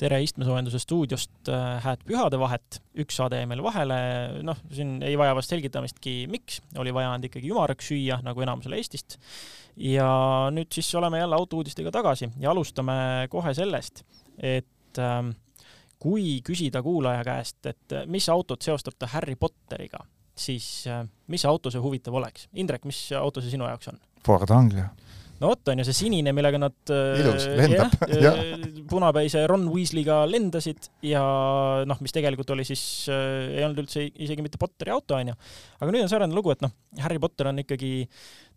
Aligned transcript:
tere 0.00 0.20
istmesoojenduse 0.24 0.80
stuudiost 0.80 1.50
äh, 1.52 1.78
hääd 1.84 2.04
pühadevahet, 2.08 2.80
üks 3.02 3.18
saade 3.20 3.40
jäi 3.40 3.48
meil 3.50 3.62
vahele, 3.64 3.98
noh, 4.46 4.58
siin 4.72 4.98
ei 5.04 5.16
vaja 5.20 5.34
vast 5.36 5.52
selgitamistki, 5.52 6.14
miks, 6.30 6.60
oli 6.80 6.94
vaja 6.94 7.12
anda 7.14 7.28
ikkagi 7.28 7.50
ümaraks 7.52 7.90
süüa, 7.90 8.20
nagu 8.24 8.44
enamusel 8.44 8.78
Eestist. 8.78 9.18
ja 9.76 10.08
nüüd 10.54 10.72
siis 10.74 10.88
oleme 10.98 11.20
jälle 11.20 11.36
autouudistega 11.36 11.92
tagasi 11.94 12.30
ja 12.40 12.50
alustame 12.54 13.28
kohe 13.32 13.52
sellest, 13.56 14.04
et 14.36 15.00
ähm, 15.00 15.34
kui 16.00 16.40
küsida 16.46 16.82
kuulaja 16.82 17.24
käest, 17.26 17.60
et 17.68 17.98
mis 18.08 18.28
autot 18.32 18.62
seostab 18.62 18.96
ta 18.98 19.10
Harry 19.12 19.36
Potteriga, 19.36 20.00
siis 20.36 20.86
äh, 20.88 21.04
mis 21.28 21.44
auto 21.44 21.72
see 21.72 21.82
huvitav 21.82 22.16
oleks? 22.16 22.48
Indrek, 22.56 22.88
mis 22.88 23.04
auto 23.20 23.44
see 23.44 23.52
sinu 23.52 23.68
jaoks 23.68 23.92
on? 23.92 24.00
Ford 24.24 24.50
Anglia 24.52 24.88
no 25.40 25.50
vot, 25.50 25.70
on 25.72 25.80
ju 25.80 25.86
see 25.88 25.96
sinine, 26.02 26.34
millega 26.36 26.60
nad 26.60 26.92
äh, 26.92 27.20
ilus, 27.22 27.46
lendab. 27.56 27.94
jah, 28.12 28.40
punapäise 28.90 29.46
Ron 29.48 29.66
Weasley'ga 29.72 30.22
lendasid 30.28 30.90
ja 31.06 31.22
noh, 31.88 32.02
mis 32.04 32.14
tegelikult 32.14 32.52
oli 32.54 32.66
siis 32.68 32.82
äh,, 33.12 33.56
ei 33.56 33.64
olnud 33.64 33.84
üldse 33.84 34.04
isegi 34.10 34.44
mitte 34.44 34.60
Potteri 34.60 34.92
auto, 34.94 35.16
on 35.16 35.32
ju. 35.32 35.38
aga 35.80 35.94
nüüd 35.94 36.04
on 36.04 36.12
säärane 36.12 36.36
lugu, 36.36 36.52
et 36.54 36.64
noh, 36.64 36.74
Harry 37.00 37.20
Potter 37.22 37.50
on 37.52 37.62
ikkagi 37.64 37.92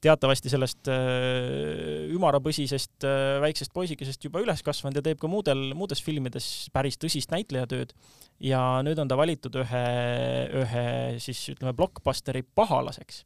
teatavasti 0.04 0.52
sellest 0.52 0.92
äh, 0.92 2.12
ümarapõsisest 2.12 3.08
äh, 3.08 3.40
väiksest 3.44 3.74
poisikesest 3.76 4.28
juba 4.28 4.44
üles 4.44 4.64
kasvanud 4.66 5.00
ja 5.00 5.06
teeb 5.06 5.22
ka 5.22 5.32
muudel, 5.32 5.70
muudes 5.78 6.04
filmides 6.04 6.68
päris 6.76 7.00
tõsist 7.00 7.32
näitlejatööd. 7.32 7.96
ja 8.44 8.60
nüüd 8.84 9.00
on 9.00 9.08
ta 9.08 9.16
valitud 9.16 9.56
ühe, 9.64 9.88
ühe 10.64 10.88
siis 11.24 11.46
ütleme, 11.56 11.76
blockbusteri 11.78 12.44
pahalaseks 12.44 13.24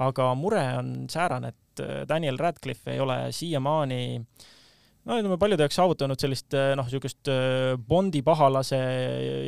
aga 0.00 0.32
mure 0.38 0.62
on 0.78 0.94
säärane, 1.10 1.52
et 1.52 1.84
äh, 1.84 2.00
Daniel 2.08 2.38
Radcliffe 2.40 2.94
ei 2.94 3.00
ole 3.00 3.18
siiamaani 3.36 4.00
no 4.20 5.16
ütleme, 5.16 5.38
paljude 5.40 5.64
jaoks 5.64 5.78
saavutanud 5.80 6.20
sellist 6.20 6.56
äh, 6.56 6.72
noh, 6.78 6.88
niisugust 6.88 7.30
äh, 7.32 7.74
Bondi 7.88 8.22
pahalase 8.26 8.80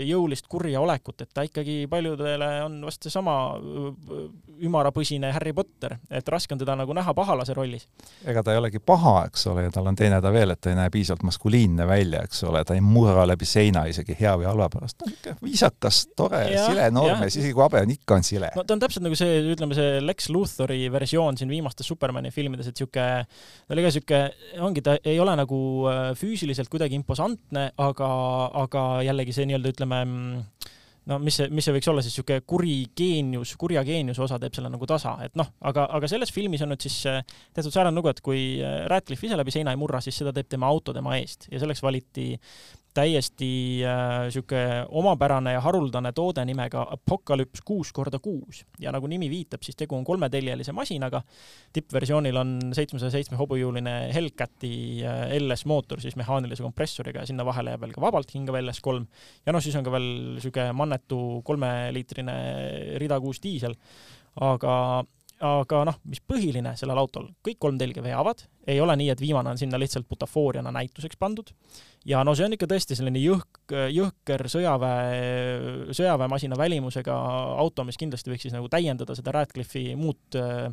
jõulist 0.08 0.48
kurja 0.52 0.80
olekut, 0.82 1.24
et 1.24 1.32
ta 1.34 1.44
ikkagi 1.48 1.82
paljudele 1.90 2.50
on 2.66 2.80
vast 2.88 3.08
seesama 3.08 3.36
ümarapõsine 4.62 5.33
Harry 5.34 5.53
Potter, 5.56 5.97
et 6.11 6.28
raske 6.28 6.55
on 6.55 6.61
teda 6.61 6.75
nagu 6.78 6.95
näha 6.97 7.14
pahalase 7.17 7.55
rollis. 7.56 7.86
ega 8.28 8.42
ta 8.42 8.55
ei 8.55 8.61
olegi 8.61 8.78
paha, 8.78 9.27
eks 9.28 9.47
ole, 9.50 9.64
ja 9.67 9.72
tal 9.75 9.89
on 9.91 9.97
teine 9.98 10.19
häda 10.19 10.33
veel, 10.34 10.55
et 10.55 10.61
ta 10.61 10.70
ei 10.72 10.78
näe 10.78 10.91
piisavalt 10.92 11.25
maskuliinne 11.27 11.86
välja, 11.89 12.22
eks 12.27 12.42
ole, 12.48 12.64
ta 12.69 12.77
ei 12.77 12.83
murra 12.84 13.25
läbi 13.28 13.48
seina 13.48 13.84
isegi 13.91 14.17
hea 14.19 14.34
või 14.41 14.48
halva 14.50 14.69
pärast, 14.73 14.98
ta 14.98 15.06
on 15.06 15.12
niisugune 15.12 15.48
viisakas, 15.48 16.03
tore, 16.17 16.42
sile 16.53 16.91
noormees, 16.95 17.39
isegi 17.39 17.55
kui 17.56 17.64
habe 17.64 17.83
on, 17.86 17.95
ikka 17.97 18.19
on 18.19 18.27
sile. 18.27 18.53
no 18.56 18.67
ta 18.67 18.77
on 18.77 18.83
täpselt 18.83 19.06
nagu 19.06 19.19
see, 19.19 19.41
ütleme, 19.55 19.78
see 19.78 20.03
Lex 20.05 20.28
Luthori 20.34 20.80
versioon 20.92 21.41
siin 21.41 21.53
viimastes 21.53 21.89
Supermani 21.89 22.33
filmides, 22.34 22.69
et 22.70 22.77
niisugune, 22.77 23.25
ta 23.67 23.77
oli 23.77 23.86
ka 23.86 23.92
niisugune, 23.92 24.23
ongi, 24.69 24.84
ta 24.84 24.98
ei 25.03 25.19
ole 25.23 25.36
nagu 25.39 25.62
äh, 25.91 26.05
füüsiliselt 26.19 26.70
kuidagi 26.73 26.98
imposantne, 26.98 27.70
aga, 27.83 28.12
aga 28.62 28.86
jällegi 29.06 29.34
see 29.36 29.48
nii-öelda, 29.50 29.75
ütleme, 29.77 30.05
no 31.11 31.19
mis 31.22 31.39
see, 31.41 31.48
mis 31.55 31.67
see 31.67 31.75
võiks 31.75 31.91
olla 31.91 32.03
siis 32.05 32.14
niisugune 32.14 32.45
kuri 32.47 32.77
geenius, 32.98 33.55
kurja 33.61 33.83
geeniuse 33.86 34.22
osa 34.25 34.39
teeb 34.42 34.55
selle 34.56 34.70
nagu 34.72 34.86
tasa, 34.89 35.17
et 35.27 35.34
noh, 35.39 35.50
aga, 35.69 35.89
aga 35.98 36.11
selles 36.11 36.33
filmis 36.34 36.62
on 36.64 36.72
nüüd 36.72 36.84
siis 36.84 36.98
äh, 37.11 37.22
tehtud 37.55 37.75
säärane 37.75 37.98
lugu, 37.98 38.12
et 38.12 38.22
kui 38.25 38.42
äh, 38.61 38.84
Radcliffe 38.91 39.27
ise 39.27 39.39
läbi 39.39 39.55
seina 39.55 39.75
ei 39.75 39.80
murra, 39.80 40.03
siis 40.05 40.20
seda 40.23 40.34
teeb 40.36 40.50
tema 40.53 40.70
auto 40.70 40.95
tema 40.95 41.17
eest. 41.19 41.48
Ja 41.53 41.62
selleks 41.62 41.83
valiti 41.83 42.30
täiesti 42.94 43.48
niisugune 43.82 44.80
äh, 44.80 44.86
omapärane 44.88 45.54
ja 45.54 45.60
haruldane 45.64 46.12
toode 46.12 46.44
nimega 46.44 46.84
Apocalypse 46.96 47.64
kuus 47.64 47.92
korda 47.92 48.18
kuus 48.22 48.62
ja 48.80 48.92
nagu 48.92 49.08
nimi 49.08 49.30
viitab, 49.32 49.62
siis 49.64 49.78
tegu 49.78 49.96
on 49.96 50.04
kolmeteljelise 50.04 50.74
masinaga. 50.76 51.22
tippversioonil 51.72 52.36
on 52.36 52.58
seitsmesaja 52.76 53.14
seitsme 53.16 53.38
hobujõuline 53.40 53.94
Hellcati 54.14 54.74
äh, 55.04 55.36
LS 55.40 55.64
mootor 55.70 56.00
siis 56.05 56.17
mehaanilise 56.20 56.62
kompressoriga 56.62 57.22
ja 57.22 57.30
sinna 57.30 57.46
vahele 57.48 57.74
jääb 57.74 57.86
veel 57.86 57.96
ka 57.96 58.05
vabalt 58.05 58.34
hingav 58.34 58.61
LS 58.61 58.80
kolm. 58.80 59.06
ja 59.46 59.52
noh, 59.52 59.64
siis 59.64 59.77
on 59.77 59.84
ka 59.84 59.94
veel 59.94 60.11
niisugune 60.36 60.72
mannetu 60.77 61.40
kolmeliitrine 61.44 62.36
rida 63.00 63.20
kuus 63.20 63.40
diisel. 63.42 63.77
aga 64.40 65.05
aga 65.42 65.83
noh, 65.89 65.98
mis 66.07 66.23
põhiline 66.23 66.75
sellel 66.79 66.98
autol, 67.03 67.27
kõik 67.45 67.58
kolm 67.63 67.79
telge 67.80 68.03
veavad, 68.05 68.45
ei 68.70 68.79
ole 68.80 68.95
nii, 68.98 69.11
et 69.13 69.20
viimane 69.23 69.51
on 69.51 69.58
sinna 69.58 69.80
lihtsalt 69.80 70.07
butafooriana 70.08 70.70
näituseks 70.75 71.19
pandud. 71.19 71.51
ja 72.07 72.23
no 72.25 72.35
see 72.39 72.47
on 72.47 72.55
ikka 72.55 72.69
tõesti 72.70 72.97
selline 72.98 73.19
jõhk, 73.23 73.75
jõhker 73.91 74.47
sõjaväe, 74.51 75.91
sõjaväemasina 75.91 76.58
välimusega 76.58 77.17
auto, 77.63 77.85
mis 77.85 77.98
kindlasti 77.98 78.30
võiks 78.30 78.47
siis 78.47 78.55
nagu 78.55 78.70
täiendada 78.70 79.17
seda 79.19 79.35
Radcliffe'i 79.35 79.97
muud 79.98 80.39
äh, 80.39 80.69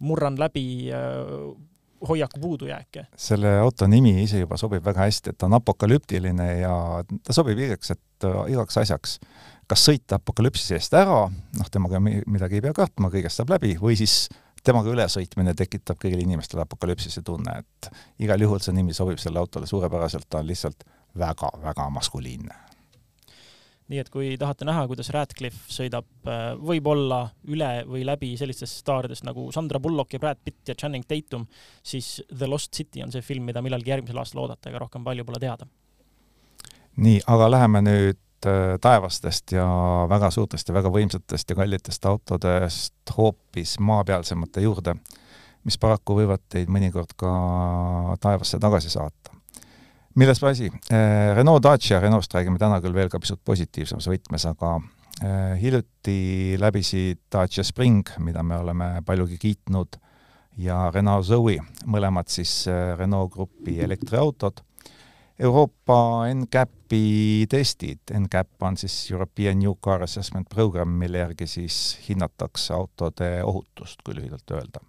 murran 0.00 0.38
läbi 0.40 0.88
äh, 0.88 1.52
hoiaku 2.08 2.40
puudujääke. 2.40 3.06
selle 3.16 3.58
auto 3.58 3.86
nimi 3.86 4.22
ise 4.22 4.40
juba 4.40 4.56
sobib 4.56 4.84
väga 4.84 5.04
hästi, 5.04 5.34
et 5.34 5.38
ta 5.38 5.46
on 5.50 5.58
apokalüptiline 5.58 6.48
ja 6.62 6.74
ta 7.04 7.36
sobib 7.36 7.58
igaks, 7.58 7.90
et 7.96 8.28
igaks 8.48 8.78
asjaks 8.80 9.18
kas 9.68 9.84
sõita 9.88 10.18
apokalüpsise 10.18 10.78
eest 10.78 10.94
ära, 10.96 11.24
noh, 11.28 11.72
temaga 11.72 12.00
midagi 12.00 12.58
ei 12.58 12.64
pea 12.64 12.74
kartma, 12.76 13.10
kõigest 13.12 13.40
saab 13.40 13.52
läbi, 13.52 13.74
või 13.80 13.98
siis 14.00 14.26
temaga 14.64 14.92
ülesõitmine 14.92 15.54
tekitab 15.56 15.98
kõigile 16.02 16.24
inimestele 16.24 16.64
apokalüpsise 16.64 17.22
tunne, 17.26 17.60
et 17.62 17.90
igal 18.24 18.40
juhul 18.42 18.62
see 18.64 18.74
nimi 18.76 18.96
sobib 18.96 19.20
sellele 19.20 19.44
autole 19.44 19.68
suurepäraselt, 19.70 20.28
ta 20.28 20.40
on 20.42 20.48
lihtsalt 20.48 20.88
väga-väga 21.18 21.90
maskuliinne. 21.94 22.64
nii 23.88 24.00
et 24.02 24.10
kui 24.12 24.34
tahate 24.36 24.66
näha, 24.68 24.82
kuidas 24.88 25.08
Radcliffe 25.14 25.72
sõidab 25.72 26.28
äh, 26.28 26.50
võib-olla 26.60 27.22
üle 27.48 27.70
või 27.88 28.02
läbi 28.04 28.34
sellistest 28.36 28.82
staaridest 28.82 29.24
nagu 29.24 29.46
Sandra 29.52 29.80
Bullock 29.80 30.12
ja 30.12 30.20
Brad 30.20 30.42
Pitt 30.44 30.68
ja 30.68 30.74
Channing 30.76 31.06
Tatum, 31.08 31.46
siis 31.82 32.18
The 32.28 32.46
Lost 32.46 32.74
City 32.76 33.02
on 33.02 33.12
see 33.12 33.24
film, 33.24 33.48
mida 33.48 33.62
millalgi 33.64 33.94
järgmisel 33.94 34.20
aastal 34.20 34.44
oodata, 34.44 34.68
ega 34.68 34.82
rohkem 34.84 35.04
palju 35.04 35.24
pole 35.24 35.40
teada. 35.40 35.68
nii, 36.96 37.22
aga 37.26 37.50
läheme 37.50 37.84
nüüd 37.86 38.20
taevastest 38.80 39.52
ja 39.52 39.66
väga 40.10 40.30
suurtest 40.30 40.68
ja 40.68 40.74
väga 40.76 40.90
võimsatest 40.92 41.50
ja 41.50 41.56
kallitest 41.58 42.06
autodest 42.06 43.14
hoopis 43.16 43.78
maapealsemate 43.80 44.62
juurde, 44.62 44.94
mis 45.66 45.78
paraku 45.80 46.18
võivad 46.20 46.44
teid 46.48 46.70
mõnikord 46.72 47.14
ka 47.18 47.32
taevasse 48.22 48.60
tagasi 48.62 48.90
saata. 48.90 49.34
milles 50.14 50.42
asi? 50.42 50.70
Äh, 50.92 51.34
Renault 51.36 51.62
Dacia, 51.62 52.00
Renault'st 52.00 52.34
räägime 52.34 52.58
täna 52.58 52.80
küll 52.80 52.94
veel 52.94 53.08
ka 53.08 53.18
pisut 53.18 53.40
positiivsemas 53.44 54.08
võtmes, 54.08 54.46
aga 54.46 54.76
äh, 55.22 55.58
hiljuti 55.60 56.56
läbisid 56.58 57.20
Dacia 57.32 57.64
Spring, 57.64 58.08
mida 58.18 58.42
me 58.42 58.58
oleme 58.58 59.02
paljugi 59.06 59.38
kiitnud, 59.38 59.98
ja 60.58 60.90
Renault 60.94 61.26
Zoe, 61.26 61.58
mõlemad 61.86 62.28
siis 62.28 62.66
Renault 62.98 63.30
Grupi 63.32 63.78
elektriautod 63.80 64.62
Euroopa 65.38 66.26
NCAP-i 66.34 67.46
testid, 67.50 68.00
NCAP 68.10 68.62
on 68.62 68.76
siis 68.76 69.10
European 69.10 69.58
New 69.58 69.76
Car 69.84 70.02
Assessment 70.02 70.48
Program, 70.50 70.88
mille 70.88 71.18
järgi 71.18 71.46
siis 71.46 71.98
hinnatakse 72.08 72.74
autode 72.74 73.44
ohutust, 73.44 74.02
kui 74.04 74.16
lühidalt 74.18 74.50
öelda. 74.50 74.80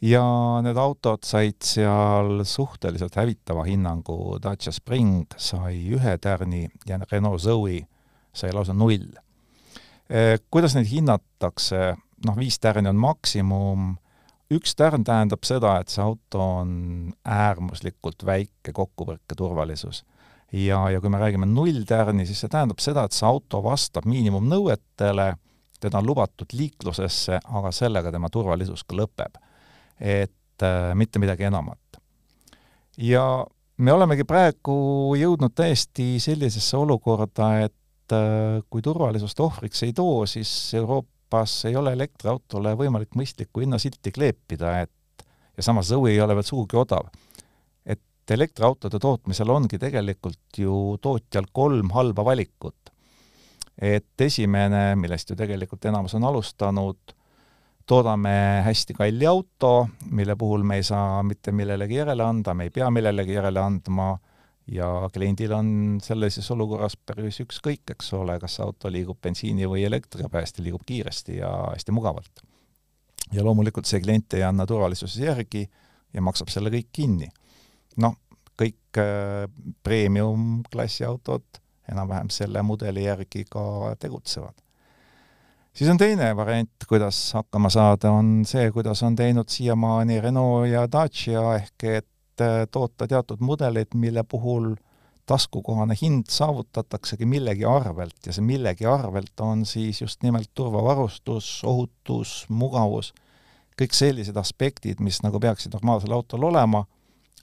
ja 0.00 0.22
need 0.62 0.78
autod 0.78 1.26
said 1.26 1.58
seal 1.64 2.44
suhteliselt 2.46 3.16
hävitava 3.18 3.64
hinnangu, 3.66 4.38
Dacia 4.42 4.72
Spring 4.72 5.26
sai 5.36 5.80
ühe 5.90 6.18
tärni 6.22 6.68
ja 6.86 7.00
Renault 7.12 7.42
Zoe 7.42 7.80
sai 8.32 8.52
lausa 8.54 8.72
null. 8.72 9.10
Eh, 10.08 10.38
kuidas 10.50 10.78
neid 10.78 10.86
hinnatakse, 10.88 11.96
noh, 12.26 12.36
viis 12.38 12.58
tärni 12.62 12.88
on 12.88 12.96
maksimum 12.96 13.96
üks 14.54 14.74
tärn 14.78 15.04
tähendab 15.04 15.44
seda, 15.46 15.76
et 15.80 15.92
see 15.92 16.04
auto 16.04 16.40
on 16.60 16.70
äärmuslikult 17.28 18.24
väike 18.26 18.72
kokkupõrke 18.76 19.36
turvalisus. 19.36 20.04
ja, 20.52 20.80
ja 20.90 21.00
kui 21.00 21.10
me 21.12 21.20
räägime 21.20 21.46
nulltärni, 21.46 22.26
siis 22.26 22.40
see 22.40 22.52
tähendab 22.52 22.80
seda, 22.80 23.04
et 23.04 23.12
see 23.16 23.26
auto 23.28 23.60
vastab 23.64 24.08
miinimumnõuetele, 24.08 25.34
teda 25.80 26.00
on 26.00 26.08
lubatud 26.08 26.54
liiklusesse, 26.56 27.40
aga 27.44 27.72
sellega 27.72 28.12
tema 28.12 28.30
turvalisus 28.32 28.84
ka 28.84 28.96
lõpeb. 28.96 29.36
et 30.00 30.62
äh, 30.62 30.94
mitte 30.94 31.18
midagi 31.18 31.44
enamat. 31.44 32.00
ja 32.96 33.44
me 33.76 33.92
olemegi 33.92 34.24
praegu 34.24 35.14
jõudnud 35.18 35.52
täiesti 35.54 36.16
sellisesse 36.20 36.76
olukorda, 36.76 37.52
et 37.68 38.16
äh, 38.16 38.64
kui 38.70 38.82
turvalisust 38.82 39.40
ohvriks 39.40 39.82
ei 39.82 39.92
too, 39.92 40.26
siis 40.26 40.74
Euroopa 40.74 41.17
Euroopas 41.28 41.64
ei 41.68 41.76
ole 41.76 41.92
elektriautole 41.92 42.70
võimalik 42.72 43.12
mõistlikku 43.12 43.60
hinnasilti 43.60 44.08
kleepida, 44.16 44.70
et 44.80 45.24
ja 45.56 45.62
samas 45.62 45.90
Zoe 45.90 46.14
ei 46.14 46.20
ole 46.24 46.32
veel 46.32 46.46
sugugi 46.46 46.76
odav. 46.80 47.10
et 47.84 48.30
elektriautode 48.30 48.98
tootmisel 48.98 49.50
ongi 49.50 49.78
tegelikult 49.78 50.56
ju 50.56 50.96
tootjal 51.02 51.44
kolm 51.52 51.90
halba 51.90 52.24
valikut. 52.24 52.90
et 53.76 54.20
esimene, 54.20 54.96
millest 54.96 55.30
ju 55.30 55.36
tegelikult 55.36 55.84
enamus 55.84 56.14
on 56.14 56.24
alustanud, 56.24 56.96
toodame 57.86 58.62
hästi 58.64 58.94
kalli 58.94 59.26
auto, 59.26 59.88
mille 60.10 60.34
puhul 60.34 60.62
me 60.62 60.76
ei 60.76 60.82
saa 60.82 61.22
mitte 61.22 61.52
millelegi 61.52 61.94
järele 61.94 62.24
anda, 62.24 62.54
me 62.54 62.64
ei 62.64 62.70
pea 62.70 62.90
millelegi 62.90 63.32
järele 63.36 63.60
andma 63.60 64.18
ja 64.72 65.08
kliendil 65.12 65.52
on 65.56 65.70
sellises 66.04 66.50
olukorras 66.50 66.96
päris 66.96 67.40
ükskõik, 67.44 67.86
eks 67.94 68.12
ole, 68.18 68.38
kas 68.40 68.58
auto 68.64 68.90
liigub 68.92 69.20
bensiini 69.22 69.68
või 69.68 69.84
elektriga, 69.88 70.28
päästja 70.32 70.64
liigub 70.64 70.84
kiiresti 70.86 71.38
ja 71.40 71.50
hästi 71.72 71.92
mugavalt. 71.92 72.44
ja 73.32 73.44
loomulikult 73.44 73.86
see 73.86 74.00
klient 74.00 74.34
ei 74.34 74.42
anna 74.42 74.66
turvalisuses 74.66 75.20
järgi 75.20 75.68
ja 76.14 76.22
maksab 76.22 76.48
selle 76.48 76.70
kõik 76.70 76.88
kinni. 76.92 77.28
noh, 77.96 78.16
kõik 78.58 79.00
premium-klassi 79.82 81.04
autod 81.04 81.44
enam-vähem 81.92 82.30
selle 82.30 82.62
mudeli 82.62 83.04
järgi 83.04 83.44
ka 83.50 83.94
tegutsevad. 83.98 84.54
siis 85.72 85.90
on 85.90 85.98
teine 85.98 86.36
variant, 86.36 86.84
kuidas 86.88 87.32
hakkama 87.34 87.70
saada, 87.70 88.10
on 88.10 88.44
see, 88.44 88.70
kuidas 88.72 89.02
on 89.02 89.16
teinud 89.16 89.48
siiamaani 89.48 90.20
Renault 90.20 90.68
ja 90.68 90.86
Dacia, 90.92 91.54
ehk 91.54 91.84
et 91.84 92.08
toota 92.70 93.08
teatud 93.08 93.40
mudeleid, 93.40 93.94
mille 93.94 94.22
puhul 94.22 94.74
taskukohane 95.28 95.94
hind 96.02 96.30
saavutataksegi 96.32 97.26
millegi 97.26 97.64
arvelt 97.64 98.26
ja 98.26 98.32
see 98.32 98.44
millegi 98.44 98.86
arvelt 98.88 99.40
on 99.44 99.66
siis 99.68 100.00
just 100.00 100.22
nimelt 100.22 100.50
turvavarustus, 100.54 101.50
ohutus, 101.68 102.46
mugavus, 102.48 103.12
kõik 103.78 103.94
sellised 103.94 104.36
aspektid, 104.40 105.02
mis 105.04 105.20
nagu 105.22 105.40
peaksid 105.40 105.76
normaalsel 105.76 106.16
autol 106.16 106.48
olema, 106.48 106.84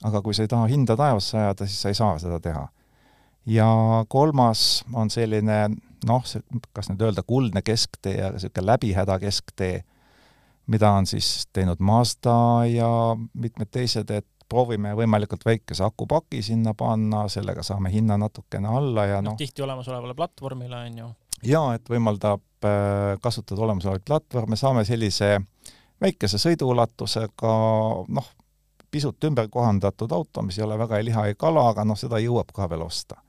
aga 0.04 0.22
kui 0.22 0.34
sa 0.34 0.44
ei 0.44 0.50
taha 0.50 0.66
hinda 0.70 0.96
taevasse 0.98 1.38
ajada, 1.38 1.68
siis 1.68 1.84
sa 1.84 1.92
ei 1.92 2.00
saa 2.00 2.18
seda 2.22 2.40
teha. 2.42 2.66
ja 3.46 3.66
kolmas 4.08 4.84
on 4.92 5.10
selline 5.10 5.68
noh, 6.06 6.24
see, 6.26 6.42
kas 6.74 6.90
nüüd 6.90 7.04
öelda 7.06 7.22
kuldne 7.22 7.62
kesktee, 7.62 8.18
aga 8.18 8.36
niisugune 8.36 8.66
läbihäda 8.66 9.18
kesktee, 9.22 9.84
mida 10.66 10.90
on 10.98 11.06
siis 11.06 11.46
teinud 11.54 11.78
Mazda 11.78 12.66
ja 12.66 12.90
mitmed 13.34 13.70
teised, 13.70 14.10
et 14.10 14.26
proovime 14.48 14.94
võimalikult 14.96 15.44
väikese 15.46 15.84
akupaki 15.86 16.42
sinna 16.42 16.74
panna, 16.74 17.26
sellega 17.32 17.64
saame 17.66 17.90
hinna 17.92 18.18
natukene 18.20 18.70
alla 18.70 19.06
ja 19.06 19.20
noh 19.22 19.34
no, 19.34 19.40
tihti 19.40 19.64
olemasolevale 19.66 20.14
platvormile, 20.14 20.84
on 20.88 20.98
ju. 21.02 21.10
jaa, 21.50 21.74
et 21.78 21.90
võimaldab 21.90 22.66
äh, 22.66 23.16
kasutada 23.22 23.66
olemasolevaid 23.66 24.06
platvorme, 24.06 24.58
saame 24.58 24.84
sellise 24.88 25.36
väikese 26.02 26.38
sõiduulatusega 26.40 27.52
noh, 28.08 28.32
pisut 28.90 29.24
ümber 29.28 29.48
kohandatud 29.52 30.12
auto, 30.12 30.42
mis 30.46 30.58
ei 30.58 30.64
ole 30.64 30.78
väga 30.78 30.98
ei 30.98 31.08
liha 31.10 31.26
ei 31.30 31.38
kala, 31.38 31.70
aga 31.72 31.84
noh, 31.84 31.98
seda 31.98 32.20
jõuab 32.22 32.52
ka 32.54 32.68
veel 32.70 32.84
osta. 32.86 33.22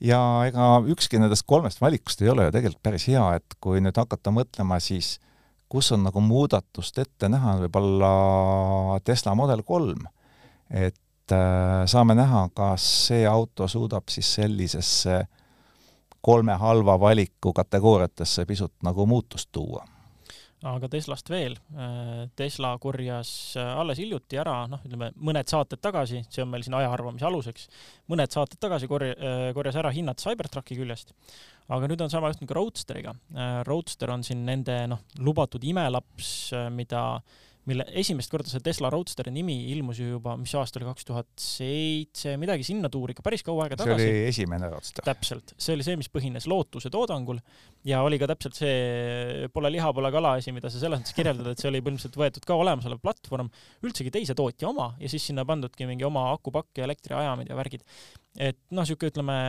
ja 0.00 0.18
ega 0.46 0.82
ükski 0.90 1.20
nendest 1.22 1.46
kolmest 1.46 1.80
valikust 1.80 2.22
ei 2.22 2.28
ole 2.28 2.48
ju 2.48 2.56
tegelikult 2.56 2.82
päris 2.82 3.06
hea, 3.08 3.24
et 3.38 3.56
kui 3.60 3.80
nüüd 3.80 3.96
hakata 3.96 4.32
mõtlema, 4.34 4.80
siis 4.82 5.18
kus 5.70 5.92
on 5.94 6.04
nagu 6.04 6.20
muudatust 6.20 6.98
ette 6.98 7.28
näha, 7.30 7.56
võib-olla 7.64 8.10
Tesla 9.06 9.34
Model 9.38 9.62
kolm 9.66 10.04
et 10.70 11.32
äh, 11.32 11.84
saame 11.90 12.16
näha, 12.18 12.48
kas 12.54 12.84
see 13.08 13.24
auto 13.28 13.68
suudab 13.68 14.08
siis 14.12 14.34
sellisesse 14.40 15.24
kolme 16.24 16.56
halva 16.60 16.96
valiku 17.00 17.52
kategooriatesse 17.52 18.46
pisut 18.48 18.72
nagu 18.82 19.06
muutust 19.06 19.52
tuua 19.52 19.84
aga 20.64 20.88
Teslast 20.88 21.28
veel. 21.28 21.58
Äh, 21.76 22.22
Tesla 22.36 22.70
korjas 22.80 23.52
äh, 23.60 23.72
alles 23.76 23.98
hiljuti 24.00 24.38
ära, 24.40 24.62
noh, 24.70 24.80
ütleme 24.86 25.10
mõned 25.20 25.50
saated 25.50 25.82
tagasi, 25.84 26.22
see 26.32 26.40
on 26.40 26.48
meil 26.48 26.64
siin 26.64 26.76
aja 26.78 26.88
arvamise 26.94 27.26
aluseks, 27.28 27.66
mõned 28.08 28.32
saated 28.32 28.56
tagasi 28.62 28.88
korja-, 28.88 29.52
korjas 29.56 29.76
ära 29.80 29.92
hinnad 29.92 30.22
Cybertrucki 30.22 30.78
küljest. 30.78 31.12
aga 31.68 31.88
nüüd 31.88 32.00
on 32.04 32.12
sama 32.12 32.30
juhtunud 32.32 32.48
ka 32.48 32.56
Roadsteriga. 32.56 33.14
Roadster 33.68 34.10
on 34.12 34.24
siin 34.24 34.44
nende, 34.48 34.78
noh, 34.88 35.04
lubatud 35.20 35.64
imelaps, 35.64 36.30
mida 36.72 37.04
mille 37.68 37.84
esimest 38.00 38.32
korda 38.32 38.50
see 38.50 38.62
Tesla 38.64 38.90
Roadsteri 38.92 39.32
nimi 39.32 39.54
ilmus 39.72 40.00
ju 40.02 40.10
juba, 40.14 40.34
mis 40.40 40.52
aasta 40.58 40.80
oli, 40.80 40.88
kaks 40.90 41.06
tuhat 41.08 41.30
seitse, 41.40 42.34
midagi 42.40 42.66
sinna 42.66 42.90
tuuri, 42.92 43.14
ikka 43.14 43.24
päris 43.24 43.44
kaua 43.46 43.64
aega 43.66 43.78
tagasi. 43.80 44.04
see 44.04 44.10
oli 44.12 44.32
esimene 44.32 44.68
Roadster. 44.72 45.06
täpselt, 45.06 45.54
see 45.56 45.76
oli 45.76 45.86
see, 45.86 45.96
mis 46.00 46.10
põhines 46.12 46.48
lootuse 46.50 46.92
toodangul 46.92 47.40
ja 47.88 48.02
oli 48.04 48.18
ka 48.20 48.28
täpselt 48.34 48.58
see 48.58 49.48
pole 49.54 49.72
liha, 49.72 49.92
pole 49.96 50.12
kala 50.14 50.34
asi, 50.40 50.52
mida 50.56 50.72
sa 50.72 50.82
selles 50.82 51.00
mõttes 51.00 51.16
kirjeldad, 51.16 51.52
et 51.54 51.62
see 51.62 51.70
oli 51.70 51.80
põhimõtteliselt 51.84 52.20
võetud 52.20 52.48
ka 52.50 52.58
olemasolev 52.60 53.00
platvorm, 53.04 53.48
üldsegi 53.86 54.12
teise 54.12 54.36
tootja 54.36 54.68
oma 54.68 54.92
ja 55.00 55.12
siis 55.12 55.30
sinna 55.30 55.46
pandudki 55.48 55.88
mingi 55.88 56.04
oma 56.04 56.28
akupakk 56.34 56.82
ja 56.82 56.88
elektriajamid 56.88 57.48
ja 57.48 57.58
värgid. 57.58 57.88
et 58.34 58.60
noh, 58.70 58.82
niisugune 58.82 59.12
ütleme 59.14 59.40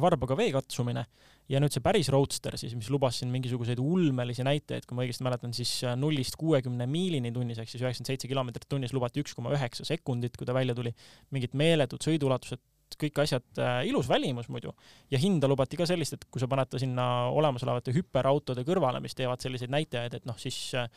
varbaga 0.00 0.36
vee 0.38 0.52
katsumine 0.54 1.04
ja 1.50 1.60
nüüd 1.60 1.74
see 1.74 1.84
päris 1.84 2.08
Roadster 2.12 2.56
siis, 2.60 2.74
mis 2.78 2.90
lubas 2.92 3.18
siin 3.20 3.32
mingisuguseid 3.32 3.80
ulmelisi 3.82 4.44
näitajaid, 4.46 4.86
kui 4.88 4.96
ma 4.96 5.04
õigesti 5.04 5.26
mäletan, 5.26 5.54
siis 5.56 5.72
äh, 5.84 5.96
nullist 6.00 6.38
kuuekümne 6.40 6.86
miilini 6.90 7.32
tunnis 7.34 7.60
ehk 7.60 7.70
siis 7.70 7.82
üheksakümmend 7.82 8.12
seitse 8.12 8.30
kilomeetrit 8.30 8.68
tunnis 8.70 8.94
lubati 8.96 9.24
üks 9.24 9.36
koma 9.36 9.52
üheksa 9.54 9.86
sekundit, 9.88 10.38
kui 10.40 10.48
ta 10.48 10.56
välja 10.56 10.76
tuli. 10.76 10.94
mingid 11.34 11.56
meeletud 11.58 12.04
sõiduulatused, 12.04 12.62
kõik 13.00 13.18
asjad 13.24 13.58
äh,, 13.58 13.82
ilus 13.90 14.08
välimus 14.08 14.48
muidu. 14.48 14.72
ja 15.10 15.18
hinda 15.18 15.50
lubati 15.50 15.76
ka 15.76 15.86
sellist, 15.88 16.16
et 16.16 16.24
kui 16.30 16.40
sa 16.40 16.48
paned 16.48 16.70
ta 16.70 16.80
sinna 16.80 17.28
olemasolevate 17.34 17.92
hüperautode 17.96 18.64
kõrvale, 18.64 19.02
mis 19.04 19.16
teevad 19.18 19.42
selliseid 19.44 19.72
näitajaid, 19.74 20.20
et 20.20 20.28
noh, 20.30 20.38
siis 20.40 20.70
äh, 20.78 20.88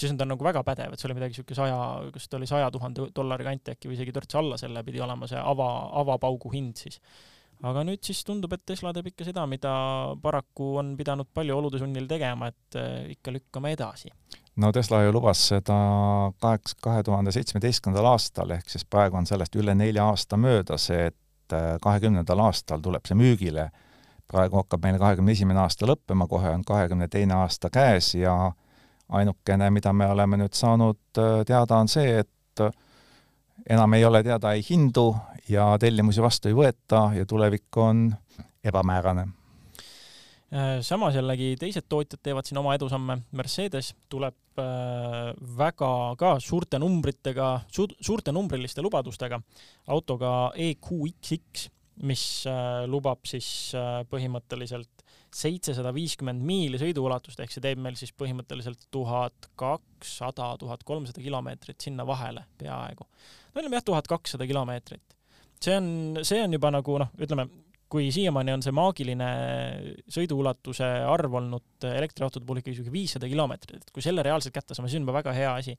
siis 0.00 0.14
on 0.14 0.20
ta 0.20 0.24
nagu 0.28 0.44
väga 0.44 0.62
pädev, 0.64 0.94
et 0.94 1.00
see 1.02 1.08
oli 1.10 1.18
midagi 1.18 1.34
niisugune 1.34 1.58
saja, 1.58 1.80
kas 2.14 2.28
ta 2.30 2.38
oli 2.38 2.48
saja 2.48 2.70
tuhande 2.72 3.10
dollari 3.16 3.44
kanti 3.44 3.74
äkki 3.74 3.90
või 3.90 3.98
isegi 3.98 4.14
törts 4.16 4.38
alla 4.40 4.56
selle 4.60 4.84
pidi 4.86 5.02
olema 5.04 5.28
see 5.28 5.40
ava, 5.40 5.68
avapaugu 6.00 6.52
hind 6.54 6.80
siis 6.80 7.00
aga 7.66 7.82
nüüd 7.86 8.02
siis 8.04 8.22
tundub, 8.26 8.52
et 8.56 8.62
Tesla 8.66 8.92
teeb 8.96 9.10
ikka 9.10 9.26
seda, 9.28 9.44
mida 9.50 9.72
paraku 10.22 10.72
on 10.80 10.94
pidanud 10.98 11.28
palju 11.34 11.56
olude 11.56 11.80
sunnil 11.80 12.08
tegema, 12.10 12.50
et 12.50 12.78
äh, 12.78 13.10
ikka 13.14 13.34
lükkame 13.34 13.74
edasi. 13.76 14.12
no 14.56 14.72
Tesla 14.72 15.02
ju 15.04 15.12
lubas 15.12 15.42
seda 15.52 15.76
kaheks, 16.40 16.76
kahe 16.82 17.02
tuhande 17.06 17.32
seitsmeteistkümnendal 17.36 18.12
aastal, 18.12 18.56
ehk 18.56 18.72
siis 18.72 18.84
praegu 18.84 19.16
on 19.20 19.28
sellest 19.28 19.56
üle 19.56 19.74
nelja 19.74 20.08
aasta 20.08 20.36
möödas, 20.40 20.90
et 20.90 21.56
äh, 21.56 21.76
kahekümnendal 21.82 22.46
aastal 22.48 22.80
tuleb 22.80 23.06
see 23.06 23.18
müügile. 23.18 23.70
praegu 24.30 24.60
hakkab 24.60 24.84
meil 24.86 24.98
kahekümne 24.98 25.32
esimene 25.32 25.58
aasta 25.60 25.86
lõppema, 25.90 26.28
kohe 26.30 26.50
on 26.54 26.64
kahekümne 26.64 27.08
teine 27.08 27.34
aasta 27.34 27.70
käes 27.70 28.14
ja 28.14 28.52
ainukene, 29.08 29.70
mida 29.70 29.92
me 29.92 30.06
oleme 30.06 30.36
nüüd 30.36 30.54
saanud 30.54 31.18
äh, 31.18 31.42
teada, 31.46 31.76
on 31.76 31.88
see, 31.88 32.20
et 32.24 32.30
enam 33.68 33.94
ei 33.94 34.04
ole 34.04 34.22
teada 34.22 34.52
ei 34.52 34.64
hindu 34.70 35.10
ja 35.48 35.72
tellimusi 35.80 36.22
vastu 36.22 36.48
ei 36.48 36.56
võeta 36.56 37.10
ja 37.16 37.26
tulevik 37.26 37.76
on 37.76 38.08
ebamäärane. 38.64 39.26
Äh, 40.50 40.80
samas 40.82 41.14
jällegi 41.14 41.52
teised 41.58 41.86
tootjad 41.88 42.18
teevad 42.26 42.48
siin 42.48 42.58
oma 42.58 42.74
edusamme, 42.74 43.20
Mercedes 43.38 43.92
tuleb 44.10 44.58
äh, 44.58 45.28
väga 45.58 45.90
ka 46.18 46.32
suurte 46.42 46.80
numbritega 46.82 47.52
su, 47.70 47.86
suurte 48.02 48.34
numbriliste 48.34 48.82
lubadustega 48.82 49.38
autoga 49.94 50.32
EQXX, 50.58 51.68
mis 52.02 52.24
äh, 52.50 52.82
lubab 52.90 53.22
siis 53.30 53.70
põhimõtteliselt 54.10 55.06
seitsesada 55.30 55.92
viiskümmend 55.94 56.42
miili 56.42 56.80
sõiduulatust, 56.82 57.38
ehk 57.38 57.54
see 57.54 57.62
teeb 57.62 57.78
meil 57.78 57.94
siis 57.94 58.10
põhimõtteliselt 58.18 58.88
tuhat 58.90 59.52
kakssada, 59.60 60.50
tuhat 60.58 60.82
kolmsada 60.82 61.22
kilomeetrit 61.22 61.86
sinna 61.86 62.06
vahele 62.06 62.42
peaaegu. 62.58 63.06
No 63.54 63.62
ütleme 63.62 63.80
jah, 63.80 63.86
tuhat 63.86 64.10
kakssada 64.10 64.46
kilomeetrit. 64.48 65.16
see 65.60 65.76
on, 65.76 65.90
see 66.22 66.40
on 66.42 66.56
juba 66.56 66.70
nagu 66.72 66.98
noh, 67.02 67.10
ütleme, 67.20 67.48
kui 67.90 68.06
siiamaani 68.14 68.52
on 68.54 68.62
see 68.62 68.74
maagiline 68.74 69.28
sõiduulatuse 70.14 70.86
arv 71.10 71.34
olnud 71.40 71.86
elektriautode 71.90 72.46
puhul 72.46 72.60
ikkagi 72.60 72.76
niisugune 72.76 72.94
viissada 72.94 73.28
kilomeetrit, 73.30 73.82
et 73.82 73.90
kui 73.94 74.04
selle 74.04 74.22
reaalselt 74.22 74.54
kätte 74.54 74.76
saame, 74.76 74.90
siis 74.90 75.00
on 75.00 75.08
juba 75.08 75.16
väga 75.18 75.34
hea 75.34 75.50
asi. 75.58 75.74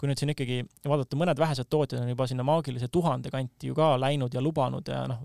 kui 0.00 0.08
nüüd 0.10 0.18
siin 0.18 0.32
ikkagi 0.32 0.56
vaadata, 0.88 1.16
mõned 1.20 1.38
vähesed 1.38 1.68
tootjad 1.70 2.02
on 2.02 2.10
juba 2.10 2.26
sinna 2.26 2.42
maagilise 2.42 2.88
tuhande 2.90 3.30
kanti 3.30 3.70
ju 3.70 3.76
ka 3.78 3.92
läinud 4.00 4.34
ja 4.34 4.42
lubanud 4.42 4.88
ja 4.90 5.04
noh 5.06 5.20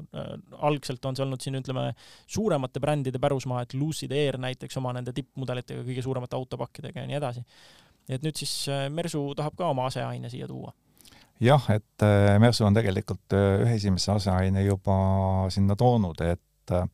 algselt 0.69 1.05
on 1.09 1.17
see 1.17 1.25
olnud 1.25 1.41
siin 1.41 1.57
ütleme 1.57 1.87
suuremate 2.27 2.83
brändide 2.83 3.17
pärusmaa, 3.23 3.63
et 3.65 3.73
Lucid 3.73 4.13
Air 4.13 4.37
näiteks 4.43 4.77
oma 4.77 4.93
nende 4.93 5.15
tippmudelitega, 5.17 5.81
kõige 5.87 6.05
suuremate 6.05 6.37
autopakkidega 6.37 7.01
ja 7.01 7.09
nii 7.09 7.17
edasi. 7.17 7.41
et 8.09 8.21
nüüd 8.21 8.37
siis 8.37 8.53
äh, 8.69 8.85
Mersu 8.93 9.31
tahab 9.35 9.57
ka 9.57 9.71
oma 9.73 9.89
aseaine 9.89 10.29
siia 10.29 10.45
tuua 10.47 10.75
jah, 11.43 11.69
et 11.73 12.05
äh, 12.05 12.37
Mersu 12.41 12.65
on 12.67 12.75
tegelikult 12.77 13.35
äh, 13.35 13.61
ühe 13.63 13.77
esimese 13.77 14.13
aseaine 14.15 14.63
juba 14.65 14.97
sinna 15.53 15.77
toonud, 15.79 16.21
et 16.25 16.73
äh, 16.75 16.87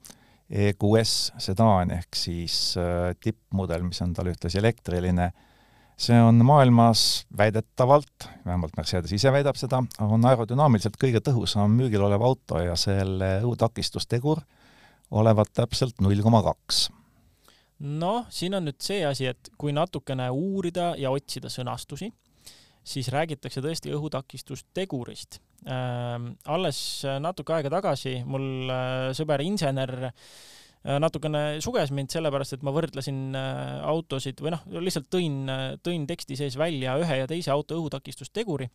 EQS 0.67 1.15
sedaan 1.41 1.93
ehk 1.95 2.13
siis 2.17 2.75
tippmudel, 3.23 3.81
mis 3.87 4.01
on 4.03 4.11
tal 4.13 4.27
ühtlasi 4.29 4.59
elektriline, 4.59 5.31
see 5.97 6.19
on 6.21 6.43
maailmas 6.45 7.23
väidetavalt, 7.37 8.27
vähemalt 8.45 8.75
Mercedes 8.77 9.15
ise 9.15 9.31
väidab 9.33 9.57
seda, 9.57 9.79
on 10.03 10.27
aerodünaamiliselt 10.29 10.99
kõige 11.01 11.23
tõhusam 11.25 11.73
müügil 11.79 12.03
olev 12.05 12.21
auto 12.27 12.61
ja 12.61 12.75
selle 12.77 13.39
õhutakistustegur 13.39 14.43
olevat 15.13 15.49
täpselt 15.57 16.03
null 16.03 16.21
koma 16.21 16.43
kaks. 16.45 16.89
Noh, 17.83 18.27
siin 18.29 18.53
on 18.53 18.67
nüüd 18.67 18.83
see 18.83 19.01
asi, 19.07 19.31
et 19.31 19.49
kui 19.57 19.73
natukene 19.73 20.27
uurida 20.29 20.91
ja 20.99 21.09
otsida 21.15 21.49
sõnastusi, 21.49 22.11
siis 22.83 23.09
räägitakse 23.13 23.63
tõesti 23.63 23.93
õhutakistustegurist 23.95 25.39
äh,. 25.67 26.17
alles 26.45 26.79
natuke 27.23 27.55
aega 27.55 27.71
tagasi 27.79 28.19
mul 28.27 28.71
äh, 28.71 29.11
sõber 29.15 29.43
insener 29.45 29.93
äh, 30.09 30.97
natukene 30.99 31.61
suges 31.63 31.93
mind 31.95 32.11
sellepärast, 32.11 32.57
et 32.57 32.65
ma 32.67 32.73
võrdlesin 32.75 33.37
äh, 33.39 33.79
autosid 33.87 34.43
või 34.43 34.55
noh, 34.55 34.67
lihtsalt 34.83 35.07
tõin, 35.13 35.47
tõin 35.83 36.07
teksti 36.09 36.39
sees 36.39 36.59
välja 36.59 36.97
ühe 37.01 37.23
ja 37.23 37.29
teise 37.29 37.53
auto 37.55 37.79
õhutakistusteguri 37.79 38.69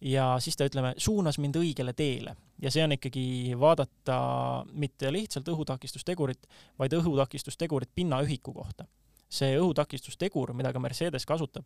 ja 0.00 0.32
siis 0.40 0.56
ta, 0.56 0.68
ütleme, 0.70 0.94
suunas 0.96 1.38
mind 1.42 1.58
õigele 1.60 1.92
teele 1.96 2.36
ja 2.62 2.70
see 2.72 2.84
on 2.84 2.94
ikkagi 2.96 3.56
vaadata 3.58 4.20
mitte 4.72 5.12
lihtsalt 5.12 5.48
õhutakistustegurit, 5.52 6.46
vaid 6.78 6.94
õhutakistustegurit 6.96 7.92
pinnaühiku 7.94 8.54
kohta 8.56 8.86
see 9.30 9.54
õhutakistustegur, 9.58 10.52
mida 10.58 10.72
ka 10.74 10.82
Mercedes 10.82 11.26
kasutab, 11.26 11.64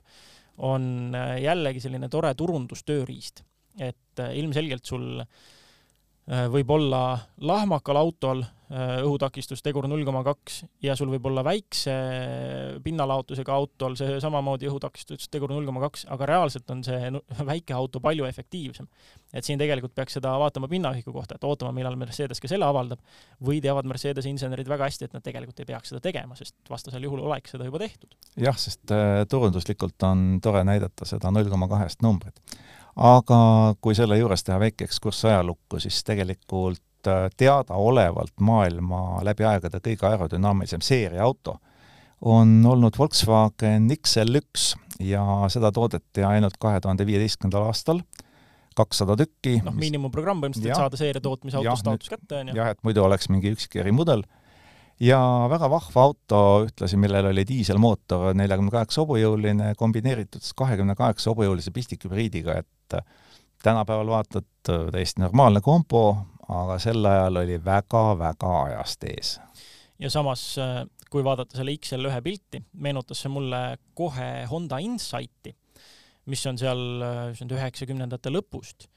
on 0.58 1.14
äh, 1.16 1.38
jällegi 1.46 1.80
selline 1.80 2.08
tore 2.12 2.34
turundustööriist. 2.34 3.44
et 3.80 4.20
äh, 4.22 4.36
ilmselgelt 4.38 4.84
sul 4.86 5.24
Äh, 6.24 6.46
võib 6.48 6.70
olla 6.72 7.18
lahmakal 7.44 7.98
autol 8.00 8.40
õhutakistus 8.74 9.62
tegur 9.62 9.86
null 9.86 10.02
koma 10.06 10.24
kaks 10.26 10.62
ja 10.82 10.96
sul 10.98 11.10
võib 11.12 11.26
olla 11.28 11.44
väikse 11.46 11.92
pinnalaotusega 12.82 13.54
autol 13.54 13.94
see 13.98 14.16
samamoodi 14.22 14.66
õhutakistus 14.70 15.28
tegur 15.30 15.52
null 15.52 15.66
koma 15.68 15.82
kaks, 15.84 16.06
aga 16.10 16.28
reaalselt 16.32 16.70
on 16.74 16.82
see 16.86 17.12
väike 17.52 17.76
auto 17.76 18.00
palju 18.02 18.26
efektiivsem. 18.26 18.88
et 19.32 19.46
siin 19.46 19.60
tegelikult 19.60 19.94
peaks 19.94 20.18
seda 20.18 20.34
vaatama 20.40 20.68
pinnaühiku 20.70 21.12
kohta, 21.14 21.38
et 21.38 21.44
ootama, 21.46 21.74
millal 21.76 21.98
Mercedes 22.00 22.40
ka 22.42 22.50
selle 22.50 22.66
avaldab, 22.66 23.02
või 23.44 23.60
teavad 23.62 23.86
Mercedese 23.90 24.30
insenerid 24.32 24.68
väga 24.70 24.88
hästi, 24.88 25.08
et 25.08 25.14
nad 25.14 25.24
tegelikult 25.26 25.60
ei 25.60 25.70
peaks 25.70 25.92
seda 25.92 26.02
tegema, 26.02 26.34
sest 26.38 26.56
vastasel 26.70 27.04
juhul 27.06 27.22
oleks 27.28 27.54
seda 27.54 27.68
juba 27.68 27.82
tehtud. 27.84 28.16
jah, 28.40 28.58
sest 28.58 28.90
äh, 28.94 29.22
turunduslikult 29.30 30.08
on 30.08 30.40
tore 30.42 30.64
näidata 30.66 31.06
seda 31.06 31.30
null 31.34 31.52
koma 31.52 31.70
kahest 31.70 32.02
numbrit 32.02 32.42
aga 32.94 33.38
kui 33.82 33.94
selle 33.98 34.18
juures 34.18 34.44
teha 34.46 34.58
väike 34.62 34.86
ekskurss 34.86 35.26
ajalukku, 35.30 35.80
siis 35.82 36.02
tegelikult 36.06 36.82
äh, 36.82 36.93
teadaolevalt 37.36 38.40
maailma 38.40 39.20
läbi 39.26 39.46
aegade 39.48 39.80
kõige 39.84 40.08
aerodünaamilisem 40.10 40.82
seeriaauto 40.84 41.58
on 42.24 42.62
olnud 42.66 42.98
Volkswagen 42.98 43.88
XL1 43.92 44.74
ja 45.04 45.24
seda 45.52 45.72
toodeti 45.72 46.24
ainult 46.24 46.56
kahe 46.60 46.80
tuhande 46.80 47.06
viieteistkümnendal 47.06 47.66
aastal, 47.68 48.00
kakssada 48.76 49.16
tükki. 49.18 49.58
noh, 49.64 49.74
miinimumprogramm 49.76 50.40
põhimõtteliselt, 50.42 50.72
et 50.72 50.82
saada 50.82 51.00
seeria 51.00 51.22
tootmise 51.24 51.60
auto 51.60 51.76
staatus 51.82 52.10
kätte, 52.14 52.40
on 52.40 52.50
ju. 52.50 52.56
jah, 52.58 52.72
et 52.74 52.80
muidu 52.86 53.04
oleks 53.04 53.28
mingi 53.30 53.52
üksik 53.54 53.76
erimudel 53.82 54.24
ja 55.02 55.20
väga 55.50 55.68
vahva 55.70 56.06
auto 56.08 56.40
ühtlasi, 56.64 56.98
millel 57.00 57.30
oli 57.32 57.44
diiselmootor, 57.48 58.32
neljakümne 58.38 58.72
kaheksa 58.74 59.02
hobujõuline, 59.02 59.74
kombineeritud 59.78 60.46
kahekümne 60.56 60.96
kaheksa 60.98 61.32
hobujõulise 61.32 61.74
pistikhübriidiga, 61.74 62.60
et 62.62 62.98
tänapäeval 63.64 64.12
vaatad, 64.12 64.48
täiesti 64.64 65.22
normaalne 65.22 65.60
kompo, 65.64 66.04
aga 66.62 66.78
sel 66.82 67.04
ajal 67.08 67.42
oli 67.42 67.58
väga-väga 67.64 68.54
ajast 68.62 69.04
ees. 69.10 69.34
ja 69.98 70.10
samas, 70.10 70.46
kui 71.10 71.24
vaadata 71.24 71.56
selle 71.58 71.76
XL1 71.76 72.22
pilti, 72.24 72.62
meenutas 72.74 73.22
see 73.24 73.32
mulle 73.32 73.62
kohe 73.94 74.30
Honda 74.50 74.80
Insighti, 74.82 75.54
mis 76.26 76.46
on 76.46 76.58
seal 76.58 76.80
üheksakümnendate 77.44 78.32
lõpust 78.32 78.88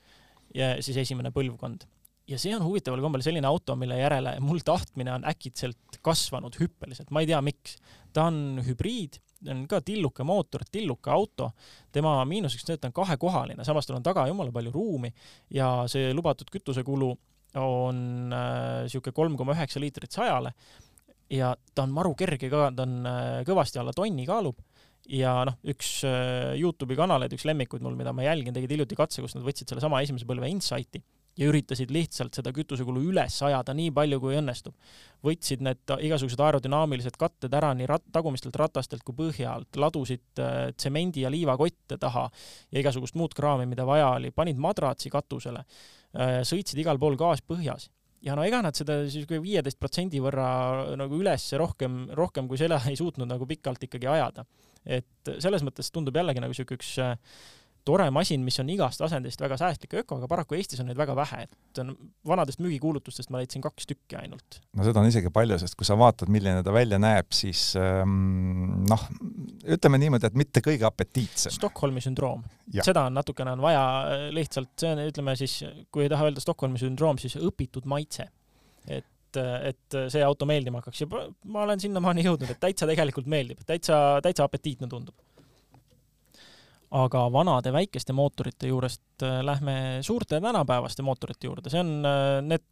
ja 0.56 0.76
siis 0.82 0.98
esimene 1.04 1.32
põlvkond 1.36 1.86
ja 2.28 2.40
see 2.40 2.56
on 2.56 2.66
huvitaval 2.66 3.02
kombel 3.04 3.24
selline 3.24 3.48
auto, 3.48 3.76
mille 3.80 4.00
järele 4.00 4.36
mul 4.44 4.60
tahtmine 4.66 5.14
on 5.16 5.26
äkitselt 5.28 6.00
kasvanud 6.04 6.58
hüppeliselt, 6.60 7.12
ma 7.12 7.24
ei 7.24 7.30
tea, 7.30 7.40
miks. 7.44 7.78
ta 8.14 8.28
on 8.28 8.60
hübriid, 8.66 9.20
on 9.52 9.64
ka 9.70 9.80
tilluke 9.86 10.26
mootor, 10.28 10.66
tilluke 10.72 11.12
auto, 11.14 11.52
tema 11.94 12.18
miinuseks 12.26 12.66
on 12.66 12.72
see, 12.72 12.78
et 12.80 12.84
ta 12.84 12.90
on 12.90 12.98
kahekohaline, 13.00 13.66
samas 13.68 13.88
tal 13.88 14.00
on 14.00 14.06
taga 14.06 14.26
jumala 14.28 14.52
palju 14.52 14.74
ruumi 14.74 15.12
ja 15.54 15.70
see 15.92 16.12
lubatud 16.16 16.50
kütusekulu 16.52 17.14
on 17.62 18.02
niisugune 18.32 19.14
äh, 19.14 19.16
kolm 19.16 19.38
koma 19.40 19.56
üheksa 19.56 19.82
liitrit 19.82 20.14
sajale 20.14 20.54
ja 21.34 21.54
ta 21.76 21.86
on 21.86 21.94
maru 21.96 22.14
kerge 22.18 22.50
ka, 22.52 22.70
ta 22.76 22.86
on 22.88 22.98
äh, 23.08 23.44
kõvasti 23.48 23.82
alla 23.82 23.96
tonni 23.96 24.28
kaalub. 24.28 24.60
Ja 25.08 25.40
noh, 25.48 25.56
üks 25.72 26.02
äh, 26.08 26.56
Youtube'i 26.60 26.98
kanaleid, 27.00 27.32
üks 27.36 27.46
lemmikuid 27.48 27.84
mul, 27.86 27.96
mida 28.00 28.12
ma 28.16 28.26
jälgin, 28.26 28.56
tegid 28.56 28.74
hiljuti 28.76 28.98
katse, 28.98 29.22
kus 29.24 29.38
nad 29.38 29.46
võtsid 29.46 29.70
sellesama 29.72 30.02
esimese 30.04 30.28
põlve 30.28 30.50
Insighti 30.52 31.04
ja 31.38 31.50
üritasid 31.50 31.92
lihtsalt 31.94 32.38
seda 32.38 32.52
kütusekulu 32.56 33.02
üles 33.12 33.36
ajada 33.46 33.76
nii 33.78 33.92
palju, 33.96 34.20
kui 34.24 34.38
õnnestub. 34.40 34.74
võtsid 35.26 35.64
need 35.66 35.94
igasugused 36.06 36.42
aerodünaamilised 36.46 37.18
katted 37.20 37.54
ära 37.58 37.74
nii 37.78 37.88
rat-, 37.90 38.06
tagumistelt 38.14 38.56
ratastelt 38.60 39.06
kui 39.06 39.16
põhja 39.18 39.56
alt, 39.58 39.78
ladusid 39.78 40.42
äh, 40.42 40.72
tsemendi 40.78 41.26
ja 41.26 41.34
liivakotte 41.34 41.98
taha 42.02 42.28
ja 42.72 42.82
igasugust 42.82 43.18
muud 43.18 43.34
kraami, 43.38 43.66
mida 43.70 43.86
vaja 43.86 44.14
oli, 44.18 44.32
panid 44.32 44.58
madratsi 44.62 45.14
katusele 45.14 45.64
äh,, 45.64 46.42
sõitsid 46.48 46.82
igal 46.82 47.00
pool 47.02 47.18
gaas 47.20 47.42
põhjas 47.46 47.90
ja 48.26 48.36
no 48.38 48.46
ega 48.48 48.62
nad 48.66 48.78
seda 48.78 49.02
niisugune 49.04 49.42
viieteist 49.44 49.80
protsendi 49.82 50.22
võrra 50.24 50.48
nagu 51.00 51.20
üles 51.20 51.46
rohkem, 51.60 52.08
rohkem 52.18 52.50
kui 52.50 52.60
seda 52.60 52.80
ei 52.90 52.98
suutnud 53.00 53.30
nagu 53.30 53.48
pikalt 53.50 53.84
ikkagi 53.88 54.10
ajada. 54.10 54.46
et 54.86 55.34
selles 55.38 55.66
mõttes 55.66 55.92
tundub 55.94 56.16
jällegi 56.18 56.42
nagu 56.42 56.54
niisugune 56.54 56.80
üks 56.80 56.96
äh, 57.04 57.16
tore 57.88 58.08
masin, 58.14 58.44
mis 58.46 58.58
on 58.62 58.70
igast 58.72 59.02
asendist 59.06 59.42
väga 59.42 59.58
säästlik 59.60 59.96
ja 59.96 60.04
öko, 60.04 60.20
aga 60.20 60.30
paraku 60.32 60.58
Eestis 60.58 60.82
on 60.84 60.90
neid 60.90 61.00
väga 61.00 61.16
vähe, 61.18 61.46
et 61.48 61.82
vanadest 62.28 62.62
müügikuulutustest 62.64 63.32
ma 63.34 63.42
leidsin 63.42 63.64
kaks 63.64 63.88
tükki 63.90 64.20
ainult. 64.20 64.60
no 64.76 64.88
seda 64.88 65.02
on 65.02 65.10
isegi 65.10 65.32
palju, 65.34 65.60
sest 65.62 65.78
kui 65.80 65.88
sa 65.88 65.98
vaatad, 66.00 66.32
milline 66.34 66.64
ta 66.66 66.74
välja 66.76 67.00
näeb, 67.02 67.30
siis 67.36 67.70
ähm, 67.80 68.84
noh, 68.90 69.06
ütleme 69.78 70.02
niimoodi, 70.04 70.30
et 70.30 70.40
mitte 70.40 70.64
kõige 70.66 70.88
apetiitsem. 70.90 71.54
Stockholmi 71.56 72.04
sündroom. 72.04 72.44
seda 72.82 73.08
on 73.08 73.16
natukene 73.18 73.56
on 73.56 73.64
vaja 73.64 73.84
äh, 73.84 74.26
lihtsalt, 74.36 74.74
see 74.80 74.92
on, 74.96 75.04
ütleme 75.08 75.38
siis, 75.40 75.60
kui 75.94 76.08
ei 76.08 76.12
taha 76.14 76.28
öelda 76.28 76.44
Stockholmi 76.44 76.82
sündroom, 76.82 77.22
siis 77.22 77.38
õpitud 77.40 77.88
maitse. 77.90 78.30
et 78.88 79.06
et 79.38 79.96
see 80.10 80.22
auto 80.24 80.48
meeldima 80.50 80.80
hakkaks 80.80 81.02
ja 81.04 81.08
ma 81.52 81.66
olen 81.68 81.82
sinnamaani 81.84 82.24
jõudnud, 82.26 82.50
et 82.50 82.58
täitsa 82.64 82.88
tegelikult 82.90 83.28
meeldib, 83.30 83.60
täitsa, 83.70 84.18
täitsa 84.24 84.48
apetiitne 84.48 84.88
tundub 84.90 85.14
aga 86.92 87.26
vanade 87.32 87.72
väikeste 87.76 88.14
mootorite 88.16 88.70
juurest 88.70 89.24
äh, 89.24 89.42
lähme 89.44 90.00
suurte 90.02 90.40
tänapäevaste 90.42 91.04
mootorite 91.04 91.50
juurde, 91.50 91.72
see 91.72 91.82
on 91.84 92.06
äh, 92.08 92.38
need, 92.46 92.64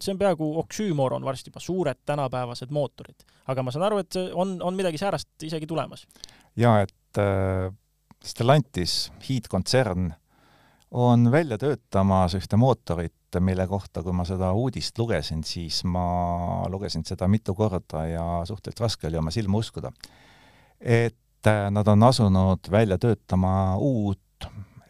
see 0.00 0.14
on 0.14 0.20
peaaegu 0.20 0.48
oksüümoron 0.62 1.24
varsti 1.24 1.52
juba, 1.52 1.60
suured 1.60 2.00
tänapäevased 2.08 2.72
mootorid. 2.72 3.26
aga 3.46 3.62
ma 3.62 3.74
saan 3.74 3.84
aru, 3.90 4.00
et 4.00 4.16
on, 4.32 4.56
on 4.62 4.78
midagi 4.78 5.00
säärast 5.00 5.44
isegi 5.44 5.68
tulemas. 5.68 6.06
jaa, 6.56 6.80
et 6.86 7.20
äh, 7.20 7.68
Stellantis, 8.24 9.12
hiidkontsern, 9.28 10.10
on 10.90 11.30
välja 11.32 11.56
töötamas 11.58 12.34
ühte 12.36 12.58
mootorit, 12.60 13.14
mille 13.40 13.64
kohta, 13.70 14.02
kui 14.02 14.12
ma 14.12 14.24
seda 14.28 14.50
uudist 14.52 14.98
lugesin, 14.98 15.44
siis 15.46 15.84
ma 15.86 16.66
lugesin 16.68 17.04
seda 17.06 17.28
mitu 17.30 17.54
korda 17.54 18.04
ja 18.08 18.24
suhteliselt 18.44 18.82
raske 18.84 19.06
oli 19.08 19.20
oma 19.20 19.30
silma 19.30 19.60
uskuda. 19.60 19.92
et 20.80 21.16
nad 21.46 21.88
on 21.88 22.02
asunud 22.02 22.70
välja 22.70 22.98
töötama 22.98 23.76
uut 23.76 24.20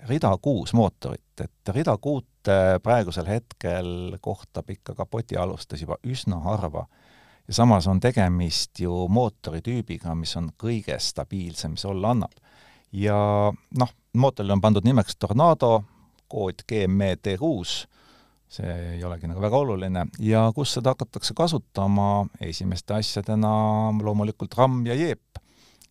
rida 0.09 0.33
kuus 0.43 0.73
mootorit, 0.73 1.41
et 1.41 1.75
rida 1.75 1.97
kuute 2.01 2.81
praegusel 2.83 3.29
hetkel 3.29 4.17
kohtab 4.21 4.71
ikka 4.71 4.95
kapotialustes 4.95 5.83
juba 5.83 5.99
üsna 6.07 6.41
harva. 6.45 6.87
ja 7.49 7.55
samas 7.55 7.87
on 7.87 8.01
tegemist 8.01 8.81
ju 8.81 9.09
mootoritüübiga, 9.09 10.15
mis 10.15 10.37
on 10.37 10.51
kõige 10.59 10.99
stabiilsem, 10.99 11.77
mis 11.77 11.85
olla 11.85 12.11
annab. 12.11 12.33
ja 12.93 13.53
noh, 13.79 13.95
mootorile 14.13 14.53
on 14.53 14.61
pandud 14.61 14.85
nimeks 14.85 15.17
Tornado, 15.17 15.85
kood 16.29 16.65
GME 16.69 17.17
T6, 17.17 17.87
see 18.51 18.75
ei 18.97 19.05
olegi 19.05 19.29
nagu 19.31 19.41
väga 19.41 19.57
oluline, 19.57 20.07
ja 20.19 20.51
kus 20.55 20.75
seda 20.75 20.95
hakatakse 20.95 21.35
kasutama? 21.35 22.27
Esimeste 22.41 22.95
asjadena 22.95 23.53
loomulikult 24.03 24.55
RAM 24.59 24.87
ja 24.87 24.95
Jeep 24.95 25.21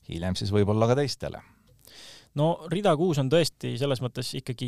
hiljem 0.09 0.37
siis 0.39 0.51
võib-olla 0.53 0.89
ka 0.89 0.97
teistele. 0.99 1.41
No 2.37 2.51
rida 2.69 2.91
kuus 2.97 3.17
on 3.17 3.29
tõesti 3.31 3.71
selles 3.81 3.99
mõttes 4.03 4.27
ikkagi 4.37 4.67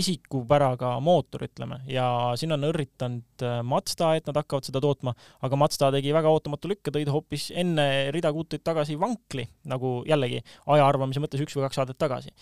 isikupäraga 0.00 0.96
mootor, 1.04 1.44
ütleme, 1.46 1.78
ja 1.86 2.04
siin 2.38 2.52
on 2.56 2.66
õrritanud 2.66 3.44
äh, 3.46 3.60
Mazda, 3.62 4.10
et 4.18 4.26
nad 4.26 4.40
hakkavad 4.40 4.66
seda 4.66 4.82
tootma, 4.82 5.14
aga 5.46 5.60
Mazda 5.60 5.92
tegi 5.94 6.10
väga 6.14 6.32
ootamatu 6.34 6.72
lükke, 6.72 6.92
tõid 6.94 7.10
hoopis 7.14 7.52
enne 7.54 7.86
rida 8.14 8.32
kuuteid 8.34 8.66
tagasi 8.66 8.98
vankli, 8.98 9.46
nagu 9.70 10.00
jällegi 10.10 10.42
aja 10.42 10.88
arvamise 10.90 11.22
mõttes 11.22 11.44
üks 11.44 11.54
või 11.54 11.68
kaks 11.68 11.78
saadet 11.78 12.00
tagasi 12.02 12.34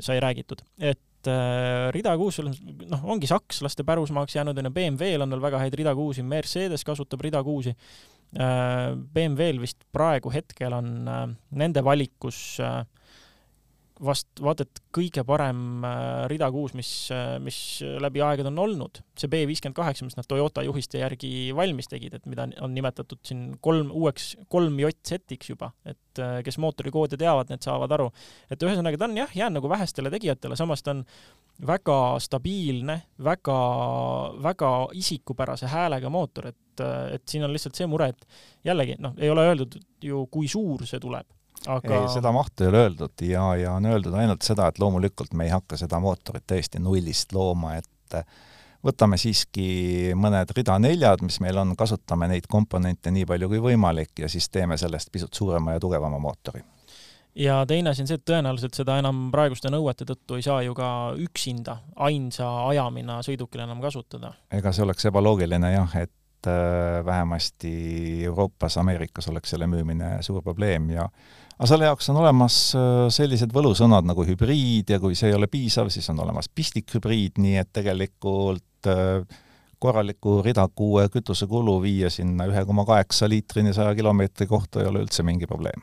sai 0.00 0.22
räägitud, 0.24 0.64
et 0.80 1.28
äh, 1.28 1.92
rida 1.92 2.16
kuus, 2.16 2.40
noh, 2.40 3.08
ongi 3.12 3.28
sakslaste 3.28 3.84
pärusmaaks 3.84 4.40
jäänud, 4.40 4.56
on 4.56 4.70
ju, 4.70 4.76
BMW-l 4.80 5.28
on 5.28 5.36
veel 5.36 5.50
väga 5.50 5.66
häid 5.66 5.76
rida 5.76 5.92
kuusi, 5.98 6.24
Mercedes 6.24 6.86
kasutab 6.88 7.28
rida 7.28 7.44
kuusi 7.44 7.76
BMW-l 8.36 9.60
vist 9.62 9.86
praegu 9.94 10.32
hetkel 10.34 10.74
on 10.76 11.08
äh, 11.08 11.26
nende 11.56 11.84
valikus 11.84 12.58
äh, 12.60 12.82
vast 14.04 14.42
vaata 14.42 14.64
et 14.66 14.80
kõige 14.94 15.24
parem 15.26 15.84
rida 16.30 16.48
kuus, 16.54 16.74
mis, 16.78 16.90
mis 17.44 17.58
läbi 18.02 18.22
aegade 18.24 18.50
on 18.52 18.60
olnud. 18.62 19.00
see 19.18 19.30
B 19.30 19.42
viiskümmend 19.50 19.76
kaheksa, 19.76 20.06
mis 20.06 20.16
nad 20.18 20.28
Toyota 20.28 20.62
juhiste 20.62 21.00
järgi 21.00 21.50
valmis 21.56 21.90
tegid, 21.90 22.14
et 22.14 22.26
mida 22.30 22.46
on 22.62 22.74
nimetatud 22.74 23.20
siin 23.26 23.56
kolm, 23.60 23.90
uueks 23.90 24.36
kolm 24.48 24.78
J-setiks 24.78 25.50
juba, 25.50 25.72
et 25.86 26.22
kes 26.44 26.58
mootorikoode 26.62 27.18
teavad, 27.18 27.50
need 27.50 27.64
saavad 27.66 27.92
aru. 27.98 28.10
et 28.50 28.62
ühesõnaga 28.62 28.98
ta 28.98 29.08
on 29.08 29.16
jah, 29.18 29.34
jäänud 29.34 29.58
nagu 29.58 29.70
vähestele 29.70 30.10
tegijatele, 30.14 30.56
samas 30.56 30.82
ta 30.82 30.94
on 30.94 31.04
väga 31.66 31.98
stabiilne, 32.22 33.00
väga, 33.24 33.58
väga 34.42 34.72
isikupärase 34.94 35.66
häälega 35.66 36.10
mootor, 36.10 36.52
et, 36.52 36.84
et 37.14 37.26
siin 37.26 37.44
on 37.44 37.52
lihtsalt 37.52 37.78
see 37.78 37.88
mure, 37.90 38.12
et 38.14 38.28
jällegi 38.68 38.98
noh, 39.02 39.16
ei 39.18 39.30
ole 39.30 39.48
öeldud 39.50 39.78
ju, 40.02 40.26
kui 40.30 40.48
suur 40.48 40.86
see 40.86 41.02
tuleb. 41.02 41.26
Aga... 41.66 41.94
ei, 41.94 42.08
seda 42.12 42.32
mahtu 42.32 42.64
ei 42.64 42.70
ole 42.70 42.84
öeldud 42.86 43.26
ja, 43.26 43.44
ja 43.58 43.72
on 43.76 43.88
öeldud 43.90 44.14
ainult 44.14 44.46
seda, 44.46 44.68
et 44.68 44.78
loomulikult 44.78 45.34
me 45.34 45.48
ei 45.48 45.54
hakka 45.54 45.76
seda 45.80 46.00
mootorit 46.00 46.46
täiesti 46.46 46.78
nullist 46.82 47.34
looma, 47.34 47.74
et 47.80 48.18
võtame 48.84 49.18
siiski 49.18 50.14
mõned 50.16 50.54
rida 50.56 50.78
neljad, 50.78 51.22
mis 51.26 51.40
meil 51.44 51.58
on, 51.58 51.74
kasutame 51.76 52.30
neid 52.30 52.46
komponente 52.50 53.10
nii 53.10 53.26
palju 53.28 53.50
kui 53.50 53.62
võimalik 53.70 54.22
ja 54.22 54.30
siis 54.30 54.48
teeme 54.54 54.78
sellest 54.78 55.10
pisut 55.12 55.34
suurema 55.34 55.74
ja 55.74 55.82
tugevama 55.82 56.20
mootori 56.22 56.62
ja 57.38 57.64
teine 57.66 57.90
asi 57.90 58.02
on 58.02 58.10
see, 58.10 58.18
et 58.18 58.26
tõenäoliselt 58.26 58.76
seda 58.78 58.98
enam 58.98 59.28
praeguste 59.34 59.70
nõuete 59.72 60.06
tõttu 60.08 60.38
ei 60.38 60.44
saa 60.44 60.62
ju 60.66 60.74
ka 60.78 60.88
üksinda 61.22 61.78
ainsa 62.08 62.48
ajamina 62.68 63.20
sõidukil 63.26 63.62
enam 63.64 63.82
kasutada. 63.84 64.32
ega 64.54 64.72
see 64.72 64.84
oleks 64.86 65.06
ebaloogiline 65.10 65.72
jah, 65.72 65.96
et 66.02 66.50
äh, 66.50 66.98
vähemasti 67.06 67.72
Euroopas, 68.26 68.78
Ameerikas 68.82 69.28
oleks 69.30 69.54
selle 69.54 69.68
müümine 69.70 70.16
suur 70.26 70.42
probleem 70.42 70.90
ja 70.96 71.08
aga 71.58 71.66
selle 71.66 71.90
jaoks 71.90 72.08
on 72.12 72.20
olemas 72.22 72.56
äh, 72.78 73.08
sellised 73.14 73.52
võlusõnad 73.54 74.06
nagu 74.06 74.24
hübriid 74.26 74.94
ja 74.94 75.00
kui 75.02 75.18
see 75.18 75.32
ei 75.32 75.36
ole 75.36 75.50
piisav, 75.50 75.90
siis 75.90 76.06
on 76.12 76.22
olemas 76.22 76.50
pistikhübriid, 76.54 77.42
nii 77.42 77.58
et 77.62 77.72
tegelikult 77.74 78.90
äh, 78.90 79.38
korraliku 79.78 80.40
ridaku 80.46 80.94
kütusekulu 81.12 81.80
viia 81.82 82.10
sinna 82.10 82.48
ühe 82.50 82.64
koma 82.66 82.86
kaheksa 82.86 83.28
liitrini 83.30 83.74
saja 83.74 83.94
kilomeetri 83.98 84.46
kohta 84.50 84.82
ei 84.82 84.90
ole 84.90 85.04
üldse 85.06 85.26
mingi 85.26 85.46
probleem 85.50 85.82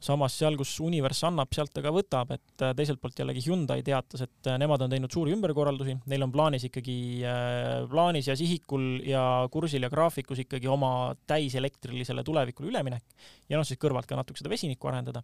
samas 0.00 0.34
seal, 0.40 0.56
kus 0.56 0.72
Univers 0.80 1.20
annab, 1.28 1.50
sealt 1.52 1.72
ta 1.76 1.82
ka 1.84 1.92
võtab, 1.92 2.32
et 2.32 2.64
äh, 2.64 2.72
teiselt 2.76 3.00
poolt 3.02 3.18
jällegi 3.20 3.42
Hyundai 3.44 3.82
teatas, 3.84 4.24
et 4.24 4.48
äh, 4.48 4.56
nemad 4.60 4.80
on 4.84 4.92
teinud 4.92 5.12
suuri 5.12 5.34
ümberkorraldusi, 5.36 5.98
neil 6.10 6.24
on 6.24 6.32
plaanis 6.32 6.64
ikkagi 6.70 6.96
äh, 7.28 7.72
plaanis 7.90 8.30
ja 8.30 8.36
sihikul 8.38 8.86
ja 9.04 9.24
kursil 9.52 9.84
ja 9.84 9.92
graafikus 9.92 10.40
ikkagi 10.46 10.70
oma 10.72 11.12
täiselektrilisele 11.28 12.24
tulevikule 12.24 12.72
üleminek 12.72 13.04
ja 13.52 13.60
noh, 13.60 13.66
siis 13.68 13.80
kõrvalt 13.80 14.08
ka 14.08 14.16
natuke 14.16 14.40
seda 14.40 14.52
vesinikku 14.52 14.88
arendada. 14.88 15.22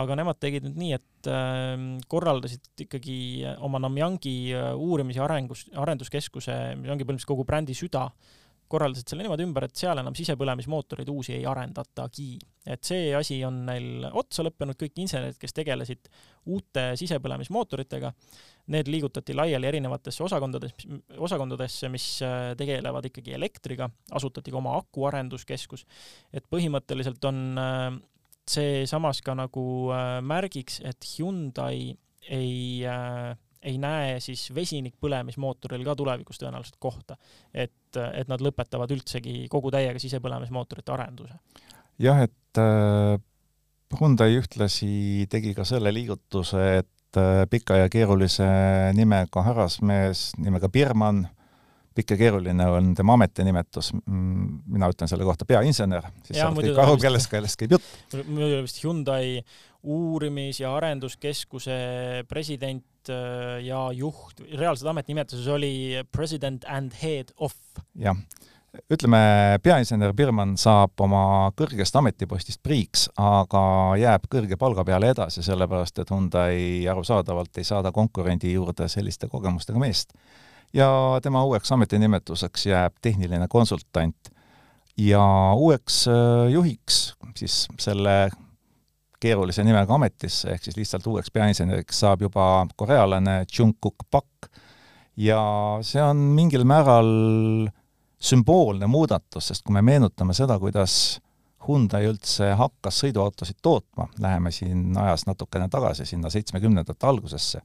aga 0.00 0.14
nemad 0.14 0.38
tegid 0.38 0.66
nüüd 0.66 0.76
nii, 0.78 0.90
et 0.94 1.28
korraldasid 2.10 2.84
ikkagi 2.84 3.42
oma 3.66 3.80
Namyangi 3.82 4.52
uurimis- 4.78 5.18
ja 5.18 5.24
arengus, 5.24 5.64
arenduskeskuse, 5.74 6.76
mis 6.78 6.92
ongi 6.92 7.02
põhimõtteliselt 7.02 7.32
kogu 7.32 7.46
brändi 7.46 7.74
süda, 7.74 8.04
korraldasid 8.70 9.10
selle 9.10 9.24
niimoodi 9.26 9.44
ümber, 9.46 9.66
et 9.66 9.76
seal 9.76 9.98
enam 10.00 10.14
sisepõlemismootoreid 10.16 11.10
uusi 11.10 11.34
ei 11.36 11.44
arendatagi. 11.48 12.30
et 12.70 12.84
see 12.84 13.14
asi 13.16 13.38
on 13.44 13.62
neil 13.66 14.04
otsa 14.20 14.44
lõppenud, 14.44 14.76
kõik 14.78 14.98
insenerid, 15.02 15.38
kes 15.40 15.54
tegelesid 15.56 16.10
uute 16.52 16.90
sisepõlemismootoritega, 17.00 18.12
need 18.70 18.90
liigutati 18.92 19.34
laiali 19.34 19.66
erinevatesse 19.66 20.22
osakondades, 20.22 20.74
osakondadesse, 21.16 21.88
mis 21.88 22.06
äh, 22.22 22.52
tegelevad 22.60 23.08
ikkagi 23.08 23.34
elektriga, 23.34 23.88
asutati 24.12 24.52
ka 24.52 24.60
oma 24.60 24.76
akuarenduskeskus, 24.82 25.86
et 26.32 26.46
põhimõtteliselt 26.52 27.24
on 27.32 27.42
äh, 27.58 27.98
see 28.50 28.86
samas 28.90 29.22
ka 29.24 29.34
nagu 29.38 29.64
äh, 29.94 30.18
märgiks, 30.22 30.80
et 30.86 31.06
Hyundai 31.16 31.94
ei 32.28 32.84
äh, 32.86 33.34
ei 33.62 33.78
näe 33.80 34.20
siis 34.24 34.46
vesinikpõlemismootoril 34.56 35.84
ka 35.84 35.96
tulevikus 35.98 36.40
tõenäoliselt 36.40 36.78
kohta. 36.80 37.16
et, 37.54 37.96
et 37.96 38.28
nad 38.28 38.40
lõpetavad 38.40 38.92
üldsegi 38.94 39.48
kogu 39.52 39.70
täiega 39.70 39.98
sisepõlemismootorite 40.00 40.92
arenduse. 40.94 41.34
jah, 41.98 42.22
et 42.24 42.62
äh, 42.62 43.18
Hyundai 44.00 44.36
ühtlasi 44.38 45.26
tegi 45.30 45.52
ka 45.54 45.64
selle 45.66 45.90
liigutuse, 45.92 46.62
et 46.78 47.18
äh, 47.18 47.44
pika 47.50 47.76
ja 47.82 47.88
keerulise 47.90 48.46
nimega 48.94 49.42
härrasmees 49.42 50.30
nimega 50.38 50.70
Birman 50.70 51.26
pikk 51.94 52.14
ja 52.14 52.20
keeruline 52.20 52.66
on 52.70 52.92
tema 52.94 53.16
ametinimetus, 53.18 53.90
mm, 53.98 54.60
mina 54.70 54.88
ütlen 54.92 55.10
selle 55.10 55.26
kohta 55.26 55.46
peainsener, 55.48 56.06
siis 56.22 56.38
saavad 56.38 56.62
kõik 56.64 56.78
aru, 56.84 56.96
kellest, 57.02 57.30
kellest 57.32 57.58
käib 57.60 57.74
jutt. 57.76 57.88
muidu 58.14 58.46
oli 58.46 58.62
vist 58.64 58.78
Hyundai 58.84 59.40
uurimis- 59.82 60.60
ja 60.60 60.74
arenduskeskuse 60.76 62.24
president 62.28 63.08
äh, 63.08 63.60
ja 63.64 63.88
juht, 63.96 64.42
reaalses 64.52 64.86
ametinimetuses 64.90 65.48
oli 65.48 66.02
president 66.12 66.64
and 66.68 66.92
head 67.02 67.32
of. 67.36 67.54
jah, 67.94 68.16
ütleme, 68.92 69.20
peainsener 69.62 70.12
Birman 70.16 70.56
saab 70.60 71.00
oma 71.00 71.50
kõrgest 71.58 71.96
ametipostist 71.96 72.62
priiks, 72.62 73.08
aga 73.18 73.62
jääb 74.00 74.28
kõrge 74.30 74.58
palga 74.60 74.84
peale 74.84 75.10
edasi, 75.14 75.42
sellepärast 75.42 75.98
et 76.02 76.12
Hyundai 76.12 76.60
arusaadavalt 76.90 77.58
ei 77.58 77.66
saada 77.66 77.92
konkurendi 77.92 78.52
juurde 78.52 78.88
selliste 78.88 79.28
kogemustega 79.32 79.80
meest 79.80 80.14
ja 80.72 81.18
tema 81.22 81.44
uueks 81.44 81.72
ametinimetuseks 81.72 82.66
jääb 82.66 83.00
tehniline 83.02 83.48
konsultant. 83.48 84.16
ja 84.96 85.24
uueks 85.56 86.08
äh, 86.08 86.50
juhiks 86.52 87.14
siis 87.36 87.68
selle 87.78 88.30
keerulise 89.20 89.64
nimega 89.66 89.94
ametisse, 89.94 90.54
ehk 90.54 90.64
siis 90.64 90.78
lihtsalt 90.78 91.06
uueks 91.06 91.32
peainseneriks 91.34 92.02
saab 92.04 92.24
juba 92.24 92.66
korealane 92.76 93.44
Jungkook 93.46 94.06
Park 94.10 94.50
ja 95.20 95.40
see 95.86 96.02
on 96.02 96.22
mingil 96.36 96.64
määral 96.68 97.10
sümboolne 98.20 98.88
muudatus, 98.90 99.50
sest 99.50 99.64
kui 99.64 99.76
me 99.76 99.82
meenutame 99.84 100.36
seda, 100.36 100.58
kuidas 100.60 100.94
Hyundai 101.66 102.06
üldse 102.08 102.54
hakkas 102.56 103.02
sõiduautosid 103.02 103.58
tootma, 103.62 104.06
läheme 104.18 104.48
siin 104.52 104.96
ajas 104.96 105.26
natukene 105.28 105.68
tagasi, 105.68 106.06
sinna 106.08 106.30
seitsmekümnendate 106.32 107.06
algusesse, 107.06 107.60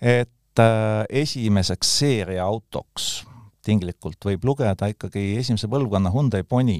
et 0.00 0.32
Äh, 0.58 1.02
esimeseks 1.10 1.88
seeriaautoks 1.98 3.24
tinglikult 3.66 4.22
võib 4.22 4.44
lugeda 4.46 4.86
ikkagi 4.86 5.32
esimese 5.40 5.66
põlvkonna 5.66 6.12
Hyundai 6.14 6.44
Pony. 6.46 6.76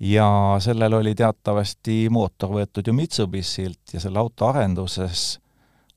Ja 0.00 0.56
sellel 0.62 0.92
oli 1.00 1.14
teatavasti 1.18 2.06
mootor 2.10 2.52
võetud 2.54 2.86
ju 2.86 2.94
Mitsubishilt 2.94 3.94
ja 3.94 4.00
selle 4.00 4.18
auto 4.18 4.46
arenduses 4.46 5.38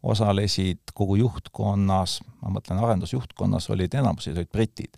osalesid 0.01 0.95
kogu 0.97 1.19
juhtkonnas, 1.19 2.19
ma 2.41 2.55
mõtlen 2.55 2.81
arendusjuhtkonnas, 2.81 3.69
olid 3.69 3.93
enamuses 3.93 4.33
olid 4.33 4.49
britid. 4.49 4.97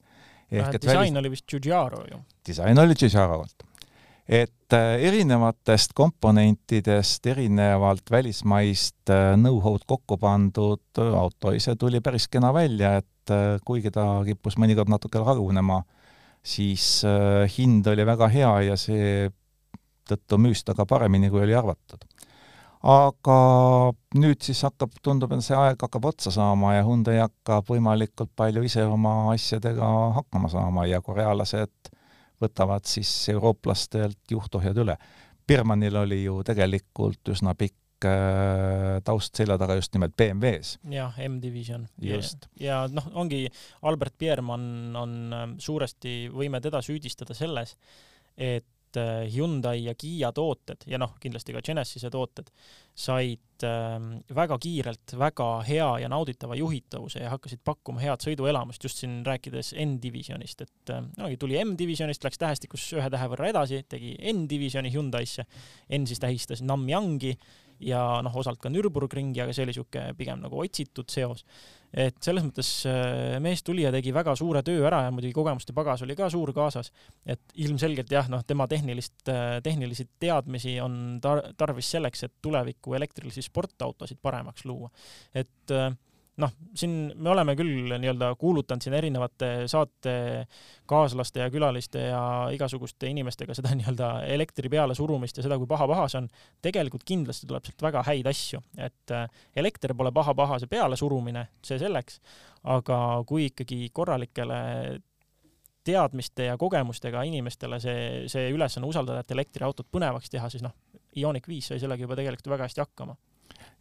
ehk 0.51 0.75
et 0.75 0.81
disain 0.81 0.99
välis... 0.99 1.19
oli 1.19 1.31
vist 1.35 1.47
Giugiaro 1.49 2.05
ju? 2.11 2.23
disain 2.47 2.79
oli 2.79 2.95
Giugiarolt 2.95 3.67
et 4.27 4.73
äh, 4.73 4.95
erinevatest 5.03 5.93
komponentidest, 5.93 7.25
erinevalt 7.27 8.11
välismaist 8.11 9.09
äh, 9.11 9.33
know-how'd 9.35 9.83
kokku 9.87 10.17
pandud 10.17 11.01
auto 11.17 11.51
ise 11.51 11.75
tuli 11.75 11.99
päris 12.01 12.29
kena 12.31 12.53
välja, 12.53 12.95
et 13.01 13.31
äh, 13.31 13.59
kuigi 13.65 13.91
ta 13.91 14.05
kippus 14.25 14.57
mõnikord 14.57 14.91
natuke 14.91 15.19
lagunema, 15.19 15.81
siis 16.43 17.03
hind 17.57 17.87
oli 17.87 18.05
väga 18.05 18.27
hea 18.31 18.51
ja 18.67 18.75
seetõttu 18.79 20.39
müüs 20.41 20.63
ta 20.67 20.75
ka 20.75 20.85
paremini, 20.85 21.29
kui 21.31 21.43
oli 21.45 21.55
arvatud. 21.55 22.03
aga 22.83 23.37
nüüd 24.19 24.41
siis 24.43 24.59
hakkab, 24.67 24.97
tundub, 25.01 25.31
et 25.31 25.43
see 25.45 25.55
aeg 25.55 25.79
hakkab 25.79 26.09
otsa 26.09 26.33
saama 26.35 26.73
ja 26.75 26.83
Hyundai 26.83 27.21
hakkab 27.21 27.69
võimalikult 27.71 28.33
palju 28.35 28.63
ise 28.67 28.83
oma 28.83 29.31
asjadega 29.31 29.91
hakkama 30.19 30.51
saama 30.51 30.85
ja 30.89 30.99
korealased 31.01 31.93
võtavad 32.43 32.83
siis 32.89 33.11
eurooplastelt 33.31 34.19
juhtohjad 34.31 34.77
üle. 34.83 34.97
Birmanil 35.47 35.95
oli 35.95 36.23
ju 36.23 36.41
tegelikult 36.43 37.31
üsna 37.31 37.55
pikk 37.55 37.82
äh, 38.07 38.99
taust 39.05 39.39
selja 39.39 39.57
taga 39.61 39.77
just 39.79 39.93
nimelt 39.95 40.15
BMW-s. 40.17 40.77
jah, 40.91 41.17
M-Division. 41.27 41.87
just. 42.01 42.47
ja, 42.59 42.83
ja 42.83 42.85
noh, 42.91 43.09
ongi 43.23 43.45
Albert 43.81 44.17
Biermann 44.19 44.95
on 44.99 45.17
äh, 45.33 45.47
suuresti, 45.63 46.29
võime 46.33 46.61
teda 46.63 46.81
süüdistada 46.85 47.37
selles, 47.37 47.77
et 48.37 48.65
Äh, 48.97 49.35
Hyundai 49.35 49.85
ja 49.85 49.95
Kiia 49.97 50.29
tooted 50.31 50.85
ja 50.85 50.99
noh, 51.01 51.15
kindlasti 51.21 51.53
ka 51.55 51.61
Genesise 51.65 52.11
tooted 52.13 52.51
said 52.93 53.65
äh, 53.65 53.95
väga 54.35 54.57
kiirelt 54.61 55.15
väga 55.17 55.47
hea 55.65 55.87
ja 56.03 56.09
nauditava 56.11 56.55
juhitavuse 56.59 57.23
ja 57.23 57.31
hakkasid 57.33 57.63
pakkuma 57.65 58.03
head 58.03 58.21
sõiduelamust, 58.21 58.85
just 58.85 59.01
siin 59.01 59.21
rääkides 59.25 59.73
N-divisjonist, 59.81 60.61
et 60.67 60.93
äh, 60.93 61.01
no, 61.17 61.31
tuli 61.41 61.57
M-divisjonist, 61.63 62.25
läks 62.27 62.41
tähestikus 62.41 62.85
ühe 62.93 63.09
tähe 63.09 63.31
võrra 63.33 63.49
edasi, 63.49 63.81
tegi 63.89 64.13
N-divisjoni 64.33 64.93
Hyundai'sse. 64.93 65.47
N 65.97 66.05
siis 66.09 66.21
tähistas 66.21 66.61
Namyangi 66.61 67.33
ja 67.87 68.03
noh, 68.25 68.35
osalt 68.41 68.61
ka 68.61 68.71
Nürburgringi, 68.73 69.41
aga 69.43 69.53
see 69.53 69.65
oli 69.65 69.73
niisugune 69.73 70.17
pigem 70.17 70.43
nagu 70.43 70.61
otsitud 70.63 71.09
seos 71.11 71.45
et 71.93 72.17
selles 72.25 72.41
mõttes 72.45 72.69
äh, 72.89 73.37
mees 73.43 73.61
tuli 73.65 73.83
ja 73.85 73.91
tegi 73.93 74.13
väga 74.15 74.33
suure 74.37 74.63
töö 74.65 74.81
ära 74.89 75.03
ja 75.05 75.11
muidugi 75.13 75.35
kogemuste 75.35 75.75
pagas 75.77 76.01
oli 76.05 76.15
ka 76.17 76.29
suur 76.33 76.49
kaasas. 76.55 76.89
et 77.25 77.53
ilmselgelt 77.61 78.09
jah, 78.11 78.29
noh, 78.33 78.41
tema 78.47 78.65
tehnilist, 78.67 79.19
äh, 79.29 79.59
tehnilisi 79.63 80.07
teadmisi 80.19 80.79
on 80.81 81.19
tar 81.21 81.43
tarvis 81.57 81.91
selleks, 81.93 82.25
et 82.25 82.33
tuleviku 82.41 82.97
elektrilisi 82.97 83.45
sportautosid 83.45 84.17
paremaks 84.21 84.65
luua. 84.65 84.89
et 85.33 85.71
äh, 85.71 85.93
noh, 86.41 86.53
siin 86.75 87.11
me 87.15 87.29
oleme 87.29 87.55
küll 87.57 87.93
nii-öelda 87.93 88.31
kuulutanud 88.41 88.81
siin 88.81 88.95
erinevate 88.97 89.49
saatekaaslaste 89.69 91.43
ja 91.43 91.49
külaliste 91.53 92.07
ja 92.07 92.23
igasuguste 92.53 93.09
inimestega 93.11 93.55
seda 93.57 93.73
nii-öelda 93.77 94.09
elektri 94.33 94.71
peale 94.73 94.95
surumist 94.97 95.37
ja 95.37 95.45
seda, 95.45 95.59
kui 95.61 95.69
paha-paha 95.69 96.07
see 96.09 96.23
on. 96.23 96.29
tegelikult 96.65 97.05
kindlasti 97.07 97.49
tuleb 97.49 97.67
sealt 97.67 97.85
väga 97.85 98.03
häid 98.09 98.29
asju, 98.29 98.63
et 98.77 99.13
äh, 99.13 99.27
elekter 99.63 99.93
pole 99.97 100.11
paha-paha, 100.15 100.59
see 100.61 100.71
pealesurumine, 100.71 101.47
see 101.65 101.79
selleks, 101.81 102.19
aga 102.73 102.99
kui 103.29 103.49
ikkagi 103.51 103.89
korralikele 103.93 104.61
teadmiste 105.83 106.47
ja 106.47 106.57
kogemustega 106.57 107.25
inimestele 107.27 107.79
see, 107.83 108.25
see 108.31 108.49
ülesanne 108.55 108.87
usaldada, 108.87 109.21
et 109.21 109.35
elektriautot 109.35 109.89
põnevaks 109.91 110.31
teha, 110.31 110.49
siis 110.49 110.63
noh, 110.65 110.73
Ioniq 111.19 111.45
viis 111.45 111.67
sai 111.69 111.77
sellega 111.77 112.07
juba 112.07 112.15
tegelikult 112.17 112.47
väga 112.55 112.65
hästi 112.65 112.81
hakkama 112.81 113.13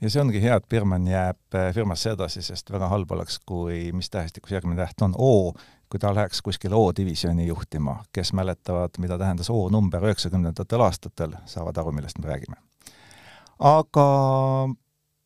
ja 0.03 0.11
see 0.11 0.23
ongi 0.23 0.43
hea, 0.43 0.57
et 0.59 0.69
Birman 0.69 1.07
jääb 1.07 1.57
äh, 1.57 1.71
firmasse 1.75 2.17
edasi, 2.17 2.43
sest 2.43 2.73
väga 2.75 2.89
halb 2.91 3.13
oleks, 3.15 3.39
kui, 3.47 3.93
mis 3.95 4.11
tähestikus 4.11 4.55
järgmine 4.55 4.81
täht 4.83 5.05
on, 5.05 5.15
O, 5.19 5.53
kui 5.93 6.01
ta 6.01 6.15
läheks 6.15 6.43
kuskile 6.43 6.77
O-divisjoni 6.79 7.47
juhtima, 7.47 7.99
kes 8.13 8.33
mäletavad, 8.33 8.99
mida 8.99 9.19
tähendas 9.21 9.51
O 9.53 9.69
number 9.71 10.05
üheksakümnendatel 10.09 10.87
aastatel, 10.89 11.37
saavad 11.47 11.79
aru, 11.79 11.93
millest 11.93 12.19
me 12.19 12.31
räägime. 12.33 12.59
aga 13.63 14.07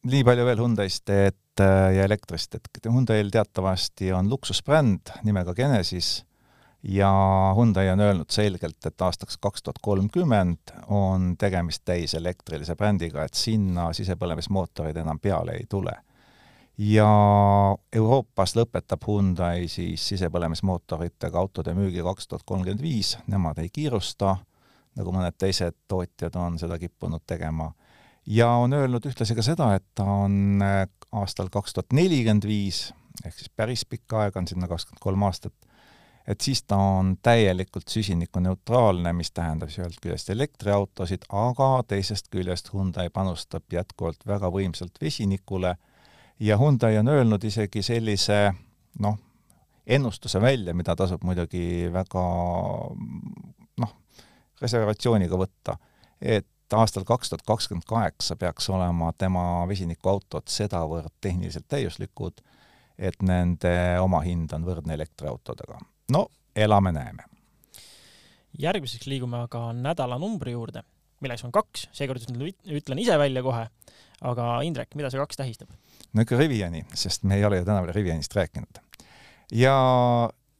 nii 0.06 0.24
palju 0.24 0.44
veel 0.44 0.60
Hyundai'st 0.60 1.10
et, 1.14 1.62
ja 1.96 2.04
elektrist, 2.04 2.54
et 2.54 2.84
Hyundai'l 2.84 3.30
teatavasti 3.32 4.12
on 4.12 4.28
luksusbränd 4.28 5.14
nimega 5.24 5.54
Genesis 5.54 6.25
ja 6.88 7.10
Hyundai 7.56 7.90
on 7.90 8.00
öelnud 8.00 8.30
selgelt, 8.30 8.78
et 8.86 9.02
aastaks 9.02 9.38
kaks 9.42 9.62
tuhat 9.62 9.78
kolmkümmend 9.82 10.74
on 10.88 11.34
tegemist 11.38 11.82
täiselektrilise 11.84 12.76
brändiga, 12.76 13.24
et 13.24 13.34
sinna 13.34 13.92
sisepõlemismootoreid 13.92 14.96
enam 15.02 15.18
peale 15.20 15.58
ei 15.58 15.66
tule 15.68 15.96
ja 16.78 17.08
Euroopas 17.92 18.54
lõpetab 18.56 19.06
Hyundai 19.08 19.68
siis 19.72 20.02
sisepõlemismootoritega 20.12 21.38
autode 21.38 21.74
müügi 21.74 22.04
kaks 22.04 22.28
tuhat 22.28 22.44
kolmkümmend 22.44 22.82
viis, 22.82 23.16
nemad 23.26 23.58
ei 23.62 23.70
kiirusta, 23.72 24.36
nagu 24.96 25.12
mõned 25.12 25.36
teised 25.38 25.76
tootjad 25.88 26.36
on 26.40 26.58
seda 26.60 26.78
kippunud 26.78 27.24
tegema. 27.26 27.72
ja 28.26 28.50
on 28.50 28.72
öelnud 28.72 29.06
ühtlasi 29.06 29.34
ka 29.34 29.42
seda, 29.42 29.74
et 29.74 29.84
ta 29.94 30.04
on 30.04 30.62
äh, 30.62 30.86
aastal 31.12 31.48
kaks 31.52 31.72
tuhat 31.72 31.92
nelikümmend 31.92 32.44
viis, 32.44 32.92
ehk 33.24 33.38
siis 33.38 33.50
päris 33.56 33.84
pikk 33.84 34.12
aeg 34.12 34.36
on 34.36 34.48
sinna 34.48 34.68
kakskümmend 34.68 35.00
kolm 35.00 35.22
aastat, 35.22 35.54
et 36.26 36.40
siis 36.40 36.62
ta 36.62 36.76
on 36.76 37.16
täielikult 37.22 37.88
süsinikuneutraalne, 37.88 39.12
mis 39.12 39.30
tähendab 39.30 39.70
siis 39.70 39.84
ühest 39.84 40.00
küljest 40.02 40.30
elektriautosid, 40.34 41.28
aga 41.28 41.68
teisest 41.88 42.28
küljest 42.30 42.72
Hyundai 42.74 43.10
panustab 43.10 43.62
jätkuvalt 43.72 44.26
väga 44.26 44.50
võimsalt 44.50 44.98
vesinikule 45.02 45.76
ja 46.40 46.58
Hyundai 46.58 46.98
on 46.98 47.08
öelnud 47.08 47.44
isegi 47.44 47.82
sellise 47.82 48.52
noh, 48.98 49.18
ennustuse 49.86 50.40
välja, 50.40 50.74
mida 50.74 50.96
tasub 50.96 51.22
muidugi 51.24 51.92
väga 51.92 52.26
noh, 53.82 53.96
reservatsiooniga 54.60 55.38
võtta, 55.38 55.78
et 56.20 56.48
aastal 56.74 57.04
kaks 57.06 57.30
tuhat 57.30 57.46
kakskümmend 57.46 57.86
kaheksa 57.86 58.36
peaks 58.36 58.70
olema 58.70 59.12
tema 59.18 59.66
vesinikuautod 59.68 60.50
sedavõrd 60.50 61.14
tehniliselt 61.20 61.68
täiuslikud, 61.68 62.40
et 62.98 63.22
nende 63.22 63.76
omahind 64.02 64.52
on 64.56 64.64
võrdne 64.66 64.96
elektriautodega. 64.96 65.78
No 66.12 66.26
elame-näeme. 66.56 67.24
järgmiseks 68.58 69.06
liigume 69.06 69.42
aga 69.44 69.72
nädalanumbri 69.76 70.54
juurde, 70.54 70.82
milleks 71.20 71.44
on 71.44 71.52
kaks, 71.52 71.88
seekord 71.92 72.24
ütlen 72.24 73.02
ise 73.02 73.18
välja 73.18 73.42
kohe, 73.44 73.66
aga 74.20 74.48
Indrek, 74.64 74.94
mida 74.94 75.10
see 75.10 75.20
kaks 75.20 75.36
tähistab? 75.36 75.70
no 76.12 76.24
ikka 76.24 76.38
Riviani, 76.40 76.86
sest 76.94 77.24
me 77.24 77.36
ei 77.36 77.44
ole 77.44 77.60
ju 77.60 77.68
täna 77.68 77.82
veel 77.84 77.94
Rivianist 77.94 78.34
rääkinud. 78.36 78.80
ja 79.52 79.76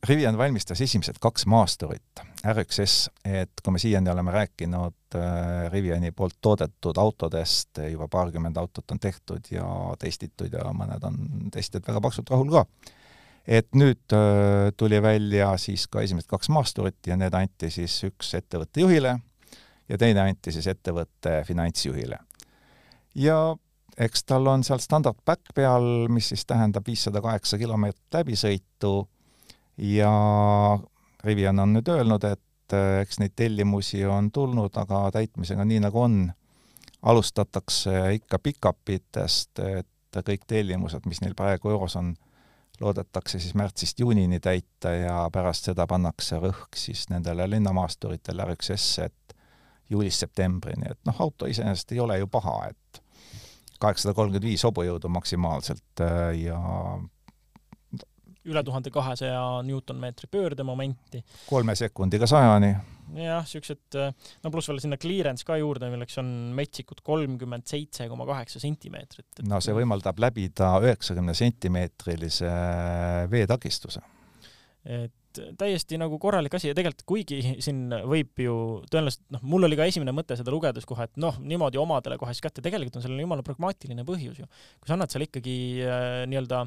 Rivian 0.06 0.38
valmistas 0.38 0.80
esimesed 0.80 1.16
kaks 1.20 1.46
maasturit, 1.50 2.20
R1S, 2.46 3.08
et 3.24 3.62
kui 3.64 3.72
me 3.74 3.80
siiani 3.80 4.10
oleme 4.12 4.30
rääkinud 4.30 5.16
äh, 5.16 5.70
Riviani 5.72 6.12
poolt 6.12 6.36
toodetud 6.40 6.98
autodest, 7.00 7.80
juba 7.90 8.06
paarkümmend 8.12 8.56
autot 8.60 8.90
on 8.90 9.00
tehtud 9.00 9.48
ja 9.50 9.64
testitud 9.98 10.52
ja 10.52 10.68
mõned 10.76 11.02
on 11.08 11.48
testijad 11.50 11.88
väga 11.88 12.04
paksult 12.04 12.30
rahul 12.30 12.52
ka. 12.52 12.66
Et 13.46 13.68
nüüd 13.78 14.12
äh, 14.12 14.72
tuli 14.76 15.00
välja 15.02 15.52
siis 15.60 15.86
ka 15.88 16.02
esimesed 16.02 16.28
kaks 16.30 16.50
maasturit 16.50 17.06
ja 17.06 17.16
need 17.16 17.34
anti 17.34 17.70
siis 17.70 17.94
üks 18.08 18.34
ettevõtte 18.34 18.82
juhile 18.82 19.16
ja 19.88 19.98
teine 19.98 20.24
anti 20.24 20.52
siis 20.52 20.66
ettevõtte 20.66 21.42
finantsjuhile. 21.46 22.18
ja 23.14 23.38
eks 23.96 24.24
tal 24.24 24.46
on 24.50 24.64
seal 24.66 24.80
standard 24.82 25.18
back 25.24 25.54
peal, 25.54 26.08
mis 26.12 26.28
siis 26.32 26.44
tähendab 26.46 26.86
viissada 26.86 27.22
kaheksa 27.22 27.58
kilomeetrit 27.58 28.18
läbisõitu 28.18 29.08
ja 29.78 30.10
Rivian 31.24 31.58
on 31.58 31.72
nüüd 31.76 31.88
öelnud, 31.90 32.24
et 32.24 32.76
eh, 32.76 33.00
eks 33.02 33.20
neid 33.22 33.34
tellimusi 33.36 34.04
on 34.06 34.30
tulnud, 34.30 34.74
aga 34.76 35.06
täitmisega 35.14 35.64
nii 35.64 35.80
nagu 35.86 36.02
on, 36.02 36.20
alustatakse 37.02 38.12
ikka 38.18 38.38
pick-upitest, 38.42 39.62
et 39.62 40.20
kõik 40.26 40.46
tellimused, 40.48 41.04
mis 41.06 41.20
neil 41.20 41.34
praegu 41.36 41.70
euros 41.72 41.96
on, 41.98 42.14
loodetakse 42.80 43.38
siis 43.38 43.54
märtsist 43.54 44.00
juunini 44.00 44.40
täita 44.40 44.92
ja 44.92 45.18
pärast 45.32 45.70
seda 45.70 45.86
pannakse 45.86 46.40
rõhk 46.42 46.76
siis 46.76 47.06
nendele 47.10 47.48
linnamaasturitele 47.50 48.44
R1S, 48.44 49.04
et 49.06 49.36
juulist-septembrini, 49.90 50.90
et 50.90 51.00
noh, 51.06 51.20
auto 51.22 51.46
iseenesest 51.46 51.92
ei 51.94 52.00
ole 52.02 52.18
ju 52.18 52.26
paha, 52.26 52.56
et 52.70 53.02
kaheksasada 53.80 54.14
kolmkümmend 54.16 54.48
viis 54.48 54.64
hobujõudu 54.66 55.08
maksimaalselt 55.12 56.02
äh, 56.02 56.32
ja 56.40 56.58
üle 58.46 58.62
tuhande 58.66 58.92
kahesaja 58.94 59.40
Newtonmeetri 59.66 60.28
pöördemomenti. 60.30 61.22
kolme 61.48 61.74
sekundiga 61.78 62.26
sajani. 62.26 62.74
jah, 63.16 63.46
siuksed, 63.46 63.84
äh, 63.94 64.14
no 64.42 64.50
pluss 64.50 64.70
veel 64.70 64.80
sinna 64.82 64.98
clearance 64.98 65.46
ka 65.46 65.58
juurde, 65.60 65.90
milleks 65.92 66.18
on 66.22 66.32
metsikud 66.56 67.02
kolmkümmend 67.06 67.66
seitse 67.70 68.08
koma 68.10 68.26
kaheksa 68.26 68.62
sentimeetrit. 68.62 69.44
no 69.48 69.60
see 69.60 69.76
võimaldab 69.76 70.18
läbida 70.22 70.72
üheksakümne 70.82 71.34
sentimeetrilise 71.34 72.50
veetakistuse. 73.30 74.02
et 74.84 75.12
täiesti 75.58 75.98
nagu 76.00 76.18
korralik 76.20 76.54
asi 76.56 76.70
ja 76.70 76.76
tegelikult 76.76 77.04
kuigi 77.08 77.40
siin 77.64 77.90
võib 78.08 78.42
ju 78.42 78.56
tõenäoliselt, 78.90 79.24
noh, 79.34 79.42
mul 79.50 79.68
oli 79.68 79.78
ka 79.78 79.88
esimene 79.88 80.14
mõte 80.16 80.36
seda 80.38 80.52
lugedes 80.54 80.86
kohe, 80.88 81.08
et 81.08 81.18
noh, 81.20 81.36
niimoodi 81.42 81.80
omadele 81.80 82.18
kohe 82.20 82.34
siis 82.34 82.44
kätte, 82.44 82.64
tegelikult 82.64 82.98
on 83.00 83.04
sellel 83.04 83.24
jumala 83.24 83.44
pragmaatiline 83.46 84.06
põhjus 84.08 84.40
ju. 84.42 84.48
kui 84.80 84.88
sa 84.88 84.96
annad 84.96 85.12
seal 85.12 85.26
ikkagi 85.26 85.56
äh, 85.84 86.22
nii-öelda 86.30 86.64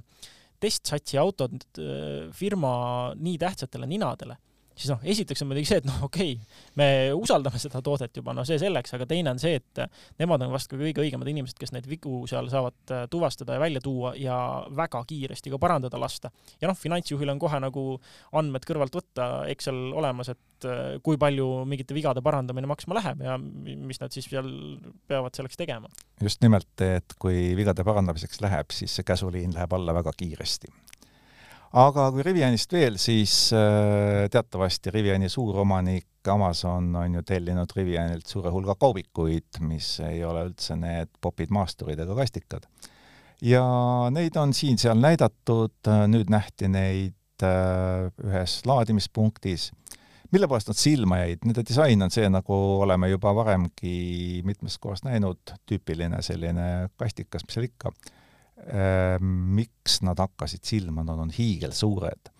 testsatsi 0.60 1.17
autod 1.22 1.56
äh, 1.80 2.30
firma 2.36 2.74
nii 3.15 3.38
tähtsatele 3.41 3.89
ninadele 3.89 4.38
siis 4.79 4.91
noh, 4.93 5.01
esiteks 5.13 5.43
on 5.43 5.49
muidugi 5.51 5.69
see, 5.69 5.81
et 5.81 5.87
noh, 5.87 5.97
okei 6.07 6.35
okay,, 6.37 6.59
me 6.79 6.87
usaldame 7.17 7.59
seda 7.61 7.81
toodet 7.85 8.15
juba, 8.15 8.33
no 8.35 8.45
see 8.47 8.59
selleks, 8.61 8.93
aga 8.95 9.07
teine 9.09 9.33
on 9.33 9.41
see, 9.41 9.59
et 9.59 9.81
nemad 10.21 10.45
on 10.45 10.53
vast 10.53 10.71
ka 10.71 10.79
kõige 10.79 11.03
õigemad 11.03 11.29
inimesed, 11.31 11.57
kes 11.59 11.73
neid 11.75 11.87
vigu 11.89 12.21
seal 12.29 12.49
saavad 12.51 12.93
äh, 12.95 13.05
tuvastada 13.11 13.57
ja 13.57 13.63
välja 13.63 13.83
tuua 13.83 14.13
ja 14.19 14.37
väga 14.75 15.03
kiiresti 15.09 15.53
ka 15.53 15.59
parandada 15.61 15.99
lasta. 16.01 16.31
ja 16.61 16.71
noh, 16.71 16.77
finantsjuhil 16.79 17.33
on 17.33 17.41
kohe 17.41 17.59
nagu 17.63 17.85
andmed 18.39 18.67
kõrvalt 18.67 18.95
võtta 18.95 19.29
Excel 19.51 19.89
olemas, 19.99 20.31
et 20.31 20.69
äh, 20.69 20.97
kui 21.03 21.19
palju 21.19 21.49
mingite 21.69 21.97
vigade 21.97 22.23
parandamine 22.25 22.69
maksma 22.69 22.99
läheb 22.99 23.25
ja 23.25 23.37
mis 23.39 23.99
nad 23.99 24.15
siis 24.15 24.29
seal 24.31 24.51
peavad 25.07 25.35
selleks 25.35 25.59
tegema. 25.59 25.91
just 26.23 26.43
nimelt, 26.45 26.71
et 26.85 27.19
kui 27.19 27.51
vigade 27.59 27.83
parandamiseks 27.83 28.39
läheb, 28.45 28.71
siis 28.75 28.95
see 28.95 29.07
käsuliin 29.07 29.55
läheb 29.57 29.75
alla 29.75 29.95
väga 29.99 30.15
kiiresti 30.15 30.71
aga 31.77 32.10
kui 32.13 32.23
Rivianist 32.25 32.71
veel, 32.73 32.97
siis 33.01 33.51
äh, 33.53 34.25
teatavasti 34.32 34.93
Riviani 34.93 35.29
suuromanik 35.29 36.27
Amazon 36.29 36.95
on 36.95 37.19
ju 37.19 37.23
tellinud 37.25 37.71
Rivianilt 37.75 38.27
suure 38.27 38.51
hulga 38.53 38.75
kaubikuid, 38.79 39.62
mis 39.65 39.97
ei 40.05 40.23
ole 40.25 40.47
üldse 40.49 40.77
need 40.79 41.12
popid 41.21 41.53
maasturid 41.53 41.99
ega 41.99 42.17
kastikad. 42.17 42.65
ja 43.41 43.63
neid 44.12 44.36
on 44.36 44.53
siin-seal 44.53 44.99
näidatud, 44.99 45.77
nüüd 46.12 46.29
nähti 46.29 46.67
neid 46.67 47.45
äh, 47.45 48.10
ühes 48.25 48.60
laadimispunktis, 48.65 49.69
mille 50.34 50.47
poolest 50.47 50.73
nad 50.73 50.77
silma 50.77 51.21
jäid, 51.21 51.45
nende 51.45 51.63
disain 51.65 52.01
on 52.01 52.12
see, 52.12 52.27
nagu 52.29 52.58
oleme 52.84 53.10
juba 53.10 53.34
varemgi 53.36 54.41
mitmes 54.45 54.77
kohas 54.77 55.05
näinud, 55.05 55.55
tüüpiline 55.69 56.21
selline 56.25 56.89
kastikas, 56.97 57.45
mis 57.45 57.58
seal 57.58 57.69
ikka 57.69 57.93
Äh, 57.93 58.18
miks 59.19 60.02
nad 60.06 60.19
hakkasid 60.19 60.63
silma, 60.67 61.04
nad 61.04 61.19
on 61.19 61.32
hiigelsuured. 61.34 62.32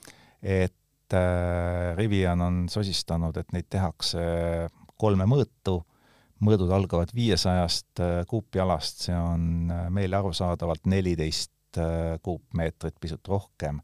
et 0.42 1.14
äh, 1.14 1.96
Rivian 1.98 2.42
on 2.42 2.70
sosistanud, 2.70 3.38
et 3.38 3.52
neid 3.52 3.68
tehakse 3.70 4.20
kolme 5.00 5.26
mõõtu, 5.28 5.82
mõõdud 6.46 6.72
algavad 6.72 7.12
viiesajast 7.16 8.04
äh, 8.04 8.22
kuupjalast, 8.28 9.06
see 9.08 9.16
on 9.16 9.72
meile 9.90 10.20
arusaadavalt 10.20 10.86
neliteist 10.86 11.52
kuupmeetrit, 12.26 12.96
pisut 13.00 13.28
rohkem, 13.30 13.78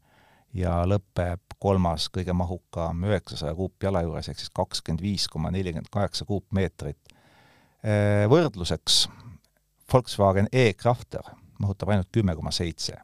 ja 0.56 0.80
lõpeb 0.88 1.54
kolmas 1.62 2.08
kõige 2.10 2.34
mahukam 2.34 3.04
üheksasaja 3.06 3.54
kuupjala 3.54 4.02
juures, 4.02 4.28
ehk 4.28 4.40
siis 4.40 4.50
kakskümmend 4.56 5.04
viis 5.04 5.28
koma 5.30 5.52
nelikümmend 5.54 5.92
kaheksa 5.94 6.26
kuupmeetrit. 6.26 6.98
Võrdluseks 8.32 9.04
Volkswagen 9.92 10.48
e-Crafter 10.50 11.30
mahutab 11.62 11.92
ainult 11.92 12.10
kümme 12.12 12.36
koma 12.36 12.52
seitse. 12.54 12.98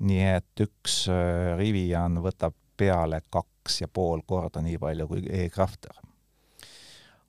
nii 0.00 0.26
et 0.36 0.62
üks 0.64 1.02
äh, 1.12 1.56
Rivian 1.58 2.16
võtab 2.24 2.54
peale 2.80 3.20
kaks 3.28 3.82
ja 3.82 3.88
pool 3.92 4.22
korda 4.26 4.62
nii 4.64 4.78
palju 4.80 5.06
kui 5.10 5.24
e-Crafter. 5.42 5.92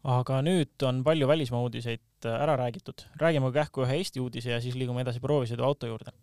aga 0.04 0.40
nüüd 0.46 0.88
on 0.88 1.04
palju 1.04 1.28
välismaa 1.28 1.62
uudiseid 1.68 2.26
äh, 2.26 2.42
ära 2.44 2.58
räägitud, 2.64 3.06
räägime 3.22 3.52
kähku 3.54 3.86
ühe 3.86 4.00
Eesti 4.00 4.24
uudise 4.24 4.56
ja 4.56 4.62
siis 4.64 4.76
liigume 4.80 5.04
edasi 5.06 5.20
proovisõiduauto 5.24 5.92
juurde. 5.92 6.16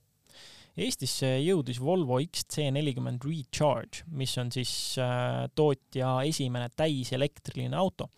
Eestisse 0.79 1.27
jõudis 1.43 1.81
Volvo 1.83 2.21
XC40 2.23 3.25
Recharge, 3.27 4.05
mis 4.15 4.37
on 4.39 4.53
siis 4.55 4.71
äh, 5.03 5.49
tootja 5.59 6.21
esimene 6.31 6.71
täiselektriline 6.77 7.77
auto 7.77 8.13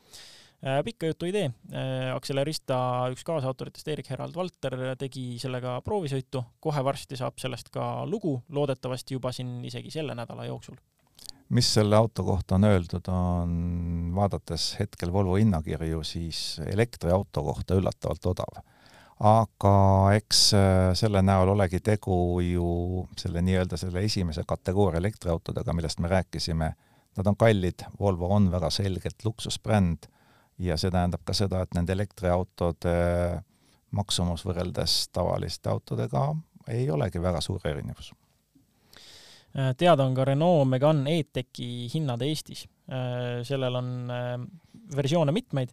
pikka 0.85 1.07
juttu 1.07 1.25
ei 1.25 1.33
tee, 1.33 1.51
äh, 1.73 2.15
Accelerista 2.15 2.77
üks 3.13 3.25
kaasautoritest, 3.25 3.89
Erik-Herald 3.89 4.37
Valter, 4.37 4.77
tegi 5.01 5.39
sellega 5.41 5.79
proovisõitu, 5.85 6.43
kohe 6.61 6.85
varsti 6.85 7.17
saab 7.17 7.41
sellest 7.41 7.71
ka 7.73 8.05
lugu, 8.07 8.37
loodetavasti 8.53 9.17
juba 9.17 9.33
siin 9.33 9.61
isegi 9.65 9.93
selle 9.95 10.15
nädala 10.15 10.45
jooksul. 10.51 10.77
mis 11.51 11.67
selle 11.75 11.97
auto 11.97 12.23
kohta 12.25 12.55
on 12.55 12.65
öeldud, 12.65 13.09
on 13.09 14.13
vaadates 14.15 14.77
hetkel 14.79 15.13
Volvo 15.13 15.35
hinnakirju, 15.35 16.05
siis 16.05 16.61
elektriauto 16.67 17.43
kohta 17.43 17.75
üllatavalt 17.75 18.27
odav. 18.27 18.61
aga 19.21 19.75
eks 20.17 20.45
äh, 20.55 20.93
selle 20.95 21.23
näol 21.23 21.57
olegi 21.57 21.81
tegu 21.81 22.41
ju 22.41 23.09
selle 23.17 23.43
nii-öelda 23.43 23.77
selle 23.77 24.05
esimese 24.05 24.45
kategooria 24.47 25.01
elektriautodega, 25.01 25.73
millest 25.73 26.01
me 26.01 26.09
rääkisime. 26.09 26.73
Nad 27.17 27.27
on 27.27 27.37
kallid, 27.37 27.83
Volvo 28.01 28.29
on 28.29 28.53
väga 28.53 28.71
selgelt 28.71 29.25
luksusbränd 29.25 30.07
ja 30.61 30.77
see 30.81 30.93
tähendab 30.93 31.25
ka 31.25 31.37
seda, 31.37 31.65
et 31.65 31.75
nende 31.77 31.95
elektriautode 31.97 32.95
maksumus 33.97 34.45
võrreldes 34.47 35.07
tavaliste 35.15 35.71
autodega 35.73 36.29
ei 36.71 36.91
olegi 36.93 37.23
väga 37.23 37.41
suur 37.43 37.65
erinevus. 37.67 38.13
Äh, 39.59 39.73
teada 39.75 40.05
on 40.07 40.15
ka 40.15 40.25
Renault 40.29 40.69
Megane 40.71 41.17
E-Techi 41.19 41.89
hinnad 41.95 42.23
Eestis. 42.23 42.67
Äh, 42.91 43.41
sellel 43.47 43.75
on 43.81 44.11
äh, 44.15 44.37
versioone 44.95 45.35
mitmeid, 45.35 45.73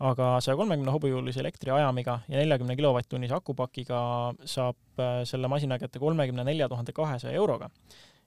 aga 0.00 0.36
saja 0.44 0.56
kolmekümne 0.56 0.92
hobujõulise 0.94 1.42
elektriajamiga 1.42 2.20
ja 2.28 2.40
neljakümne 2.40 2.76
kilovatt-tunnise 2.78 3.36
akupakiga 3.36 4.00
saab 4.46 5.02
selle 5.26 5.48
masina 5.50 5.78
kätte 5.80 5.98
kolmekümne 5.98 6.44
nelja 6.46 6.68
tuhande 6.68 6.92
kahesaja 6.94 7.34
euroga. 7.36 7.70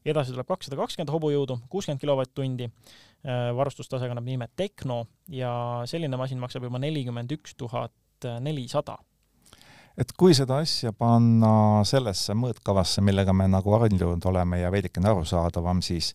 Edasi 0.05 0.33
tuleb 0.33 0.47
kakssada 0.49 0.79
kakskümmend 0.79 1.11
hobujõudu, 1.13 1.59
kuuskümmend 1.69 2.01
kilovatt-tundi, 2.01 2.69
varustustase 3.57 4.09
kannab 4.09 4.25
nime 4.25 4.47
Tecno 4.57 5.03
ja 5.29 5.53
selline 5.89 6.17
masin 6.17 6.41
maksab 6.41 6.65
juba 6.65 6.81
nelikümmend 6.81 7.31
üks 7.37 7.53
tuhat 7.57 8.29
nelisada. 8.41 8.97
Et 9.99 10.11
kui 10.17 10.33
seda 10.33 10.61
asja 10.63 10.93
panna 10.95 11.83
sellesse 11.85 12.33
mõõtkavasse, 12.37 13.03
millega 13.03 13.33
me 13.35 13.49
nagu 13.51 13.75
harjunud 13.75 14.25
oleme 14.31 14.61
ja 14.61 14.71
veidikene 14.71 15.11
arusaadavam, 15.11 15.81
siis 15.83 16.13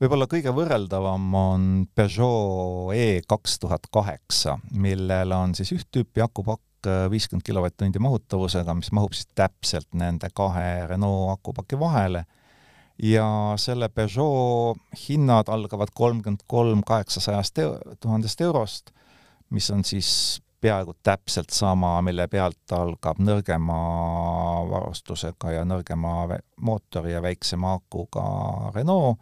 võib-olla 0.00 0.28
kõige 0.30 0.54
võrreldavam 0.54 1.34
on 1.36 1.68
Peugeot 1.94 2.94
E 2.94 3.20
kaks 3.28 3.58
tuhat 3.60 3.90
kaheksa, 3.92 4.56
millel 4.72 5.34
on 5.36 5.56
siis 5.58 5.74
üht 5.76 5.90
tüüpi 5.92 6.22
akupakk 6.24 6.88
viiskümmend 7.12 7.44
kilovatt-tundi 7.44 8.00
mahutavusega, 8.00 8.72
mis 8.78 8.92
mahub 8.96 9.12
siis 9.12 9.28
täpselt 9.36 9.90
nende 9.92 10.30
kahe 10.32 10.86
Renault 10.88 11.34
akupaki 11.34 11.76
vahele 11.80 12.24
ja 13.02 13.54
selle 13.56 13.88
Peugeot 13.88 14.78
hinnad 15.08 15.48
algavad 15.48 15.88
kolmkümmend 15.94 16.44
kolm 16.46 16.82
kaheksasajast 16.86 17.58
tuhandest 18.00 18.40
eurost, 18.40 18.90
mis 19.50 19.70
on 19.70 19.84
siis 19.84 20.42
peaaegu 20.60 20.92
täpselt 21.02 21.50
sama, 21.50 21.94
mille 22.04 22.26
pealt 22.28 22.72
algab 22.76 23.20
nõrgema 23.24 23.78
varustusega 24.68 25.54
ja 25.54 25.64
nõrgema 25.64 26.38
mootori 26.60 27.14
ja 27.14 27.22
väiksema 27.24 27.74
akuga 27.78 28.24
Renault 28.74 29.18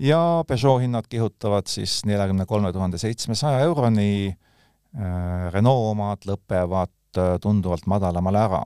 ja 0.00 0.44
Peugeot 0.46 0.80
hinnad 0.82 1.08
kihutavad 1.10 1.68
siis 1.68 2.00
neljakümne 2.08 2.46
kolme 2.46 2.72
tuhande 2.72 2.98
seitsmesaja 2.98 3.60
euroni, 3.66 4.36
äh, 4.96 5.50
Renault 5.52 5.90
omad 5.92 6.26
lõpevad 6.28 7.18
äh, 7.18 7.34
tunduvalt 7.42 7.86
madalamale 7.86 8.44
ära. 8.46 8.62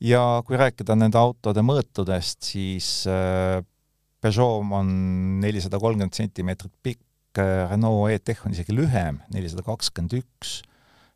Ja 0.00 0.22
kui 0.46 0.58
rääkida 0.58 0.96
nende 0.98 1.18
autode 1.18 1.64
mõõtudest, 1.66 2.42
siis 2.52 2.90
äh, 3.10 3.60
Peugeot 4.18 4.64
on 4.74 4.88
nelisada 5.42 5.78
kolmkümmend 5.78 6.16
sentimeetrit 6.16 6.74
pikk, 6.82 7.04
Renault 7.38 8.10
E-Tech 8.10 8.46
on 8.46 8.54
isegi 8.56 8.74
lühem, 8.74 9.20
nelisada 9.30 9.62
kakskümmend 9.62 10.16
üks 10.18 10.56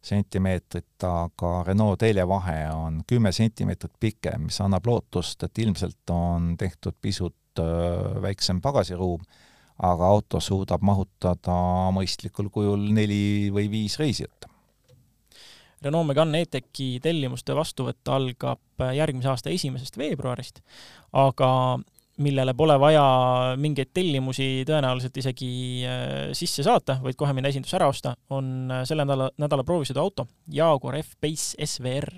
sentimeetrit, 0.02 1.04
aga 1.06 1.52
Renault 1.66 2.00
teljevahe 2.02 2.66
on 2.74 3.00
kümme 3.08 3.32
sentimeetrit 3.34 3.94
pikem, 4.02 4.48
mis 4.48 4.58
annab 4.62 4.86
lootust, 4.86 5.42
et 5.46 5.62
ilmselt 5.62 6.14
on 6.14 6.52
tehtud 6.58 6.98
pisut 7.00 7.62
väiksem 8.22 8.62
pagasiruum, 8.64 9.22
aga 9.82 10.08
auto 10.14 10.40
suudab 10.40 10.82
mahutada 10.86 11.56
mõistlikul 11.94 12.50
kujul 12.54 12.88
neli 12.94 13.50
või 13.54 13.68
viis 13.72 13.98
reisijat. 14.00 14.51
Renault 15.82 16.08
Megane 16.08 16.42
E-Techi 16.44 16.96
tellimuste 17.02 17.56
vastuvõtt 17.56 18.08
algab 18.12 18.84
järgmise 18.94 19.30
aasta 19.32 19.50
esimesest 19.50 19.98
veebruarist, 19.98 20.62
aga 21.12 21.50
millele 22.20 22.52
pole 22.56 22.74
vaja 22.80 23.04
mingeid 23.60 23.92
tellimusi 23.94 24.64
tõenäoliselt 24.68 25.16
isegi 25.22 25.52
äh, 25.88 26.32
sisse 26.36 26.64
saata, 26.66 26.98
vaid 27.02 27.16
kohe 27.18 27.32
minna 27.36 27.50
esindus 27.52 27.72
ära 27.78 27.88
osta, 27.90 28.14
on 28.36 28.70
äh, 28.70 28.84
selle 28.88 29.06
nädala, 29.06 29.30
nädala 29.40 29.64
proovisõiduauto 29.66 30.26
Jaguar 30.52 30.98
F-Pace 31.00 31.56
SVR. 31.64 32.10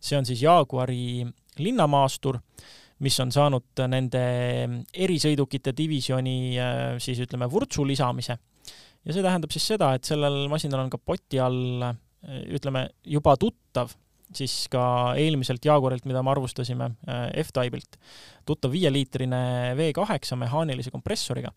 see 0.00 0.18
on 0.18 0.26
siis 0.28 0.42
Jaguari 0.44 1.26
linnamaastur, 1.58 2.38
mis 3.02 3.18
on 3.20 3.32
saanud 3.32 3.84
nende 3.90 4.24
erisõidukite 4.94 5.74
divisjoni 5.76 6.38
äh, 6.60 6.84
siis 7.02 7.20
ütleme, 7.26 7.50
vurtsu 7.50 7.84
lisamise. 7.84 8.38
ja 9.04 9.12
see 9.12 9.22
tähendab 9.22 9.50
siis 9.50 9.66
seda, 9.74 9.94
et 9.94 10.04
sellel 10.04 10.46
masinal 10.52 10.84
on 10.84 10.90
kapoti 10.90 11.42
all 11.42 11.90
ütleme, 12.24 12.88
juba 13.04 13.36
tuttav 13.40 13.92
siis 14.34 14.54
ka 14.72 15.14
eelmiselt 15.18 15.64
Jaguarilt, 15.64 16.06
mida 16.08 16.22
me 16.24 16.32
arvustasime 16.32 16.90
äh, 17.06 17.28
F-Type'ilt, 17.44 17.98
tuttav 18.48 18.72
viieliitrine 18.74 19.74
V8 19.78 20.38
mehaanilise 20.40 20.90
kompressoriga. 20.94 21.52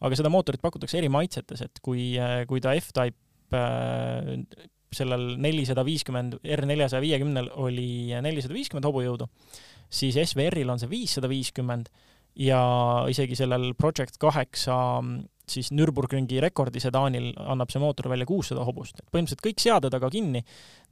aga 0.00 0.18
seda 0.18 0.30
mootorit 0.30 0.62
pakutakse 0.62 0.98
eri 0.98 1.08
maitsetes, 1.10 1.62
et 1.62 1.80
kui, 1.82 2.12
äh, 2.18 2.42
kui 2.50 2.62
ta 2.64 2.74
F-Type 2.78 3.62
sellel 4.94 5.24
nelisada 5.40 5.84
viiskümmend, 5.84 6.38
R 6.42 6.64
neljasaja 6.68 7.00
viiekümnel 7.04 7.50
oli 7.60 8.12
nelisada 8.24 8.56
viiskümmend 8.56 8.88
hobujõudu, 8.88 9.28
siis 9.88 10.18
SVR-il 10.20 10.68
on 10.68 10.80
see 10.80 10.90
viissada 10.90 11.30
viiskümmend 11.30 11.90
ja 12.38 12.60
isegi 13.10 13.36
sellel 13.38 13.72
Project 13.78 14.18
kaheksa 14.20 14.76
siis 15.52 15.70
Nürburgringi 15.74 16.40
rekordi 16.42 16.80
sedaanil 16.82 17.30
annab 17.44 17.72
see 17.72 17.82
mootor 17.82 18.08
välja 18.12 18.26
kuussada 18.28 18.64
hobust, 18.66 19.02
põhimõtteliselt 19.12 19.44
kõik 19.44 19.62
seaded 19.62 19.94
aga 19.98 20.10
kinni, 20.12 20.42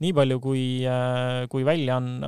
nii 0.03 0.13
palju 0.17 0.39
kui, 0.43 0.63
äh, 0.87 1.43
kui 1.51 1.65
välja 1.67 1.97
on 2.01 2.23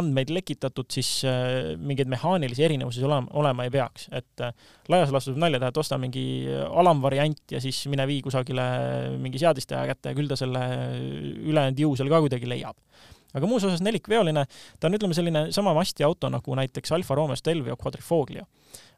andmeid 0.00 0.32
lekitatud, 0.34 0.88
siis 0.92 1.12
äh, 1.28 1.74
mingeid 1.80 2.10
mehaanilisi 2.12 2.66
erinevusi 2.68 3.04
olema, 3.06 3.30
olema 3.42 3.66
ei 3.66 3.74
peaks, 3.74 4.08
et 4.16 4.44
äh, 4.46 4.54
laias 4.92 5.14
laastus 5.14 5.34
võib 5.34 5.44
nalja 5.46 5.62
teha, 5.62 5.72
et 5.74 5.82
osta 5.84 6.00
mingi 6.00 6.24
alamvariant 6.50 7.56
ja 7.56 7.62
siis 7.62 7.82
mine 7.92 8.06
vii 8.10 8.20
kusagile 8.26 8.66
mingi 9.20 9.40
seadistaja 9.42 9.86
kätte 9.92 10.12
ja 10.12 10.18
küll 10.18 10.30
ta 10.30 10.38
selle 10.38 10.64
ülejäänud 11.40 11.84
jõu 11.86 11.96
seal 11.98 12.12
ka 12.12 12.22
kuidagi 12.24 12.48
leiab 12.50 12.78
aga 13.34 13.50
muus 13.50 13.64
osas 13.68 13.82
nelikveoline, 13.84 14.46
ta 14.80 14.88
on, 14.90 14.98
ütleme, 14.98 15.16
selline 15.16 15.46
sama 15.54 15.74
masti 15.76 16.06
auto 16.06 16.30
nagu 16.32 16.56
näiteks 16.58 16.92
Alfa 16.96 17.18
Romeo 17.18 17.38
Stelvio 17.38 17.76
Quadrifoglio 17.80 18.46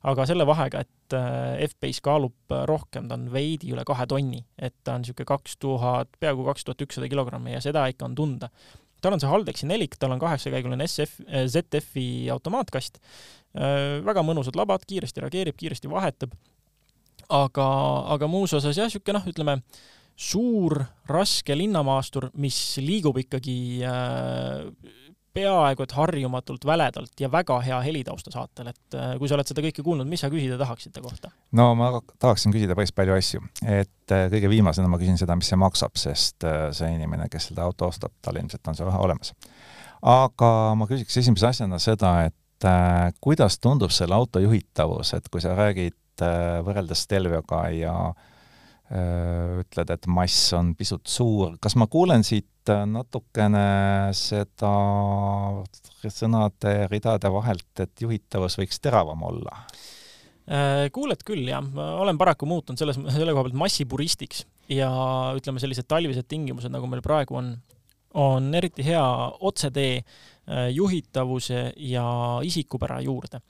aga 0.09 0.27
selle 0.27 0.47
vahega, 0.47 0.83
et 0.83 1.17
äh, 1.17 1.65
F-Pace 1.69 2.03
kaalub 2.05 2.55
äh, 2.55 2.65
rohkem, 2.69 3.07
ta 3.09 3.19
on 3.19 3.29
veidi 3.33 3.71
üle 3.75 3.85
kahe 3.87 4.07
tonni, 4.11 4.43
et 4.59 4.75
ta 4.85 4.97
on 4.97 5.05
niisugune 5.05 5.29
kaks 5.29 5.59
tuhat, 5.63 6.11
peaaegu 6.23 6.47
kaks 6.49 6.67
tuhat 6.67 6.83
ükssada 6.87 7.11
kilogrammi 7.11 7.55
ja 7.55 7.63
seda 7.63 7.85
ikka 7.93 8.09
on 8.09 8.17
tunda. 8.19 8.51
tal 9.03 9.17
on 9.17 9.23
see 9.23 9.31
Haldexi 9.31 9.67
nelik, 9.67 9.97
tal 9.99 10.15
on 10.15 10.21
kaheksakäiguline 10.23 10.87
SF, 10.87 11.23
äh, 11.27 11.47
ZF-i 11.51 12.31
automaatkast, 12.35 13.01
väga 13.53 14.23
mõnusad 14.25 14.57
labad, 14.57 14.87
kiiresti 14.89 15.21
reageerib, 15.21 15.57
kiiresti 15.61 15.91
vahetab, 15.93 16.33
aga, 17.29 17.67
aga 18.15 18.29
muus 18.31 18.55
osas 18.57 18.79
jah, 18.79 18.89
niisugune 18.89 19.19
noh, 19.19 19.27
ütleme, 19.29 19.59
suur 20.23 20.79
raske 21.11 21.57
linnamaastur, 21.59 22.31
mis 22.39 22.59
liigub 22.83 23.19
ikkagi 23.25 23.57
äh, 23.87 24.93
peaaegu 25.35 25.85
et 25.85 25.95
harjumatult 25.97 26.65
väledalt 26.69 27.21
ja 27.21 27.31
väga 27.33 27.59
hea 27.65 27.79
helitausta 27.87 28.33
saatel, 28.35 28.71
et 28.73 28.97
äh, 28.97 29.15
kui 29.21 29.29
sa 29.29 29.37
oled 29.37 29.49
seda 29.49 29.65
kõike 29.65 29.85
kuulnud, 29.85 30.09
mis 30.09 30.23
sa 30.25 30.31
küsida 30.33 30.59
tahaksid 30.61 30.93
ta 30.95 31.03
kohta? 31.05 31.33
no 31.57 31.73
ma 31.79 31.91
tahaksin 32.13 32.53
küsida 32.55 32.77
päris 32.79 32.93
palju 32.97 33.17
asju, 33.17 33.45
et 33.65 34.15
äh, 34.15 34.27
kõige 34.33 34.51
viimasena 34.53 34.91
ma 34.93 35.01
küsin 35.01 35.21
seda, 35.21 35.37
mis 35.39 35.49
see 35.53 35.61
maksab, 35.61 35.97
sest 36.01 36.47
äh, 36.49 36.69
see 36.77 36.91
inimene, 36.97 37.31
kes 37.33 37.51
seda 37.51 37.65
auto 37.69 37.89
ostab, 37.89 38.15
tal 38.25 38.39
ilmselt 38.41 38.69
on 38.69 38.79
see 38.79 38.89
raha 38.89 39.01
olemas. 39.07 39.33
aga 40.03 40.53
ma 40.77 40.89
küsiks 40.91 41.23
esimese 41.23 41.49
asjana 41.49 41.81
seda, 41.83 42.15
et 42.29 42.39
kuidas 43.25 43.57
tundub 43.59 43.91
selle 43.91 44.15
auto 44.15 44.39
juhitavus, 44.39 45.17
et 45.17 45.25
kui 45.33 45.43
sa 45.43 45.57
räägid 45.59 46.23
võrreldes 46.63 47.01
Stelvioga 47.03 47.65
ja 47.75 47.95
ütled, 48.93 49.91
et 49.95 50.07
mass 50.07 50.53
on 50.53 50.75
pisut 50.77 51.07
suur, 51.09 51.55
kas 51.63 51.79
ma 51.81 51.87
kuulen 51.89 52.27
siit 52.27 52.51
Äh, 52.71 52.85
natukene 52.87 53.63
seda 54.15 54.71
sõnade 56.07 56.75
ridade 56.93 57.31
vahelt, 57.35 57.71
et 57.83 58.05
juhitavus 58.05 58.55
võiks 58.61 58.79
teravam 58.83 59.25
olla? 59.27 59.65
Äh, 60.47 60.87
kuuled 60.95 61.25
küll, 61.27 61.43
jah. 61.51 61.67
olen 61.75 62.19
paraku 62.21 62.47
muutunud 62.47 62.79
selles, 62.79 63.01
selle 63.17 63.35
koha 63.35 63.49
pealt 63.49 63.59
massipuristiks 63.59 64.45
ja 64.71 64.91
ütleme, 65.35 65.63
sellised 65.63 65.89
talvised 65.91 66.29
tingimused, 66.31 66.71
nagu 66.71 66.87
meil 66.91 67.03
praegu 67.03 67.41
on, 67.41 67.51
on 68.15 68.47
eriti 68.55 68.87
hea 68.87 69.03
otsetee 69.43 69.97
äh, 69.99 70.69
juhitavuse 70.71 71.73
ja 71.83 72.07
isikupära 72.47 73.01
juurde. 73.03 73.43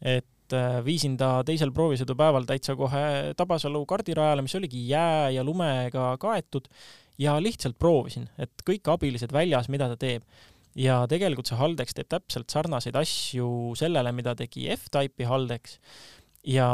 et 0.00 0.26
viisin 0.84 1.16
ta 1.20 1.40
teisel 1.46 1.72
proovisõidupäeval 1.74 2.46
täitsa 2.48 2.76
kohe 2.78 3.34
Tabasalu 3.36 3.82
kardirajale, 3.88 4.44
mis 4.46 4.54
oligi 4.58 4.82
jää 4.88 5.30
ja 5.36 5.44
lumega 5.46 6.12
kaetud 6.20 6.68
ja 7.20 7.36
lihtsalt 7.42 7.78
proovisin, 7.78 8.28
et 8.40 8.64
kõik 8.66 8.88
abilised 8.92 9.32
väljas, 9.32 9.68
mida 9.68 9.90
ta 9.90 9.98
teeb. 10.00 10.24
ja 10.78 11.02
tegelikult 11.10 11.48
see 11.50 11.58
Haldex 11.58 11.96
teeb 11.96 12.06
täpselt 12.08 12.52
sarnaseid 12.52 12.94
asju 12.96 13.74
sellele, 13.76 14.12
mida 14.14 14.36
tegi 14.38 14.68
F-Type'i 14.70 15.26
Haldex 15.26 15.78
ja 16.46 16.68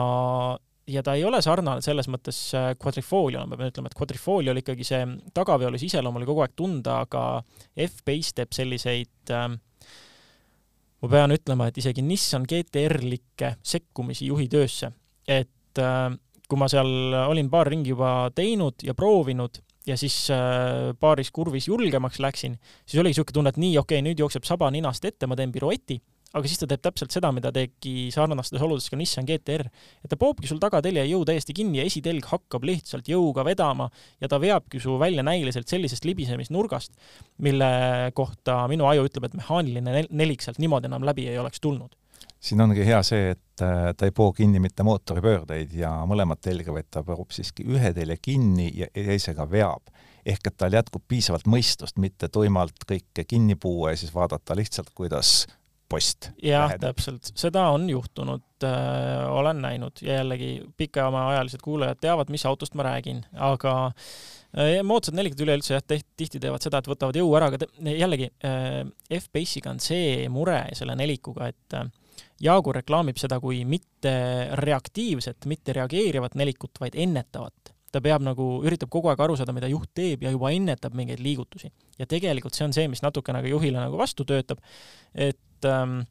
ja 0.87 1.03
ta 1.03 1.17
ei 1.19 1.25
ole 1.27 1.41
sarnane 1.43 1.83
selles 1.83 2.07
mõttes 2.13 2.39
Quadrifoolio'le, 2.83 3.49
ma 3.51 3.59
pean 3.59 3.73
ütlema, 3.73 3.91
et 3.91 3.99
Quadrifooliol 3.99 4.61
ikkagi 4.61 4.87
see 4.87 5.03
tagaveolise 5.35 5.89
iseloom 5.89 6.21
oli 6.21 6.29
kogu 6.29 6.45
aeg 6.45 6.55
tunda, 6.59 7.01
aga 7.07 7.23
F-Pace 7.89 8.37
teeb 8.37 8.55
selliseid 8.55 9.33
äh, 9.35 9.49
ma 11.07 11.13
pean 11.13 11.35
ütlema, 11.37 11.69
et 11.71 11.79
isegi 11.79 12.03
Nissan 12.03 12.47
GTR-likke 12.51 13.57
sekkumisi 13.63 14.31
juhi 14.31 14.49
töösse, 14.51 14.91
et 15.27 15.81
äh, 15.83 16.11
kui 16.47 16.59
ma 16.59 16.69
seal 16.71 17.15
olin 17.27 17.51
paar 17.51 17.71
ringi 17.71 17.95
juba 17.95 18.31
teinud 18.35 18.85
ja 18.87 18.95
proovinud 18.99 19.63
ja 19.87 19.97
siis 19.99 20.27
äh, 20.35 20.93
paaris 20.99 21.31
kurvis 21.35 21.69
julgemaks 21.71 22.19
läksin, 22.23 22.59
siis 22.85 23.01
oligi 23.01 23.15
niisugune 23.15 23.39
tunne, 23.39 23.55
et 23.55 23.63
nii, 23.63 23.73
okei 23.79 24.01
okay,, 24.01 24.07
nüüd 24.07 24.23
jookseb 24.23 24.47
saba 24.49 24.71
ninast 24.75 25.07
ette, 25.07 25.31
ma 25.31 25.39
teen 25.39 25.55
pirueti 25.55 26.01
aga 26.35 26.49
siis 26.49 26.61
ta 26.61 26.69
teeb 26.71 26.83
täpselt 26.85 27.15
seda, 27.15 27.31
mida 27.33 27.53
tegi 27.55 28.09
sarnastes 28.15 28.63
oludes 28.63 28.89
ka 28.91 28.99
Nissan 28.99 29.27
GTR. 29.29 29.67
et 30.05 30.11
ta 30.11 30.19
poobki 30.21 30.49
sul 30.51 30.61
tagatelje 30.63 31.05
jõu 31.09 31.25
täiesti 31.29 31.55
kinni 31.57 31.81
ja 31.81 31.87
esitelg 31.89 32.27
hakkab 32.31 32.67
lihtsalt 32.67 33.09
jõuga 33.09 33.45
vedama 33.47 33.89
ja 34.21 34.29
ta 34.29 34.41
veabki 34.43 34.81
su 34.83 34.99
välja 34.99 35.23
näiliselt 35.27 35.69
sellisest 35.69 36.05
libisemisnurgast, 36.05 36.93
mille 37.39 37.71
kohta 38.15 38.65
minu 38.69 38.89
aju 38.91 39.07
ütleb, 39.09 39.29
et 39.29 39.39
mehaaniline 39.39 40.07
nelik 40.11 40.43
sealt 40.43 40.59
niimoodi 40.63 40.91
enam 40.91 41.07
läbi 41.07 41.29
ei 41.31 41.39
oleks 41.39 41.63
tulnud 41.63 41.95
siin 42.47 42.61
ongi 42.61 42.85
hea 42.87 42.99
see, 43.07 43.31
et 43.35 43.65
äh, 43.65 43.91
ta 43.97 44.07
ei 44.07 44.15
poo 44.15 44.31
kinni 44.37 44.61
mitte 44.63 44.85
mootoripöördeid 44.87 45.73
ja 45.77 45.91
mõlemat 46.09 46.43
telge, 46.45 46.73
vaid 46.75 46.89
ta 46.93 47.03
poob 47.07 47.33
siiski 47.35 47.67
ühe 47.67 47.93
telje 47.97 48.19
kinni 48.23 48.69
ja 48.77 48.91
teisega 48.95 49.49
veab. 49.51 49.95
ehk 50.27 50.49
et 50.49 50.57
tal 50.59 50.75
jätkub 50.75 51.05
piisavalt 51.07 51.47
mõistust, 51.47 52.01
mitte 52.03 52.29
tuimalt 52.29 52.83
kõike 52.87 53.25
kinni 53.25 53.55
puua 53.55 53.93
ja 53.93 54.01
siis 54.01 54.15
vaadata 54.15 54.57
lihtsalt, 54.59 54.91
kuidas 54.95 55.47
post. 55.89 56.31
jah, 56.43 56.73
täpselt, 56.81 57.31
seda 57.39 57.69
on 57.75 57.89
juhtunud 57.91 58.65
äh,, 58.67 59.27
olen 59.33 59.61
näinud 59.63 60.03
ja 60.03 60.21
jällegi 60.21 60.51
pikemaajalised 60.77 61.63
kuulajad 61.65 62.01
teavad, 62.03 62.33
mis 62.33 62.47
autost 62.47 62.75
ma 62.75 62.87
räägin, 62.89 63.23
aga 63.35 63.75
äh, 63.87 64.81
moodsad 64.87 65.19
nelikad 65.19 65.45
üleüldse 65.47 65.77
jah, 65.77 65.85
tihti 65.87 66.41
teevad 66.43 66.65
seda, 66.65 66.81
et 66.83 66.91
võtavad 66.91 67.19
jõu 67.19 67.31
ära, 67.39 67.53
aga 67.53 67.71
jällegi 67.93 68.33
äh, 68.47 68.83
F-Base'iga 69.21 69.75
on 69.75 69.83
see 69.83 70.27
mure 70.33 70.63
selle 70.79 70.99
nelikuga, 70.99 71.53
et 71.53 71.79
äh, 71.79 71.89
Jaagur 72.41 72.77
reklaamib 72.77 73.17
seda 73.17 73.39
kui 73.41 73.63
mitte 73.65 74.13
reaktiivset, 74.61 75.47
mitte 75.49 75.73
reageerivat 75.77 76.35
nelikut, 76.37 76.77
vaid 76.83 76.97
ennetavat 77.01 77.73
ta 77.97 78.03
peab 78.05 78.25
nagu, 78.25 78.47
üritab 78.67 78.91
kogu 78.93 79.11
aeg 79.11 79.21
aru 79.25 79.37
saada, 79.39 79.55
mida 79.57 79.71
juht 79.71 79.91
teeb 79.97 80.25
ja 80.27 80.33
juba 80.35 80.51
ennetab 80.55 80.97
mingeid 80.99 81.23
liigutusi. 81.25 81.71
ja 81.97 82.07
tegelikult 82.09 82.57
see 82.57 82.67
on 82.67 82.75
see, 82.77 82.89
mis 82.93 83.03
natukene 83.05 83.41
ka 83.45 83.49
juhile 83.51 83.81
nagu 83.81 83.97
vastu 84.01 84.27
töötab, 84.29 84.61
et 85.15 85.39
ähm, 85.65 86.03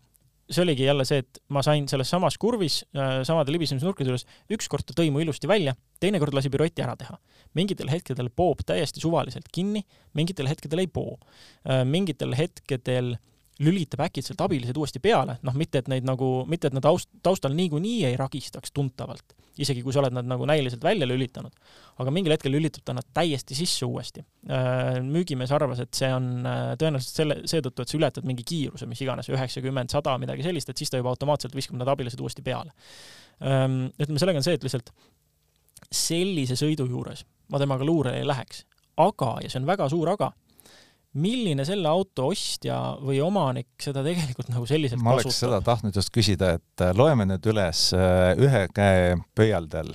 see 0.50 0.64
oligi 0.64 0.86
jälle 0.86 1.06
see, 1.06 1.22
et 1.24 1.40
ma 1.50 1.62
sain 1.66 1.88
selles 1.90 2.10
samas 2.10 2.38
kurvis 2.42 2.84
äh, 2.96 3.22
samade 3.28 3.54
libisemisnurkade 3.54 4.12
juures, 4.12 4.26
ükskord 4.52 4.86
ta 4.86 4.96
tõi 4.98 5.10
mu 5.14 5.22
ilusti 5.24 5.50
välja, 5.50 5.76
teinekord 6.00 6.36
lasi 6.38 6.52
pirueti 6.54 6.86
ära 6.86 6.96
teha. 7.00 7.18
mingitel 7.56 7.90
hetkedel 7.90 8.30
poob 8.30 8.66
täiesti 8.66 9.00
suvaliselt 9.00 9.48
kinni, 9.54 9.86
mingitel 10.14 10.48
hetkedel 10.48 10.84
ei 10.84 10.88
poo 10.88 11.18
äh,. 11.66 11.86
mingitel 11.86 12.36
hetkedel 12.36 13.16
lülitab 13.60 14.02
äkitselt 14.10 14.42
abilised 14.42 14.78
uuesti 14.78 15.00
peale, 15.00 15.38
noh, 15.42 15.56
mitte 15.56 15.80
et 15.80 15.88
neid 15.88 16.06
nagu, 16.08 16.44
mitte 16.48 16.68
et 16.68 16.76
nad 16.76 16.84
taust, 16.84 17.10
taustal 17.24 17.56
niikuinii 17.56 18.04
ei 18.10 18.18
ragistaks 18.20 18.74
tuntavalt, 18.76 19.36
isegi 19.62 19.84
kui 19.86 19.94
sa 19.96 20.02
oled 20.02 20.16
nad 20.16 20.28
nagu 20.28 20.48
näiliselt 20.50 20.84
välja 20.84 21.08
lülitanud. 21.08 21.54
aga 22.02 22.12
mingil 22.12 22.34
hetkel 22.36 22.52
lülitab 22.52 22.84
ta 22.86 22.94
nad 22.94 23.08
täiesti 23.16 23.56
sisse 23.56 23.88
uuesti. 23.88 24.24
Äh, 24.52 25.00
müügimees 25.06 25.54
arvas, 25.56 25.80
et 25.80 25.94
see 25.96 26.10
on 26.12 26.46
äh, 26.46 26.74
tõenäoliselt 26.82 27.22
selle, 27.22 27.38
seetõttu, 27.48 27.84
et 27.86 27.92
sa 27.92 27.98
ületad 28.00 28.28
mingi 28.28 28.44
kiiruse, 28.48 28.88
mis 28.90 29.02
iganes, 29.06 29.30
üheksakümmend, 29.32 29.94
sada, 29.94 30.18
midagi 30.22 30.44
sellist, 30.44 30.70
et 30.70 30.82
siis 30.82 30.92
ta 30.92 31.00
juba 31.00 31.14
automaatselt 31.14 31.56
viskab 31.56 31.80
need 31.80 31.92
abilised 31.92 32.20
uuesti 32.20 32.44
peale. 32.46 32.76
Ähm, 33.40 33.86
ütleme, 33.96 34.20
sellega 34.20 34.42
on 34.42 34.48
see, 34.48 34.60
et 34.60 34.68
lihtsalt 34.68 34.92
sellise 35.92 36.58
sõidu 36.60 36.88
juures 36.90 37.24
ma 37.52 37.62
temaga 37.62 37.86
luurele 37.88 38.20
ei 38.20 38.28
läheks, 38.28 38.66
aga, 39.02 39.36
ja 39.44 39.52
see 39.52 39.62
on 39.62 39.70
väga 39.70 39.88
suur 39.92 40.10
aga 40.16 40.32
milline 41.16 41.66
selle 41.68 41.90
auto 41.90 42.30
ostja 42.34 42.78
või 43.00 43.22
omanik 43.24 43.72
seda 43.82 44.04
tegelikult 44.06 44.52
nagu 44.52 44.68
selliselt 44.70 45.02
ma 45.04 45.16
oleks 45.16 45.30
kasutab? 45.30 45.42
seda 45.48 45.62
tahtnud 45.66 46.00
just 46.00 46.12
küsida, 46.16 46.56
et 46.60 46.84
äh, 46.84 46.96
loeme 46.98 47.28
nüüd 47.30 47.46
üles 47.52 47.88
äh, 47.96 48.34
ühe 48.42 48.66
käe 48.76 49.16
pöialdel, 49.38 49.94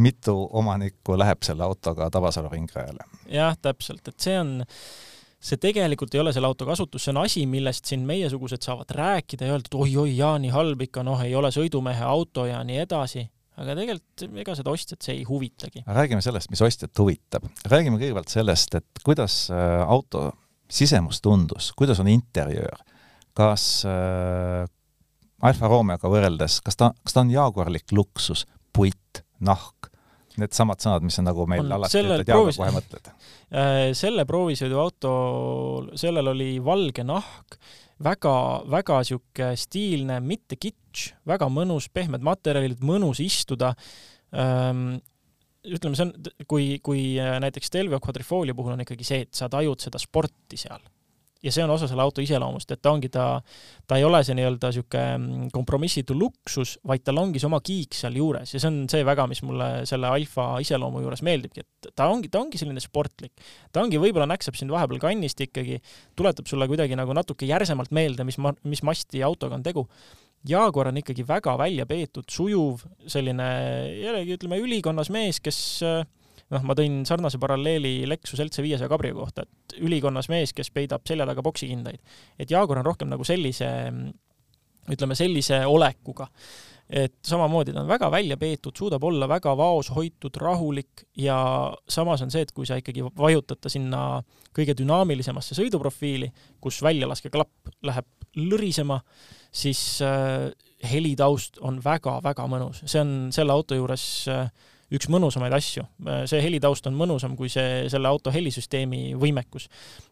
mitu 0.00 0.36
omanikku 0.60 1.16
läheb 1.18 1.46
selle 1.46 1.64
autoga 1.66 2.10
Tabasalu 2.12 2.52
ringrajale? 2.52 3.08
jah, 3.32 3.56
täpselt, 3.62 4.04
et 4.12 4.20
see 4.20 4.36
on, 4.40 4.52
see 5.40 5.60
tegelikult 5.60 6.14
ei 6.14 6.22
ole 6.22 6.34
selle 6.36 6.50
auto 6.50 6.68
kasutus, 6.68 7.06
see 7.06 7.14
on 7.14 7.22
asi, 7.24 7.46
millest 7.48 7.88
siin 7.88 8.04
meiesugused 8.08 8.64
saavad 8.66 8.92
rääkida 8.96 9.48
ja 9.48 9.56
öelda, 9.56 9.72
et 9.72 9.80
oi-oi, 9.80 10.12
jaa, 10.18 10.36
nii 10.42 10.52
halb 10.54 10.88
ikka, 10.88 11.06
noh, 11.06 11.24
ei 11.24 11.34
ole 11.38 11.52
sõidumehe 11.54 12.04
auto 12.04 12.44
ja 12.50 12.60
nii 12.66 12.84
edasi 12.84 13.24
aga 13.60 13.74
tegelikult 13.76 14.38
ega 14.40 14.54
seda 14.56 14.72
ostjat 14.72 15.04
see 15.04 15.18
ei 15.18 15.24
huvitagi. 15.28 15.82
räägime 15.84 16.22
sellest, 16.24 16.48
mis 16.52 16.62
ostjat 16.64 16.96
huvitab. 17.02 17.48
räägime 17.68 17.98
kõigepealt 18.00 18.32
sellest, 18.32 18.76
et 18.78 19.02
kuidas 19.04 19.42
äh, 19.52 19.82
auto 19.84 20.30
sisemus 20.70 21.20
tundus, 21.24 21.72
kuidas 21.76 22.00
on 22.02 22.08
interjöör, 22.10 22.80
kas 23.36 23.82
äh, 23.88 24.64
Alfa 25.46 25.70
Romeoga 25.70 26.10
võrreldes, 26.12 26.60
kas 26.64 26.78
ta, 26.78 26.90
kas 27.04 27.16
ta 27.16 27.24
on 27.24 27.32
jaaguarlik 27.32 27.94
luksus, 27.96 28.44
puit, 28.76 29.22
nahk, 29.44 29.88
needsamad 30.40 30.80
sõnad, 30.82 31.04
mis 31.04 31.18
on 31.20 31.28
nagu 31.28 31.46
meil 31.50 31.64
on, 31.64 31.76
alati, 31.78 32.00
ütled 32.00 32.28
jaagur, 32.28 32.52
kohe 32.56 32.72
mõtled. 32.76 33.12
Äh,? 33.50 33.90
selle 33.98 34.22
proovisõiduauto, 34.30 35.12
sellel 35.98 36.30
oli 36.30 36.52
valge 36.62 37.02
nahk, 37.02 37.56
väga, 37.98 38.34
väga 38.70 39.00
sihuke 39.08 39.48
stiilne, 39.58 40.20
mitte 40.22 40.54
kitsch, 40.54 41.16
väga 41.26 41.48
mõnus, 41.50 41.88
pehmed 41.90 42.22
materjalid, 42.22 42.78
mõnus 42.86 43.18
istuda 43.24 43.72
ütleme, 45.66 45.96
see 45.98 46.06
on, 46.06 46.14
kui, 46.48 46.70
kui 46.84 47.02
äh, 47.20 47.36
näiteks 47.42 47.70
Stelvio 47.70 48.00
Quadrifoglio 48.02 48.56
puhul 48.56 48.76
on 48.76 48.86
ikkagi 48.86 49.06
see, 49.06 49.26
et 49.26 49.36
sa 49.36 49.50
tajud 49.52 49.82
seda 49.82 50.00
sporti 50.00 50.58
seal. 50.60 50.80
ja 51.40 51.48
see 51.48 51.62
on 51.64 51.70
osa 51.72 51.86
selle 51.88 52.04
auto 52.04 52.20
iseloomust, 52.20 52.68
et 52.74 52.82
ta 52.84 52.90
ongi 52.92 53.08
ta, 53.08 53.22
ta 53.88 53.96
ei 53.96 54.04
ole 54.04 54.18
see 54.24 54.34
nii-öelda 54.36 54.68
niisugune 54.68 55.04
mm, 55.14 55.46
kompromissitu 55.54 56.12
luksus, 56.12 56.74
vaid 56.84 57.00
tal 57.00 57.16
ongi 57.22 57.40
see 57.40 57.48
oma 57.48 57.62
kiik 57.64 57.96
sealjuures 57.96 58.52
ja 58.52 58.60
see 58.60 58.68
on 58.68 58.82
see 58.92 59.06
väga, 59.08 59.24
mis 59.30 59.40
mulle 59.48 59.70
selle 59.88 60.10
Alfa 60.12 60.50
iseloomu 60.60 61.00
juures 61.00 61.24
meeldibki, 61.24 61.64
et 61.64 61.92
ta 61.96 62.10
ongi, 62.12 62.28
ta 62.28 62.42
ongi 62.44 62.60
selline 62.60 62.84
sportlik. 62.84 63.32
ta 63.72 63.80
ongi, 63.80 63.96
võib-olla 64.02 64.28
näksab 64.28 64.58
sind 64.60 64.72
vahepeal 64.74 65.00
kannist 65.00 65.40
ikkagi, 65.40 65.80
tuletab 66.12 66.50
sulle 66.50 66.68
kuidagi 66.68 67.00
nagu 67.00 67.16
natuke 67.16 67.48
järsemalt 67.48 67.96
meelde, 67.96 68.28
mis 68.28 68.36
ma-, 68.36 68.56
mis 68.68 68.84
masti 68.84 69.24
autoga 69.24 69.56
on 69.56 69.64
tegu 69.64 69.88
Jaguar 70.48 70.88
on 70.88 71.00
ikkagi 71.00 71.24
väga 71.28 71.56
välja 71.60 71.84
peetud, 71.86 72.24
sujuv, 72.32 72.80
selline 73.10 73.46
jällegi 74.00 74.38
ütleme 74.38 74.60
ülikonnas 74.62 75.10
mees, 75.12 75.40
kes 75.44 75.58
noh, 76.50 76.64
ma 76.64 76.76
tõin 76.78 77.02
sarnase 77.08 77.40
paralleeli 77.42 78.08
Lexus 78.08 78.40
LC 78.42 78.64
viiesaja 78.64 78.90
Cabrio 78.90 79.18
kohta, 79.18 79.44
et 79.44 79.76
ülikonnas 79.84 80.30
mees, 80.32 80.54
kes 80.56 80.72
peidab 80.74 81.04
selja 81.08 81.28
taga 81.28 81.44
poksikindaid. 81.44 82.00
et 82.38 82.50
Jaguar 82.50 82.80
on 82.80 82.88
rohkem 82.88 83.12
nagu 83.12 83.26
sellise, 83.26 83.68
ütleme 84.90 85.18
sellise 85.18 85.62
olekuga. 85.66 86.30
Et 86.90 87.14
samamoodi 87.22 87.72
ta 87.72 87.84
on 87.84 87.88
väga 87.90 88.10
välja 88.10 88.36
peetud, 88.36 88.74
suudab 88.76 89.04
olla 89.06 89.28
väga 89.30 89.52
vaoshoitud, 89.56 90.36
rahulik 90.42 91.04
ja 91.16 91.38
samas 91.88 92.22
on 92.24 92.32
see, 92.34 92.42
et 92.42 92.52
kui 92.52 92.66
sa 92.66 92.80
ikkagi 92.80 93.04
vajutad 93.16 93.60
ta 93.62 93.70
sinna 93.70 94.22
kõige 94.56 94.74
dünaamilisemasse 94.78 95.54
sõiduprofiili, 95.58 96.32
kus 96.60 96.80
väljalaskeklapp 96.82 97.70
läheb 97.86 98.08
lõrisema, 98.50 99.00
siis 99.52 100.00
äh, 100.02 100.50
helitaust 100.90 101.58
on 101.66 101.80
väga-väga 101.84 102.46
mõnus, 102.50 102.82
see 102.86 103.02
on 103.02 103.14
selle 103.34 103.54
auto 103.54 103.78
juures 103.78 104.04
äh, 104.30 104.50
üks 104.94 105.08
mõnusamaid 105.10 105.54
asju. 105.54 105.84
Äh, 106.06 106.24
see 106.30 106.42
helitaust 106.42 106.86
on 106.90 106.96
mõnusam 106.98 107.36
kui 107.38 107.50
see, 107.52 107.86
selle 107.92 108.10
auto 108.10 108.32
helisüsteemi 108.34 109.14
võimekus. 109.18 109.68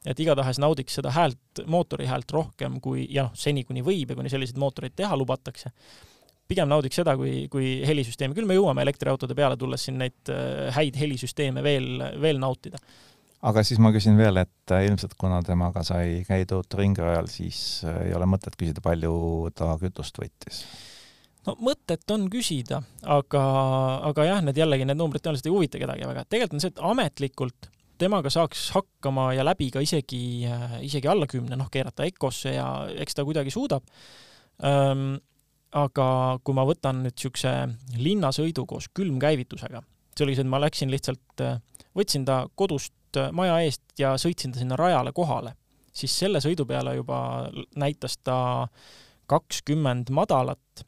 et 0.06 0.20
igatahes 0.20 0.60
naudiks 0.62 0.98
seda 0.98 1.12
häält, 1.14 1.64
mootori 1.66 2.06
häält 2.06 2.30
rohkem 2.30 2.80
kui, 2.80 3.06
ja 3.10 3.28
noh, 3.28 3.34
seni 3.34 3.64
kuni 3.64 3.82
võib 3.82 4.10
ja 4.10 4.18
kuni 4.18 4.30
selliseid 4.30 4.58
mootoreid 4.58 4.94
teha 4.96 5.16
lubatakse, 5.16 5.74
pigem 6.48 6.70
naudiks 6.70 6.96
seda, 7.00 7.14
kui, 7.20 7.46
kui 7.52 7.78
helisüsteemi, 7.86 8.36
küll 8.36 8.48
me 8.48 8.56
jõuame 8.56 8.82
elektriautode 8.86 9.36
peale 9.36 9.58
tulles 9.60 9.84
siin 9.84 10.00
neid 10.00 10.32
häid 10.74 10.96
helisüsteeme 10.96 11.62
veel, 11.64 12.00
veel 12.22 12.40
nautida 12.40 12.80
aga 13.46 13.62
siis 13.66 13.80
ma 13.82 13.92
küsin 13.94 14.18
veel, 14.18 14.40
et 14.42 14.74
äh, 14.74 14.84
ilmselt 14.88 15.14
kuna 15.18 15.40
temaga 15.46 15.84
sai 15.86 16.22
käidud 16.26 16.78
ringrajal, 16.78 17.28
siis 17.30 17.84
äh, 17.86 18.08
ei 18.08 18.14
ole 18.16 18.26
mõtet 18.30 18.56
küsida, 18.58 18.82
palju 18.84 19.14
ta 19.56 19.74
kütust 19.80 20.18
võttis? 20.20 20.62
no 21.46 21.54
mõtet 21.64 22.04
on 22.12 22.26
küsida, 22.32 22.82
aga, 23.06 23.42
aga 24.10 24.26
jah, 24.26 24.44
need 24.44 24.58
jällegi, 24.58 24.88
need 24.88 24.98
numbrid 24.98 25.24
tõenäoliselt 25.24 25.48
ei 25.48 25.54
huvita 25.54 25.80
kedagi 25.80 26.08
väga, 26.08 26.24
et 26.24 26.32
tegelikult 26.34 26.58
on 26.58 26.64
see, 26.64 26.74
et 26.74 26.84
ametlikult 26.90 27.70
temaga 27.98 28.30
saaks 28.30 28.68
hakkama 28.76 29.30
ja 29.34 29.46
läbi 29.46 29.70
ka 29.74 29.82
isegi, 29.82 30.22
äh, 30.50 30.78
isegi 30.86 31.10
alla 31.10 31.30
kümne, 31.30 31.56
noh, 31.58 31.70
keerata 31.72 32.06
EKOsse 32.10 32.54
ja 32.58 32.68
eks 32.98 33.18
ta 33.18 33.26
kuidagi 33.26 33.54
suudab. 33.54 33.86
Aga 35.76 36.38
kui 36.44 36.54
ma 36.56 36.64
võtan 36.64 37.02
nüüd 37.04 37.16
niisuguse 37.16 37.54
linnasõidu 38.00 38.64
koos 38.66 38.88
külmkäivitusega, 38.96 39.82
see 40.16 40.24
oli 40.24 40.36
see, 40.36 40.46
et 40.46 40.50
ma 40.50 40.60
läksin 40.62 40.92
lihtsalt, 40.92 41.44
võtsin 41.96 42.24
ta 42.24 42.46
kodust 42.56 42.94
Äh, 43.16 43.30
maja 43.32 43.56
eest 43.64 43.82
ja 44.00 44.12
sõitsin 44.20 44.52
ta 44.52 44.60
sinna 44.60 44.76
rajale 44.78 45.14
kohale, 45.16 45.54
siis 45.94 46.12
selle 46.12 46.42
sõidu 46.44 46.66
peale 46.68 46.94
juba 46.98 47.48
näitas 47.80 48.18
ta 48.20 48.68
kakskümmend 49.28 50.12
madalat 50.14 50.84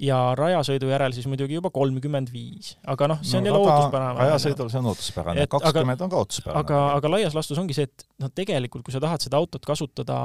ja 0.00 0.18
rajasõidu 0.36 0.90
järel 0.90 1.14
siis 1.16 1.28
muidugi 1.30 1.56
juba 1.56 1.70
kolmkümmend 1.72 2.28
viis, 2.32 2.74
aga 2.84 3.08
noh, 3.08 3.22
see 3.24 3.40
on 3.40 3.46
no, 3.46 3.54
jälle 3.54 3.62
ootuspärane. 3.62 4.18
rajasõidul 4.20 4.72
see 4.72 4.82
on 4.82 4.90
ootuspärane, 4.92 5.46
kakskümmend 5.54 6.04
on 6.04 6.12
ka 6.12 6.20
ootuspärane. 6.20 6.60
aga, 6.60 6.82
aga 6.98 7.12
laias 7.14 7.36
laastus 7.38 7.60
ongi 7.62 7.76
see, 7.76 7.88
et 7.88 8.06
noh, 8.20 8.32
tegelikult 8.36 8.84
kui 8.84 8.92
sa 8.92 9.00
tahad 9.00 9.24
seda 9.24 9.40
autot 9.40 9.64
kasutada 9.64 10.18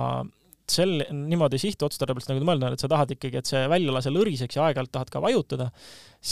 sel, 0.73 1.01
niimoodi 1.11 1.59
sihtotstarbeliselt, 1.61 2.33
nagu 2.35 2.53
olete, 2.55 2.79
et 2.79 2.83
sa 2.83 2.89
tahad 2.91 3.13
ikkagi, 3.15 3.41
et 3.41 3.51
see 3.51 3.63
väljalase 3.71 4.13
lõriseks 4.13 4.57
ja 4.57 4.67
aeg-ajalt 4.67 4.93
tahad 4.97 5.13
ka 5.13 5.21
vajutada, 5.23 5.69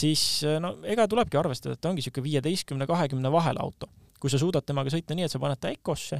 siis 0.01 0.23
no 0.63 0.77
ega 0.87 1.07
tulebki 1.11 1.39
arvestada, 1.39 1.75
et 1.75 1.83
ta 1.83 1.91
ongi 1.91 2.03
niisugune 2.03 2.27
viieteistkümne, 2.27 2.89
kahekümne 2.89 3.31
vahel 3.33 3.61
auto. 3.61 3.91
Kui 4.19 4.31
sa 4.31 4.39
suudad 4.41 4.65
temaga 4.67 4.91
sõita 4.91 5.15
nii, 5.15 5.29
et 5.29 5.31
sa 5.31 5.39
paned 5.39 5.59
ta 5.63 5.69
EKOsse, 5.71 6.17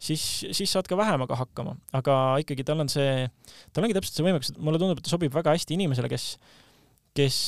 siis, 0.00 0.22
siis 0.56 0.70
saad 0.72 0.86
ka 0.88 0.96
vähemaga 0.96 1.36
hakkama, 1.36 1.74
aga 1.98 2.18
ikkagi 2.40 2.64
tal 2.64 2.80
on 2.80 2.88
see, 2.88 3.26
tal 3.76 3.84
ongi 3.84 3.96
täpselt 3.98 4.16
see 4.16 4.24
võimekus, 4.24 4.54
mulle 4.56 4.80
tundub, 4.80 5.02
et 5.02 5.04
ta 5.04 5.12
sobib 5.12 5.34
väga 5.36 5.52
hästi 5.52 5.76
inimesele, 5.76 6.08
kes 6.12 6.30
kes, 7.16 7.38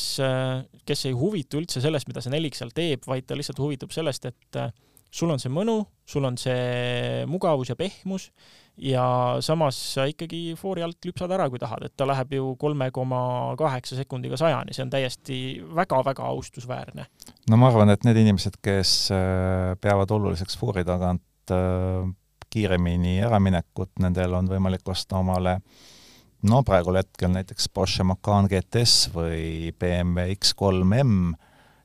kes 0.84 1.06
ei 1.08 1.14
huvitu 1.16 1.60
üldse 1.60 1.82
sellest, 1.84 2.08
mida 2.10 2.22
see 2.24 2.32
nelik 2.34 2.56
seal 2.58 2.72
teeb, 2.76 3.04
vaid 3.08 3.26
ta 3.28 3.36
lihtsalt 3.38 3.60
huvitub 3.62 3.94
sellest, 3.94 4.28
et 4.28 4.60
äh, 4.60 4.72
sul 5.14 5.30
on 5.30 5.40
see 5.40 5.52
mõnu, 5.52 5.78
sul 6.08 6.26
on 6.26 6.36
see 6.40 7.24
mugavus 7.30 7.70
ja 7.70 7.76
pehmus 7.78 8.30
ja 8.80 9.04
samas 9.44 9.78
sa 9.94 10.08
ikkagi 10.10 10.56
foori 10.58 10.82
alt 10.82 11.06
lüpsad 11.06 11.30
ära, 11.36 11.46
kui 11.50 11.60
tahad, 11.62 11.86
et 11.86 11.94
ta 11.96 12.06
läheb 12.08 12.34
ju 12.34 12.48
kolme 12.58 12.90
koma 12.94 13.20
kaheksa 13.58 13.98
sekundiga 14.00 14.38
sajani, 14.40 14.74
see 14.74 14.82
on 14.86 14.90
täiesti 14.90 15.38
väga-väga 15.76 16.26
austusväärne. 16.32 17.06
no 17.50 17.60
ma 17.60 17.70
arvan, 17.70 17.94
et 17.94 18.04
need 18.06 18.18
inimesed, 18.24 18.58
kes 18.64 18.96
äh, 19.14 19.74
peavad 19.80 20.10
oluliseks 20.10 20.58
foori 20.58 20.84
tagant 20.86 21.54
äh, 21.54 22.02
kiiremini 22.50 23.20
äraminekut, 23.26 23.94
nendel 24.02 24.34
on 24.34 24.50
võimalik 24.50 24.86
osta 24.90 25.18
omale 25.22 25.60
no 26.50 26.62
praegul 26.66 26.98
hetkel 26.98 27.32
näiteks 27.32 27.70
Porsche 27.74 28.04
Macan 28.06 28.50
GTS 28.50 29.10
või 29.14 29.72
BMW 29.78 30.34
X3M 30.34 31.34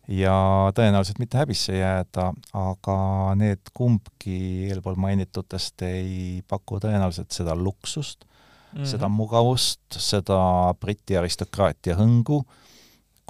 ja 0.10 0.36
tõenäoliselt 0.76 1.20
mitte 1.22 1.38
häbisse 1.38 1.78
jääda, 1.78 2.32
aga 2.58 2.98
need 3.38 3.70
kumbki 3.78 4.70
eelpool 4.70 4.98
mainitutest 5.00 5.86
ei 5.86 6.42
paku 6.50 6.80
tõenäoliselt 6.82 7.36
seda 7.36 7.56
luksust 7.56 8.26
mm, 8.26 8.80
-hmm. 8.80 8.90
seda 8.90 9.10
mugavust, 9.10 9.86
seda 9.98 10.40
Briti 10.82 11.18
aristokraatia 11.18 11.98
hõngu, 12.00 12.42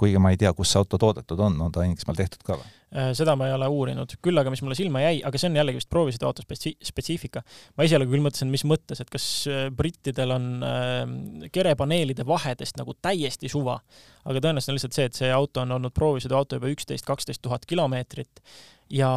kuigi 0.00 0.20
ma 0.22 0.32
ei 0.32 0.38
tea, 0.40 0.52
kus 0.56 0.72
see 0.72 0.80
auto 0.80 0.98
toodetud 1.00 1.40
on, 1.44 1.58
on 1.60 1.72
ta 1.74 1.84
Inglismaal 1.86 2.18
tehtud 2.18 2.44
ka 2.46 2.56
või? 2.56 2.70
Äh, 2.90 3.10
seda 3.14 3.36
ma 3.38 3.46
ei 3.46 3.54
ole 3.54 3.68
uurinud, 3.70 4.16
küll 4.24 4.40
aga 4.40 4.50
mis 4.50 4.62
mulle 4.64 4.74
silma 4.78 5.02
jäi, 5.04 5.20
aga 5.26 5.38
see 5.38 5.50
on 5.50 5.58
jällegi 5.60 5.78
vist 5.78 5.90
proovisid 5.92 6.24
auto 6.26 6.42
spetsi-, 6.42 6.74
spetsiifika. 6.88 7.42
ma 7.78 7.86
esialgu 7.86 8.10
küll 8.10 8.24
mõtlesin, 8.24 8.50
mis 8.50 8.64
mõttes, 8.66 9.02
et 9.02 9.12
kas 9.12 9.26
äh, 9.50 9.68
brittidel 9.76 10.34
on 10.34 10.48
äh, 10.66 11.46
kerepaneelide 11.54 12.26
vahedest 12.26 12.80
nagu 12.80 12.96
täiesti 12.98 13.52
suva, 13.52 13.78
aga 14.24 14.42
tõenäoliselt 14.42 14.74
on 14.74 14.80
lihtsalt 14.80 14.98
see, 14.98 15.06
et 15.10 15.22
see 15.22 15.30
auto 15.34 15.62
on 15.62 15.78
olnud 15.78 15.94
proovisõiduauto 15.94 16.58
juba 16.58 16.72
üksteist, 16.74 17.06
kaksteist 17.06 17.44
tuhat 17.46 17.68
kilomeetrit 17.70 18.42
ja 18.90 19.12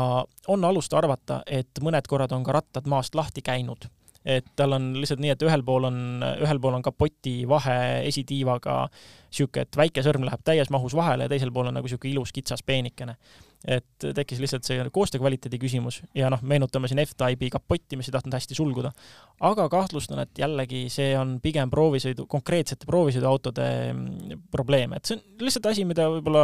on 0.54 0.70
alust 0.70 0.94
arvata, 0.94 1.42
et 1.48 1.82
mõned 1.82 2.06
korrad 2.10 2.36
on 2.36 2.46
ka 2.46 2.60
rattad 2.60 2.90
maast 2.92 3.18
lahti 3.18 3.42
käinud 3.42 3.90
et 4.26 4.46
tal 4.56 4.78
on 4.78 4.92
lihtsalt 4.98 5.22
nii, 5.24 5.34
et 5.36 5.46
ühel 5.48 5.64
pool 5.68 5.90
on, 5.90 5.98
ühel 6.46 6.62
pool 6.64 6.78
on 6.78 6.86
kapoti 6.86 7.42
vahe 7.50 7.78
esitiivaga 8.10 8.86
niisugune, 8.88 9.66
et 9.66 9.78
väike 9.78 10.04
sõrm 10.06 10.28
läheb 10.28 10.44
täies 10.46 10.70
mahus 10.74 10.94
vahele 10.96 11.26
ja 11.26 11.32
teisel 11.32 11.52
pool 11.52 11.72
on 11.72 11.78
nagu 11.80 11.90
niisugune 11.90 12.14
ilus 12.14 12.32
kitsas 12.36 12.64
peenikene 12.64 13.18
et 13.64 14.06
tekkis 14.16 14.42
lihtsalt 14.44 14.68
see 14.68 14.84
koostöö 14.92 15.22
kvaliteedi 15.22 15.58
küsimus 15.60 16.02
ja 16.16 16.28
noh, 16.32 16.42
meenutame 16.44 16.90
siin 16.92 17.00
F-Type'i 17.06 17.50
kapotti, 17.54 17.96
mis 17.96 18.10
ei 18.10 18.16
tahtnud 18.16 18.36
hästi 18.36 18.58
sulguda. 18.58 18.92
aga 19.40 19.68
kahtlustan, 19.72 20.20
et 20.26 20.40
jällegi 20.40 20.84
see 20.92 21.14
on 21.18 21.38
pigem 21.44 21.72
proovisõidu, 21.72 22.28
konkreetsete 22.28 22.88
proovisõiduautode 22.90 23.68
mm, 23.94 24.44
probleem, 24.52 24.98
et 24.98 25.08
see 25.08 25.18
on 25.18 25.48
lihtsalt 25.48 25.72
asi, 25.72 25.88
mida 25.88 26.10
võib-olla 26.12 26.44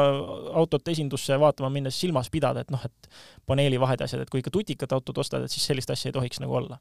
autot 0.62 0.88
esindusse 0.88 1.40
vaatama 1.40 1.72
minnes 1.74 2.00
silmas 2.00 2.32
pidada, 2.32 2.64
et 2.64 2.72
noh, 2.72 2.86
et 2.88 3.12
paneelivahed 3.50 4.00
ja 4.00 4.08
asjad, 4.08 4.24
et 4.24 4.32
kui 4.32 4.44
ikka 4.44 4.56
tutikat 4.56 4.96
autot 4.96 5.20
ostad, 5.20 5.44
et 5.44 5.52
siis 5.52 5.68
sellist 5.68 5.92
asja 5.92 6.14
ei 6.14 6.16
tohiks 6.16 6.40
nagu 6.40 6.56
olla. 6.56 6.80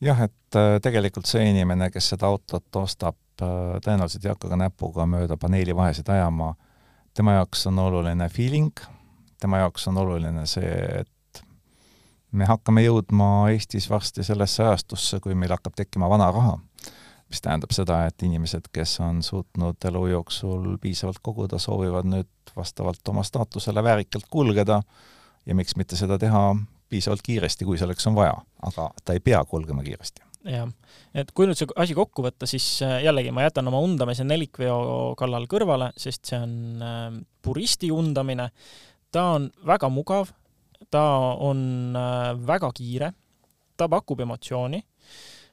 Jah, 0.00 0.20
et 0.28 0.58
äh, 0.58 0.76
tegelikult 0.82 1.26
see 1.26 1.48
inimene, 1.50 1.90
kes 1.94 2.12
seda 2.14 2.30
autot 2.30 2.82
ostab, 2.82 3.18
äh, 3.42 3.78
tõenäoliselt 3.84 4.24
ei 4.24 4.34
hakka 4.34 4.52
ka 4.52 4.60
näpuga 4.60 5.06
mööda 5.06 5.36
paneelivahesid 5.40 6.08
ajama, 6.14 6.54
tema 7.14 7.38
jaoks 7.40 7.66
on 7.70 7.78
oluline 7.82 8.28
feeling 8.28 8.88
tema 9.40 9.58
jaoks 9.58 9.88
on 9.88 9.98
oluline 9.98 10.46
see, 10.46 10.70
et 11.00 11.42
me 12.32 12.46
hakkame 12.48 12.82
jõudma 12.84 13.48
Eestis 13.52 13.88
varsti 13.90 14.24
sellesse 14.26 14.64
ajastusse, 14.64 15.20
kui 15.24 15.36
meil 15.38 15.54
hakkab 15.54 15.76
tekkima 15.78 16.08
vana 16.10 16.30
raha, 16.34 16.56
mis 17.28 17.42
tähendab 17.44 17.72
seda, 17.76 18.02
et 18.08 18.22
inimesed, 18.24 18.70
kes 18.72 18.98
on 19.04 19.22
suutnud 19.22 19.88
elu 19.90 20.06
jooksul 20.14 20.74
piisavalt 20.82 21.20
koguda, 21.22 21.60
soovivad 21.62 22.08
nüüd 22.08 22.54
vastavalt 22.56 23.12
oma 23.12 23.24
staatusele 23.24 23.84
väärikalt 23.84 24.26
kulgeda. 24.30 24.82
Ja 25.46 25.54
miks 25.56 25.76
mitte 25.80 25.96
seda 25.96 26.18
teha 26.20 26.56
piisavalt 26.88 27.22
kiiresti, 27.24 27.66
kui 27.68 27.78
selleks 27.80 28.06
on 28.10 28.16
vaja, 28.18 28.34
aga 28.64 28.90
ta 29.04 29.16
ei 29.16 29.20
pea 29.24 29.44
kulgema 29.44 29.84
kiiresti 29.86 30.24
jah, 30.48 30.68
et 31.18 31.30
kui 31.36 31.48
nüüd 31.48 31.58
see 31.58 31.68
asi 31.76 31.96
kokku 31.98 32.22
võtta, 32.24 32.46
siis 32.48 32.64
äh, 32.86 33.00
jällegi 33.04 33.32
ma 33.34 33.44
jätan 33.44 33.68
oma 33.68 33.80
undamise 33.84 34.24
nelikveo 34.24 35.14
kallal 35.18 35.48
kõrvale, 35.50 35.90
sest 35.98 36.30
see 36.30 36.38
on 36.38 36.84
äh, 36.84 37.08
puristi 37.44 37.90
undamine 37.92 38.48
ta 39.10 39.24
on 39.36 39.48
väga 39.66 39.88
mugav, 39.92 40.32
ta 40.92 41.04
on 41.44 41.96
äh, 41.96 42.34
väga 42.46 42.70
kiire, 42.76 43.12
ta 43.76 43.88
pakub 43.88 44.20
emotsiooni. 44.20 44.82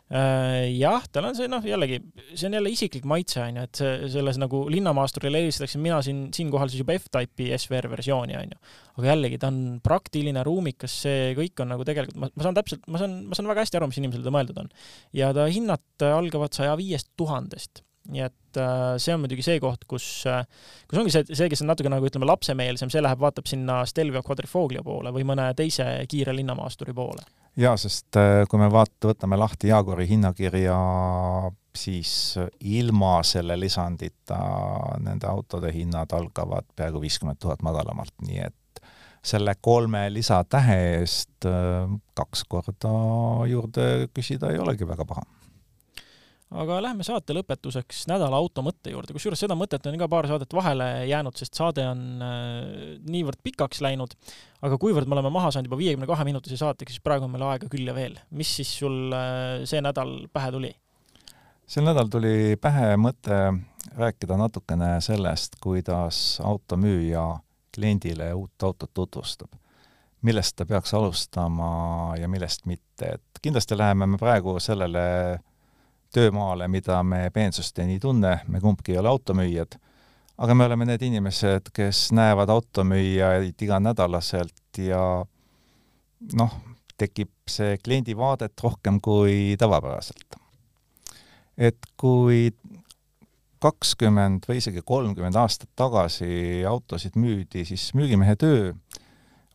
Äh, 0.06 0.70
jah, 0.78 1.02
tal 1.10 1.26
on 1.26 1.34
see 1.34 1.48
noh, 1.50 1.64
jällegi 1.66 1.98
see 2.36 2.46
on 2.46 2.56
jälle 2.60 2.70
isiklik 2.70 3.08
maitse 3.10 3.40
onju, 3.42 3.64
et 3.66 3.80
selles 4.14 4.38
nagu 4.38 4.60
linnamaasturile 4.70 5.42
eelistatakse 5.42 5.82
mina 5.82 5.98
siin 6.06 6.28
siinkohal 6.36 6.70
siis 6.70 6.84
juba 6.84 6.94
F-Type'i 7.00 7.50
SVR 7.58 7.90
versiooni 7.90 8.38
onju. 8.38 8.60
aga 9.00 9.10
jällegi 9.10 9.40
ta 9.42 9.50
on 9.50 9.80
praktiline, 9.86 10.44
ruumikas, 10.46 11.00
see 11.08 11.34
kõik 11.40 11.66
on 11.66 11.74
nagu 11.74 11.88
tegelikult, 11.90 12.22
ma, 12.22 12.30
ma 12.30 12.46
saan 12.46 12.60
täpselt, 12.60 12.86
ma 12.86 13.02
saan, 13.02 13.18
ma 13.26 13.40
saan 13.40 13.50
väga 13.50 13.66
hästi 13.66 13.82
aru, 13.82 13.90
mis 13.90 14.00
inimesele 14.04 14.28
ta 14.28 14.36
mõeldud 14.38 14.62
on. 14.62 14.72
ja 15.18 15.34
ta 15.34 15.50
hinnad 15.50 16.08
algavad 16.12 16.54
saja 16.54 16.78
viiest 16.78 17.10
tuhandest 17.18 17.82
nii 18.12 18.26
et 18.26 18.60
äh, 18.60 18.96
see 19.02 19.14
on 19.16 19.24
muidugi 19.24 19.46
see 19.46 19.60
koht, 19.64 19.86
kus, 19.90 20.06
äh, 20.30 20.44
kus 20.90 21.02
ongi 21.02 21.14
see, 21.14 21.26
see, 21.32 21.48
kes 21.52 21.64
on 21.64 21.72
natuke 21.72 21.92
nagu 21.92 22.08
ütleme, 22.08 22.28
lapsemeelsem, 22.30 22.92
see 22.94 23.04
läheb, 23.04 23.22
vaatab 23.22 23.50
sinna 23.50 23.82
Stelvio 23.90 24.22
Quadrifoglia 24.26 24.84
poole 24.86 25.14
või 25.16 25.26
mõne 25.28 25.50
teise 25.58 25.88
kiire 26.12 26.36
linnamaasturi 26.36 26.94
poole. 26.96 27.26
jaa, 27.60 27.76
sest 27.80 28.20
äh, 28.22 28.44
kui 28.50 28.62
me 28.62 28.70
vaata, 28.72 29.12
võtame 29.12 29.40
lahti 29.40 29.72
Jaaguri 29.72 30.08
hinnakirja, 30.10 30.76
siis 31.76 32.12
ilma 32.64 33.18
selle 33.28 33.58
lisandita 33.60 34.40
nende 35.04 35.28
autode 35.28 35.74
hinnad 35.76 36.14
algavad 36.16 36.70
peaaegu 36.76 37.02
viiskümmend 37.04 37.42
tuhat 37.42 37.66
madalamalt, 37.66 38.14
nii 38.28 38.46
et 38.46 38.84
selle 39.26 39.56
kolme 39.58 40.06
lisatähe 40.14 40.76
eest 41.00 41.48
kaks 42.14 42.44
korda 42.48 42.92
juurde 43.50 43.88
küsida 44.14 44.52
ei 44.54 44.62
olegi 44.62 44.86
väga 44.88 45.08
paha 45.10 45.26
aga 46.62 46.78
lähme 46.84 47.06
saate 47.06 47.36
lõpetuseks 47.36 48.06
nädala 48.10 48.38
auto 48.40 48.64
mõtte 48.66 48.94
juurde, 48.94 49.14
kusjuures 49.16 49.42
seda 49.46 49.58
mõtet 49.60 49.86
on 49.90 49.98
ka 50.00 50.08
paar 50.12 50.28
saadet 50.30 50.56
vahele 50.56 50.88
jäänud, 51.10 51.36
sest 51.40 51.58
saade 51.58 51.86
on 51.88 52.24
äh, 52.24 52.56
niivõrd 53.12 53.42
pikaks 53.46 53.82
läinud, 53.86 54.16
aga 54.66 54.80
kuivõrd 54.82 55.10
me 55.10 55.18
oleme 55.18 55.34
maha 55.36 55.52
saanud 55.54 55.70
juba 55.70 55.80
viiekümne 55.82 56.10
kahe 56.10 56.28
minutise 56.28 56.60
saateks, 56.62 56.96
siis 56.96 57.06
praegu 57.06 57.28
on 57.28 57.34
meil 57.36 57.46
aega 57.50 57.70
küll 57.72 57.88
ja 57.88 57.96
veel. 57.98 58.18
mis 58.32 58.56
siis 58.60 58.72
sul 58.80 59.14
äh, 59.16 59.66
see 59.68 59.84
nädal 59.84 60.18
pähe 60.34 60.52
tuli? 60.56 60.74
sel 61.68 61.88
nädalal 61.88 62.12
tuli 62.14 62.56
pähe 62.62 62.94
mõte 63.02 63.40
rääkida 63.96 64.38
natukene 64.38 64.96
sellest, 65.02 65.58
kuidas 65.62 66.40
automüüja 66.44 67.26
kliendile 67.76 68.34
uut 68.34 68.64
autot 68.64 68.94
tutvustab. 68.94 69.52
millest 70.22 70.56
ta 70.56 70.66
peaks 70.66 70.94
alustama 70.94 72.16
ja 72.18 72.28
millest 72.28 72.66
mitte, 72.66 73.18
et 73.18 73.42
kindlasti 73.42 73.78
läheme 73.78 74.08
me 74.08 74.18
praegu 74.18 74.60
sellele 74.60 75.04
töömaale, 76.16 76.68
mida 76.72 77.02
me 77.04 77.28
peensusteni 77.34 77.98
ei 77.98 78.04
tunne, 78.04 78.38
me 78.48 78.62
kumbki 78.64 78.96
ei 78.96 79.02
ole 79.02 79.12
automüüjad, 79.12 79.78
aga 80.38 80.56
me 80.56 80.68
oleme 80.68 80.88
need 80.90 81.04
inimesed, 81.08 81.72
kes 81.76 82.08
näevad 82.16 82.52
automüüjaid 82.54 83.62
iganädalaselt 83.68 84.80
ja 84.82 85.02
noh, 86.40 86.56
tekib 86.98 87.32
see 87.52 87.78
kliendivaadet 87.84 88.64
rohkem 88.64 89.02
kui 89.04 89.56
tavapäraselt. 89.60 90.40
et 91.56 91.86
kui 91.96 92.50
kakskümmend 93.64 94.44
või 94.50 94.60
isegi 94.60 94.84
kolmkümmend 94.86 95.38
aastat 95.40 95.70
tagasi 95.80 96.66
autosid 96.68 97.16
müüdi, 97.16 97.64
siis 97.66 97.94
müügimehe 97.96 98.36
töö 98.36 98.74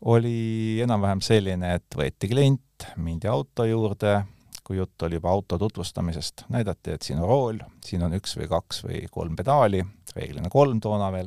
oli 0.08 0.80
enam-vähem 0.80 1.20
selline, 1.20 1.74
et 1.76 1.96
võeti 1.96 2.30
klient, 2.30 2.86
mindi 2.96 3.28
auto 3.28 3.66
juurde, 3.68 4.22
kui 4.70 4.78
jutt 4.78 5.02
oli 5.02 5.16
juba 5.18 5.32
auto 5.34 5.56
tutvustamisest, 5.58 6.44
näidati, 6.54 6.92
et 6.94 7.02
siin 7.02 7.18
on 7.18 7.26
rool, 7.26 7.56
siin 7.82 8.04
on 8.06 8.12
üks 8.14 8.36
või 8.38 8.46
kaks 8.52 8.84
või 8.84 9.00
kolm 9.10 9.34
pedaali, 9.34 9.80
reeglina 10.14 10.46
kolm 10.52 10.78
toona 10.80 11.08
veel, 11.10 11.26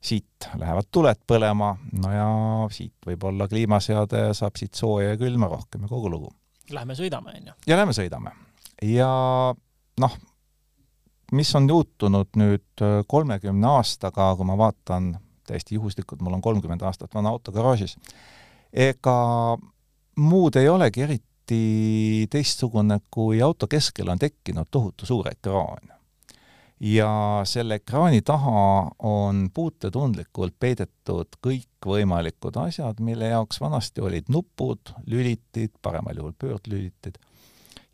siit 0.00 0.46
lähevad 0.56 0.88
tuled 0.88 1.20
põlema, 1.28 1.74
no 2.00 2.12
ja 2.12 2.28
siit 2.72 3.04
võib-olla 3.04 3.44
kliimaseade 3.52 4.30
saab 4.38 4.56
siit 4.56 4.80
sooja 4.80 5.10
ja 5.10 5.18
külma 5.20 5.50
rohkem 5.52 5.84
ja 5.84 5.90
kogu 5.92 6.08
lugu. 6.14 6.30
Lähme 6.72 6.96
sõidame, 6.96 7.34
on 7.36 7.50
ju? 7.50 7.58
ja 7.68 7.76
lähme 7.76 7.92
sõidame. 7.92 8.32
ja 8.88 9.10
noh, 10.00 10.16
mis 11.36 11.52
on 11.60 11.68
juhtunud 11.68 12.32
nüüd 12.40 12.86
kolmekümne 13.12 13.74
aastaga, 13.74 14.30
kui 14.40 14.48
ma 14.48 14.56
vaatan 14.56 15.12
täiesti 15.44 15.76
juhuslikult, 15.76 16.24
mul 16.24 16.40
on 16.40 16.46
kolmkümmend 16.48 16.88
aastat 16.88 17.12
vana 17.12 17.28
auto 17.28 17.52
garaažis, 17.52 17.98
ega 18.72 19.20
muud 20.16 20.56
ei 20.56 20.72
olegi 20.72 21.04
eriti 21.04 21.33
teistsugune, 21.46 23.00
kui 23.10 23.42
auto 23.42 23.68
keskel 23.70 24.08
on 24.08 24.18
tekkinud 24.18 24.70
tohutu 24.70 25.06
suur 25.06 25.28
ekraan. 25.28 25.92
ja 26.80 27.42
selle 27.46 27.78
ekraani 27.80 28.22
taha 28.22 28.90
on 28.98 29.46
puutetundlikult 29.54 30.56
peidetud 30.60 31.38
kõikvõimalikud 31.46 32.56
asjad, 32.60 32.98
mille 33.00 33.30
jaoks 33.30 33.60
vanasti 33.60 34.00
olid 34.00 34.28
nupud, 34.28 34.90
lülitid, 35.06 35.70
paremal 35.82 36.18
juhul 36.18 36.34
pöördlülitid, 36.38 37.16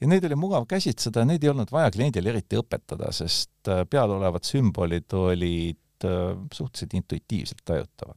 ja 0.01 0.09
neid 0.09 0.25
oli 0.25 0.39
mugav 0.39 0.67
käsitseda, 0.71 1.25
neid 1.29 1.45
ei 1.45 1.53
olnud 1.53 1.71
vaja 1.73 1.91
kliendile 1.93 2.33
eriti 2.33 2.59
õpetada, 2.61 3.13
sest 3.15 3.69
äh, 3.69 3.85
peal 3.91 4.17
olevad 4.17 4.47
sümbolid 4.49 5.13
olid 5.17 6.09
äh, 6.09 6.33
suhteliselt 6.53 6.97
intuitiivselt 7.03 7.63
tajutavad. 7.65 8.17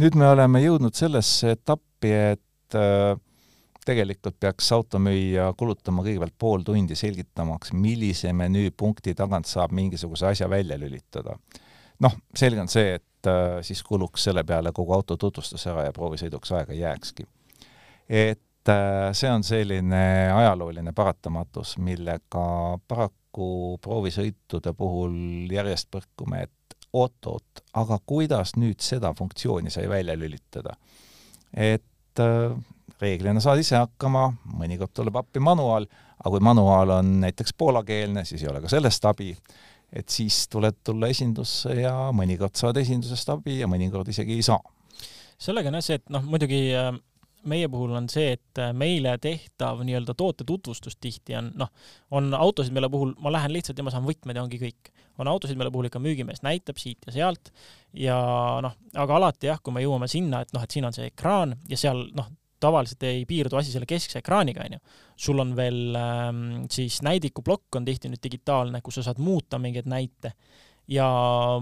nüüd 0.00 0.16
me 0.16 0.28
oleme 0.30 0.62
jõudnud 0.62 0.96
sellesse 0.96 1.56
etappi, 1.56 2.12
et 2.12 2.76
äh, 2.78 3.16
tegelikult 3.90 4.38
peaks 4.40 4.70
automüüja 4.76 5.50
kulutama 5.58 6.04
kõigepealt 6.06 6.36
pool 6.38 6.64
tundi 6.66 6.96
selgitamaks, 6.98 7.72
millise 7.74 8.32
menüüpunkti 8.36 9.16
tagant 9.18 9.48
saab 9.50 9.74
mingisuguse 9.76 10.30
asja 10.30 10.50
välja 10.50 10.78
lülitada. 10.78 11.36
noh, 12.00 12.14
selge 12.36 12.62
on 12.62 12.70
see, 12.70 12.94
et 13.00 13.28
äh, 13.28 13.58
siis 13.66 13.82
kuluks 13.84 14.24
selle 14.28 14.44
peale 14.46 14.72
kogu 14.76 14.94
auto 14.96 15.16
tutvustus 15.20 15.66
ära 15.68 15.88
ja 15.88 15.96
proovisõiduks 15.96 16.54
aega 16.56 16.72
ei 16.72 16.84
jääkski. 16.84 17.26
et 18.08 18.72
äh, 18.74 19.10
see 19.12 19.32
on 19.32 19.44
selline 19.44 20.04
ajalooline 20.34 20.94
paratamatus, 20.96 21.76
millega 21.78 22.46
paraku 22.88 23.78
proovisõitude 23.82 24.74
puhul 24.76 25.50
järjest 25.50 25.90
põrkume, 25.90 26.46
et 26.46 26.78
oot-oot, 26.92 27.64
aga 27.74 27.98
kuidas 28.06 28.56
nüüd 28.58 28.82
seda 28.82 29.14
funktsiooni 29.18 29.70
sai 29.70 29.88
välja 29.88 30.18
lülitada? 30.18 30.76
et 31.54 32.22
äh, 32.22 32.54
reeglina 33.00 33.40
saad 33.42 33.62
ise 33.62 33.78
hakkama, 33.78 34.28
mõnikord 34.60 34.92
tuleb 34.96 35.16
appi 35.20 35.42
manuaal, 35.42 35.86
aga 36.20 36.32
kui 36.34 36.44
manuaal 36.44 36.96
on 36.98 37.12
näiteks 37.24 37.54
poolakeelne, 37.58 38.24
siis 38.28 38.44
ei 38.44 38.50
ole 38.52 38.62
ka 38.64 38.72
sellest 38.72 39.04
abi. 39.10 39.34
et 39.92 40.08
siis 40.08 40.44
tuleb 40.48 40.76
tulla 40.86 41.08
esindusse 41.10 41.72
ja 41.74 42.12
mõnikord 42.14 42.54
saad 42.54 42.76
esindusest 42.78 43.28
abi 43.32 43.56
ja 43.58 43.66
mõnikord 43.66 44.08
isegi 44.08 44.36
ei 44.38 44.42
saa. 44.42 44.60
sellega 45.38 45.68
on 45.68 45.80
jah 45.80 45.86
see, 45.86 45.98
et 45.98 46.12
noh, 46.14 46.22
muidugi 46.22 46.60
äh, 46.78 46.92
meie 47.48 47.68
puhul 47.68 47.94
on 47.96 48.08
see, 48.12 48.34
et 48.36 48.60
äh, 48.60 48.72
meile 48.76 49.16
tehtav 49.18 49.80
nii-öelda 49.86 50.14
toote 50.14 50.44
tutvustus 50.44 50.96
tihti 51.00 51.36
on 51.38 51.50
noh, 51.58 51.70
on 52.10 52.34
autosid, 52.34 52.74
mille 52.76 52.90
puhul 52.92 53.14
ma 53.18 53.32
lähen 53.32 53.52
lihtsalt 53.52 53.78
ja 53.78 53.86
ma 53.86 53.92
saan 53.94 54.06
võtmed 54.06 54.36
ja 54.36 54.44
ongi 54.44 54.60
kõik. 54.60 54.92
on 55.20 55.28
autosid, 55.28 55.58
mille 55.58 55.70
puhul 55.70 55.84
ikka 55.90 56.00
müügimees 56.00 56.40
näitab 56.40 56.78
siit 56.80 57.04
ja 57.06 57.12
sealt 57.12 57.50
ja 57.92 58.16
noh, 58.64 58.76
aga 58.94 59.16
alati 59.16 59.50
jah, 59.50 59.58
kui 59.62 59.74
me 59.74 59.82
jõuame 59.84 60.08
sinna, 60.08 60.40
et 60.40 60.52
noh, 60.56 60.62
et 60.64 60.70
siin 60.70 60.86
on 60.88 60.96
see 60.96 61.10
ekraan 61.10 61.58
ja 61.68 61.76
seal 61.76 62.06
noh, 62.16 62.30
tavaliselt 62.60 63.04
ei 63.08 63.24
piirdu 63.28 63.58
asi 63.60 63.72
selle 63.72 63.88
keskse 63.88 64.20
ekraaniga, 64.20 64.64
onju. 64.66 64.80
sul 65.16 65.42
on 65.42 65.54
veel 65.56 65.96
ähm, 65.98 66.42
siis 66.70 67.00
näidikuplokk 67.06 67.80
on 67.80 67.86
tihti 67.88 68.10
nüüd 68.12 68.22
digitaalne, 68.24 68.82
kus 68.84 69.00
sa 69.00 69.10
saad 69.10 69.22
muuta 69.22 69.58
mingeid 69.62 69.88
näite 69.90 70.34
ja 70.90 71.06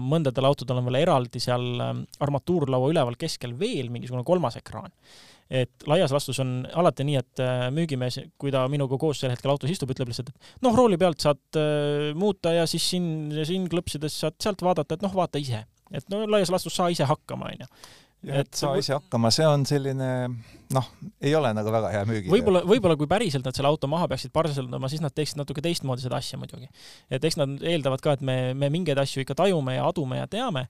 mõndadel 0.01 0.47
autodel 0.49 0.81
on 0.81 0.87
veel 0.89 1.01
eraldi 1.03 1.41
seal 1.43 1.65
ähm, 1.83 2.05
armatuurlaua 2.23 2.89
üleval 2.91 3.17
keskel 3.19 3.53
veel 3.59 3.91
mingisugune 3.93 4.25
kolmas 4.27 4.57
ekraan. 4.59 4.91
et 5.49 5.85
laias 5.89 6.11
laastus 6.13 6.37
on 6.43 6.67
alati 6.77 7.05
nii, 7.07 7.15
et 7.17 7.41
äh, 7.41 7.63
müügimees, 7.73 8.19
kui 8.37 8.51
ta 8.53 8.67
minuga 8.69 8.99
koos 9.01 9.17
sel 9.21 9.31
hetkel 9.33 9.49
autos 9.49 9.71
istub, 9.73 9.89
ütleb 9.89 10.11
lihtsalt, 10.11 10.29
et 10.29 10.61
noh, 10.61 10.75
rooli 10.77 10.97
pealt 11.01 11.25
saad 11.25 11.57
äh, 11.57 12.11
muuta 12.17 12.53
ja 12.53 12.67
siis 12.69 12.85
siin, 12.91 13.07
siin 13.49 13.65
klõpsides 13.71 14.19
saad 14.25 14.37
sealt 14.43 14.61
vaadata, 14.61 14.93
et 14.93 15.05
noh, 15.05 15.15
vaata 15.15 15.41
ise. 15.41 15.63
et 15.89 16.05
no 16.13 16.21
laias 16.29 16.51
laastus 16.53 16.75
saa 16.77 16.91
ise 16.93 17.07
hakkama, 17.09 17.49
onju 17.49 17.69
et, 18.25 18.35
et 18.41 18.59
saa 18.61 18.75
ise 18.79 18.95
hakkama, 18.97 19.31
see 19.33 19.47
on 19.47 19.65
selline 19.69 20.09
noh, 20.75 20.89
ei 21.21 21.33
ole 21.37 21.51
nagu 21.55 21.71
väga 21.73 21.91
hea 21.93 22.05
müügi. 22.09 22.31
võib-olla, 22.31 22.61
võib-olla 22.67 22.97
kui 22.99 23.09
päriselt 23.09 23.47
nad 23.47 23.57
selle 23.57 23.71
auto 23.71 23.89
maha 23.91 24.09
peaksid 24.11 24.33
parseldama, 24.35 24.91
siis 24.91 25.03
nad 25.03 25.15
teeksid 25.15 25.39
natuke 25.39 25.63
teistmoodi 25.65 26.05
seda 26.05 26.19
asja 26.19 26.39
muidugi. 26.41 26.69
et 27.09 27.25
eks 27.25 27.39
nad 27.39 27.57
eeldavad 27.63 28.03
ka, 28.05 28.17
et 28.17 28.25
me, 28.25 28.39
me 28.53 28.71
mingeid 28.73 29.01
asju 29.01 29.25
ikka 29.25 29.37
tajume 29.39 29.77
ja 29.77 29.87
adume 29.89 30.21
ja 30.21 30.29
teame, 30.29 30.67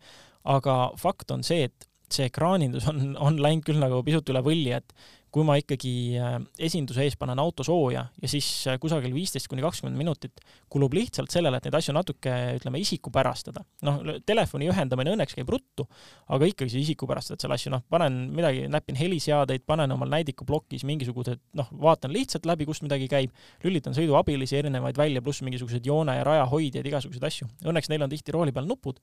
aga 0.50 0.80
fakt 1.00 1.32
on 1.36 1.44
see, 1.46 1.70
et 1.70 1.90
see 2.10 2.30
ekraanindus 2.30 2.88
on, 2.90 3.14
on 3.22 3.38
läinud 3.42 3.66
küll 3.68 3.82
nagu 3.82 4.02
pisut 4.06 4.30
üle 4.34 4.42
võlli, 4.46 4.74
et 4.78 4.94
kui 5.34 5.46
ma 5.46 5.56
ikkagi 5.60 5.94
äh, 6.18 6.38
esinduse 6.70 7.04
ees 7.06 7.16
panen 7.20 7.40
auto 7.42 7.64
sooja 7.66 8.06
ja 8.10 8.30
siis 8.32 8.48
äh, 8.70 8.80
kusagil 8.82 9.14
viisteist 9.14 9.50
kuni 9.52 9.64
kakskümmend 9.66 9.98
minutit 10.00 10.42
kulub 10.72 10.96
lihtsalt 10.98 11.34
sellele, 11.34 11.60
et 11.60 11.68
neid 11.68 11.78
asju 11.80 11.94
natuke, 11.96 12.34
ütleme, 12.58 12.82
isikupärastada. 12.82 13.64
noh, 13.86 14.02
telefoni 14.26 14.70
ühendamine 14.72 15.14
õnneks 15.14 15.38
käib 15.38 15.52
ruttu, 15.54 15.86
aga 16.34 16.50
ikkagi 16.50 16.74
see 16.74 16.84
isikupärastad 16.88 17.42
selle 17.42 17.58
asju, 17.60 17.74
noh, 17.76 17.86
panen 17.90 18.20
midagi, 18.36 18.66
näpin 18.72 18.98
heliseadeid, 19.00 19.66
panen 19.70 19.94
omal 19.96 20.12
näidikuplokis 20.18 20.86
mingisugused, 20.90 21.42
noh, 21.60 21.72
vaatan 21.86 22.14
lihtsalt 22.16 22.50
läbi, 22.50 22.68
kust 22.70 22.86
midagi 22.86 23.10
käib, 23.12 23.34
lülitan 23.64 23.98
sõiduabilisi 23.98 24.60
erinevaid 24.60 24.98
välja, 24.98 25.24
pluss 25.26 25.46
mingisugused 25.46 25.86
joone 25.86 26.18
ja 26.20 26.26
rajahoidjad, 26.28 26.86
igasuguseid 26.90 27.30
asju. 27.30 27.50
Õnneks 27.70 27.90
neil 27.94 28.06
on 28.06 28.14
tihti 28.14 28.36
rooli 28.36 28.56
peal 28.56 28.70
nupud, 28.70 29.02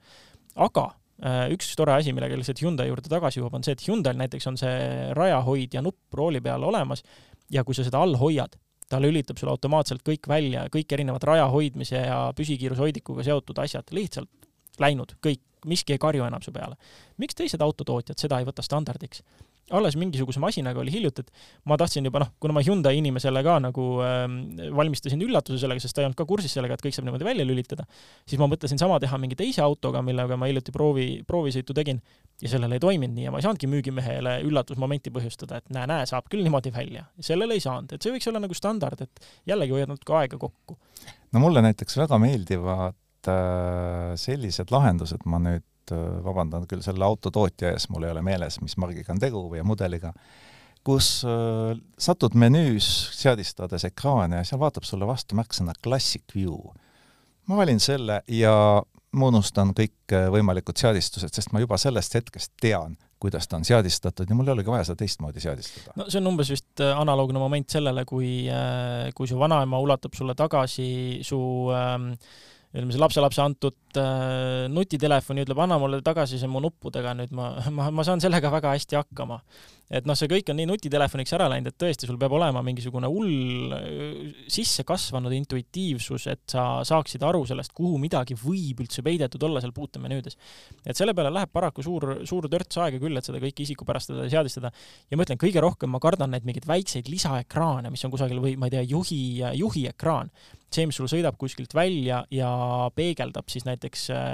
aga 0.58 0.90
üks 1.52 1.72
tore 1.78 1.94
asi, 1.96 2.12
millega 2.12 2.36
lihtsalt 2.36 2.60
Hyundai 2.60 2.90
juurde 2.90 3.08
tagasi 3.08 3.40
jõuab, 3.40 3.56
on 3.56 3.64
see, 3.64 3.76
et 3.76 3.84
Hyundai'l 3.86 4.18
näiteks 4.20 4.46
on 4.50 4.58
see 4.60 4.76
rajahoidja 5.16 5.82
nupp 5.84 6.16
rooli 6.18 6.42
peal 6.44 6.66
olemas 6.68 7.02
ja 7.52 7.64
kui 7.64 7.76
sa 7.76 7.86
seda 7.86 8.02
all 8.04 8.18
hoiad, 8.20 8.58
ta 8.90 9.00
lülitab 9.02 9.40
sulle 9.40 9.54
automaatselt 9.54 10.04
kõik 10.06 10.28
välja, 10.28 10.66
kõik 10.72 10.92
erinevad 10.92 11.24
raja 11.26 11.48
hoidmise 11.50 12.04
ja 12.04 12.20
püsikiirushoidikuga 12.36 13.24
seotud 13.26 13.58
asjad 13.64 13.90
lihtsalt 13.96 14.30
läinud, 14.82 15.16
kõik, 15.24 15.42
miski 15.66 15.96
ei 15.96 16.02
karju 16.02 16.26
enam 16.26 16.42
su 16.44 16.52
peale. 16.52 16.76
miks 17.18 17.34
teised 17.34 17.62
autotootjad 17.64 18.20
seda 18.20 18.38
ei 18.40 18.46
võta 18.46 18.62
standardiks? 18.62 19.22
Alles 19.74 19.96
mingisuguse 19.98 20.40
masinaga 20.42 20.78
oli 20.80 20.92
hiljuti, 20.94 21.24
et 21.24 21.66
ma 21.66 21.78
tahtsin 21.80 22.06
juba 22.06 22.20
noh, 22.22 22.28
kuna 22.42 22.54
ma 22.54 22.62
Hyundai 22.62 23.00
inimesele 23.00 23.42
ka 23.46 23.56
nagu 23.64 23.86
äh, 24.04 24.26
valmistasin 24.78 25.22
üllatuse 25.26 25.58
sellega, 25.62 25.82
sest 25.82 25.96
ta 25.96 26.04
ei 26.04 26.08
olnud 26.08 26.18
ka 26.18 26.26
kursis 26.28 26.54
sellega, 26.54 26.76
et 26.76 26.84
kõik 26.84 26.94
saab 26.94 27.08
niimoodi 27.08 27.26
välja 27.26 27.46
lülitada, 27.48 27.86
siis 28.28 28.38
ma 28.42 28.48
mõtlesin 28.50 28.78
sama 28.80 29.00
teha 29.02 29.18
mingi 29.22 29.38
teise 29.38 29.64
autoga, 29.64 30.04
millega 30.06 30.38
ma 30.38 30.50
hiljuti 30.50 30.74
proovi, 30.74 31.08
proovisõitu 31.26 31.74
tegin 31.76 32.00
ja 32.42 32.52
sellel 32.52 32.76
ei 32.76 32.82
toiminud 32.82 33.16
nii 33.16 33.26
ja 33.26 33.34
ma 33.34 33.40
ei 33.40 33.46
saanudki 33.46 33.70
müügimehele 33.70 34.38
üllatusmomenti 34.46 35.10
põhjustada, 35.14 35.58
et 35.62 35.74
näe, 35.74 35.88
näe, 35.90 36.06
saab 36.06 36.30
küll 36.30 36.46
niimoodi 36.46 36.70
välja. 36.74 37.06
sellel 37.18 37.56
ei 37.56 37.62
saanud, 37.64 37.96
et 37.96 38.02
see 38.06 38.14
võiks 38.14 38.30
olla 38.30 38.42
nagu 38.44 38.54
standard, 38.54 39.02
et 39.02 39.30
jällegi 39.50 39.74
hoiad 39.74 39.90
natuke 39.90 40.14
aega 40.20 40.38
kokku. 40.38 40.78
no 41.32 41.42
mulle 41.42 41.64
näiteks 41.66 41.98
väga 42.04 42.20
meeldivad 42.22 43.30
äh, 43.32 44.12
sellised 44.20 44.70
lahendused, 44.70 45.26
ma 45.26 45.42
nüüd 45.42 45.66
Äh, 45.92 46.24
vabandan 46.24 46.66
küll 46.66 46.82
selle 46.82 47.04
autotootja 47.06 47.70
ees, 47.70 47.86
mul 47.92 48.06
ei 48.06 48.10
ole 48.10 48.22
meeles, 48.26 48.58
mis 48.62 48.74
margiga 48.80 49.12
on 49.14 49.20
tegu 49.22 49.44
või 49.52 49.62
mudeliga, 49.66 50.10
kus 50.86 51.20
äh, 51.28 51.76
satud 51.98 52.34
menüüs 52.34 52.88
seadistades 53.14 53.86
ekraane 53.86 54.40
ja 54.40 54.48
seal 54.48 54.58
vaatab 54.62 54.86
sulle 54.88 55.06
vastu 55.06 55.38
märksõna 55.38 55.76
Classic 55.82 56.24
View. 56.34 56.56
ma 57.46 57.60
valin 57.60 57.78
selle 57.80 58.22
ja 58.26 58.54
ma 59.12 59.28
unustan 59.30 59.70
kõik 59.78 60.14
äh, 60.14 60.26
võimalikud 60.34 60.74
seadistused, 60.74 61.30
sest 61.30 61.54
ma 61.54 61.62
juba 61.62 61.78
sellest 61.78 62.18
hetkest 62.18 62.56
tean, 62.60 62.98
kuidas 63.22 63.46
ta 63.46 63.60
on 63.60 63.68
seadistatud 63.68 64.26
ja 64.26 64.34
mul 64.34 64.50
ei 64.50 64.56
olegi 64.56 64.74
vaja 64.74 64.88
seda 64.90 65.04
teistmoodi 65.04 65.44
seadistada. 65.44 65.94
no 65.94 66.08
see 66.10 66.18
on 66.18 66.32
umbes 66.32 66.50
vist 66.50 66.82
analoogne 66.82 67.38
moment 67.38 67.78
sellele, 67.78 68.02
kui, 68.04 68.50
kui 69.14 69.30
su 69.30 69.38
vanaema 69.38 69.78
ulatab 69.86 70.18
sulle 70.18 70.34
tagasi 70.34 70.90
su 71.22 71.38
ähm, 71.70 72.10
ütleme, 72.74 72.92
see 72.92 73.00
lapselapse 73.00 73.42
antud 73.44 74.00
äh, 74.00 74.66
nutitelefoni 74.72 75.44
ütleb, 75.46 75.60
anna 75.62 75.78
mulle 75.82 76.02
tagasi 76.04 76.40
see 76.40 76.50
mu 76.50 76.62
nuppudega, 76.64 77.14
nüüd 77.18 77.34
ma, 77.36 77.52
ma, 77.76 77.90
ma 77.94 78.06
saan 78.06 78.22
sellega 78.24 78.52
väga 78.52 78.74
hästi 78.76 78.98
hakkama. 79.00 79.40
Et 79.90 80.08
noh, 80.08 80.16
see 80.18 80.30
kõik 80.30 80.50
on 80.50 80.58
nii 80.58 80.68
nutitelefoniks 80.70 81.34
ära 81.36 81.48
läinud, 81.52 81.70
et 81.70 81.78
tõesti, 81.78 82.08
sul 82.08 82.18
peab 82.20 82.34
olema 82.38 82.62
mingisugune 82.66 83.10
hull 83.10 83.74
äh, 83.76 84.32
sisse 84.50 84.86
kasvanud 84.88 85.34
intuitiivsus, 85.36 86.26
et 86.32 86.44
sa 86.50 86.66
saaksid 86.86 87.22
aru 87.26 87.44
sellest, 87.48 87.74
kuhu 87.76 88.00
midagi 88.02 88.36
võib 88.40 88.84
üldse 88.86 89.04
peidetud 89.06 89.42
olla 89.46 89.62
seal 89.64 89.74
puutemenüüdes. 89.76 90.38
et 90.84 90.98
selle 90.98 91.14
peale 91.14 91.32
läheb 91.34 91.52
paraku 91.52 91.84
suur, 91.86 92.08
suur 92.26 92.50
törts 92.52 92.82
aega 92.82 93.00
küll, 93.02 93.16
et 93.16 93.26
seda 93.26 93.42
kõike 93.42 93.66
isikupärastada 93.66 94.26
ja 94.26 94.36
seadistada. 94.38 94.72
ja 95.10 95.16
ma 95.16 95.26
ütlen, 95.26 95.40
kõige 95.40 95.62
rohkem 95.62 95.90
ma 95.90 96.02
kardan 96.02 96.34
neid 96.34 96.46
mingeid 96.48 96.66
väikseid 96.66 97.10
lisaekraane, 97.12 97.90
mis 97.90 98.04
on 98.04 98.14
kusagil 98.14 98.42
või 98.42 98.56
ma 98.58 98.70
ei 98.70 98.76
tea, 98.76 98.86
juhi, 98.86 99.22
juhi 99.54 99.86
ekraan 99.90 100.30
see, 100.72 100.86
mis 100.88 100.98
sul 100.98 101.10
sõidab 101.10 101.38
kuskilt 101.40 101.74
välja 101.76 102.22
ja 102.32 102.50
peegeldab 102.96 103.50
siis 103.52 103.66
näiteks 103.68 104.08
äh, 104.14 104.24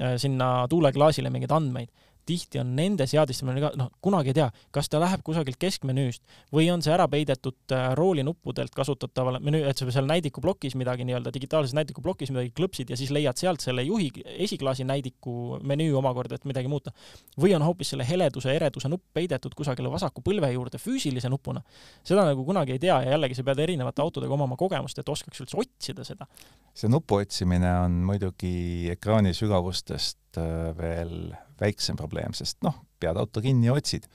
äh, 0.00 0.14
sinna 0.20 0.66
tuuleklaasile 0.70 1.32
mingeid 1.32 1.54
andmeid 1.54 1.92
tihti 2.30 2.60
on 2.62 2.74
nende 2.78 3.06
seadistamine 3.10 3.62
ka, 3.64 3.70
noh, 3.78 3.90
kunagi 4.04 4.32
ei 4.32 4.38
tea, 4.38 4.48
kas 4.74 4.90
ta 4.90 5.00
läheb 5.02 5.22
kusagilt 5.26 5.58
keskmenüüst 5.60 6.22
või 6.54 6.68
on 6.72 6.82
see 6.84 6.94
ära 6.94 7.06
peidetud 7.10 7.74
äh, 7.74 7.90
roolinuppudelt 7.98 8.74
kasutatavale 8.76 9.40
menüü, 9.42 9.62
et 9.68 9.80
sa 9.80 9.88
seal 9.90 10.08
näidikuplokis 10.10 10.76
midagi 10.78 11.06
nii-öelda, 11.08 11.32
digitaalses 11.34 11.74
näidikuplokis 11.78 12.32
midagi 12.34 12.52
klõpsid 12.56 12.92
ja 12.92 12.98
siis 13.00 13.12
leiad 13.14 13.40
sealt 13.40 13.64
selle 13.64 13.84
juhi 13.86 14.10
esiklaasi 14.46 14.86
näidiku 14.88 15.58
menüü 15.66 15.96
omakorda, 15.98 16.38
et 16.38 16.46
midagi 16.48 16.70
muuta. 16.70 16.94
või 17.40 17.54
on 17.56 17.64
hoopis 17.64 17.92
selle 17.94 18.06
heleduse, 18.06 18.52
ereduse 18.54 18.88
nupp 18.88 19.04
peidetud 19.14 19.54
kusagile 19.56 19.90
vasaku 19.90 20.22
põlve 20.24 20.52
juurde 20.52 20.78
füüsilise 20.78 21.28
nupuna. 21.28 21.62
seda 22.04 22.24
nagu 22.28 22.44
kunagi 22.44 22.76
ei 22.76 22.78
tea 22.78 23.00
ja 23.02 23.16
jällegi 23.16 23.38
sa 23.38 23.44
pead 23.46 23.58
erinevate 23.66 24.02
autodega 24.02 24.34
omama 24.34 24.56
kogemust, 24.56 24.98
et 24.98 25.08
oskaks 25.08 25.42
üldse 25.42 25.58
otsida 25.60 26.04
seda. 26.04 26.26
see 26.74 26.88
nupu 26.88 27.20
otsimine 27.20 27.72
on 27.84 28.00
muidugi 28.06 28.90
ekraani 28.92 29.34
sügavustest 29.34 30.29
veel 30.76 31.32
väiksem 31.60 31.96
probleem, 31.98 32.34
sest 32.36 32.60
noh, 32.62 32.76
pead 33.00 33.18
auto 33.20 33.42
kinni 33.44 33.70
ja 33.70 33.76
otsid. 33.76 34.06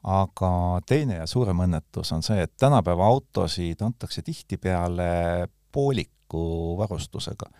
aga 0.00 0.80
teine 0.88 1.18
ja 1.18 1.26
suurem 1.28 1.58
õnnetus 1.60 2.08
on 2.16 2.22
see, 2.24 2.40
et 2.40 2.54
tänapäeva 2.56 3.04
autosid 3.04 3.82
antakse 3.84 4.22
tihtipeale 4.24 5.48
pooliku 5.72 6.76
varustusega. 6.78 7.50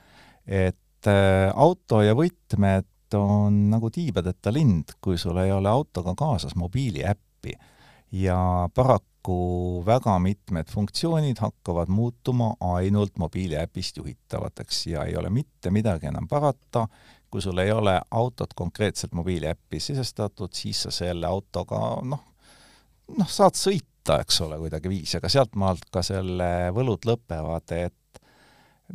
et 0.47 1.07
äh, 1.07 1.53
auto 1.55 2.03
ja 2.03 2.15
võtmed 2.15 2.89
on 3.15 3.67
nagu 3.71 3.91
tiibadeta 3.91 4.53
lind, 4.53 4.97
kui 5.01 5.19
sul 5.19 5.37
ei 5.43 5.53
ole 5.53 5.69
autoga 5.69 6.15
kaasas 6.15 6.55
mobiiliäppi 6.57 7.53
ja 8.13 8.69
paraku 8.75 9.83
väga 9.87 10.19
mitmed 10.19 10.71
funktsioonid 10.71 11.39
hakkavad 11.39 11.89
muutuma 11.89 12.55
ainult 12.61 13.19
mobiiliäpist 13.19 13.97
juhitavateks 13.97 14.87
ja 14.87 15.05
ei 15.05 15.17
ole 15.17 15.31
mitte 15.31 15.71
midagi 15.71 16.07
enam 16.07 16.29
parata, 16.29 16.87
kui 17.31 17.43
sul 17.43 17.59
ei 17.63 17.73
ole 17.73 17.95
autot 18.11 18.53
konkreetselt 18.59 19.15
mobiiliäppi 19.15 19.81
sisestatud, 19.81 20.53
siis 20.55 20.83
sa 20.87 20.91
selle 20.95 21.27
autoga 21.27 21.79
noh, 22.03 22.25
noh, 23.19 23.31
saad 23.31 23.59
sõita, 23.59 24.21
eks 24.25 24.41
ole, 24.47 24.59
kuidagiviisi, 24.61 25.19
aga 25.19 25.31
sealtmaalt 25.33 25.89
ka 25.93 26.03
selle 26.07 26.51
võlud 26.75 27.07
lõpevad, 27.07 27.75
et 27.79 28.23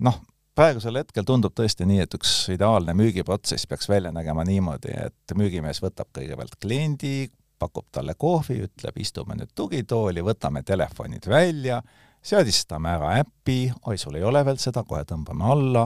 noh, 0.04 0.20
praegusel 0.56 1.02
hetkel 1.02 1.26
tundub 1.28 1.56
tõesti 1.56 1.88
nii, 1.88 2.02
et 2.06 2.18
üks 2.18 2.34
ideaalne 2.54 2.96
müügiprotsess 2.98 3.68
peaks 3.70 3.90
välja 3.92 4.12
nägema 4.16 4.46
niimoodi, 4.48 4.94
et 5.08 5.36
müügimees 5.36 5.82
võtab 5.84 6.12
kõigepealt 6.16 6.58
kliendi, 6.62 7.30
pakub 7.60 7.88
talle 7.92 8.16
kohvi, 8.20 8.62
ütleb, 8.68 8.98
istume 9.00 9.38
nüüd 9.40 9.52
tugitooli, 9.56 10.24
võtame 10.26 10.64
telefonid 10.68 11.28
välja, 11.32 11.80
seadistame 12.26 12.92
ära 12.98 13.14
äpi, 13.22 13.70
oi, 13.88 13.98
sul 14.02 14.18
ei 14.20 14.26
ole 14.28 14.44
veel 14.48 14.60
seda, 14.62 14.84
kohe 14.88 15.04
tõmbame 15.08 15.48
alla, 15.56 15.86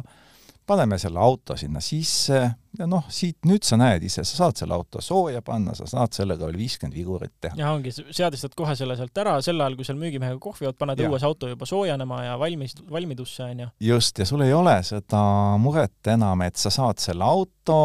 paneme 0.69 0.99
selle 1.01 1.19
auto 1.21 1.55
sinna 1.57 1.81
sisse 1.83 2.39
ja 2.77 2.85
noh, 2.89 3.07
siit 3.11 3.47
nüüd 3.49 3.65
sa 3.65 3.77
näed 3.79 4.03
ise, 4.05 4.23
sa 4.27 4.43
saad 4.43 4.59
selle 4.59 4.75
auto 4.75 5.01
sooja 5.03 5.41
panna, 5.45 5.73
sa 5.77 5.87
saad 5.89 6.13
sellega 6.15 6.45
veel 6.45 6.59
viiskümmend 6.59 6.95
vigurit 6.97 7.33
teha. 7.41 7.57
ja 7.59 7.71
ongi, 7.73 7.93
seadistad 7.95 8.53
kohe 8.57 8.75
selle 8.77 8.97
sealt 8.99 9.17
ära, 9.23 9.37
sel 9.45 9.59
ajal, 9.61 9.77
kui 9.79 9.87
seal 9.87 9.99
müügimehega 10.01 10.39
kohvi 10.43 10.67
jood, 10.67 10.77
paned 10.79 11.01
õues 11.07 11.25
auto 11.25 11.49
juba 11.49 11.67
soojenema 11.69 12.21
ja 12.27 12.37
valmis, 12.41 12.77
valmidusse, 12.91 13.49
on 13.49 13.65
ju. 13.65 13.69
just, 13.89 14.21
ja 14.21 14.29
sul 14.29 14.45
ei 14.45 14.53
ole 14.55 14.77
seda 14.85 15.23
muret 15.61 16.13
enam, 16.13 16.45
et 16.45 16.61
sa 16.61 16.71
saad 16.73 17.01
selle 17.01 17.25
auto, 17.25 17.79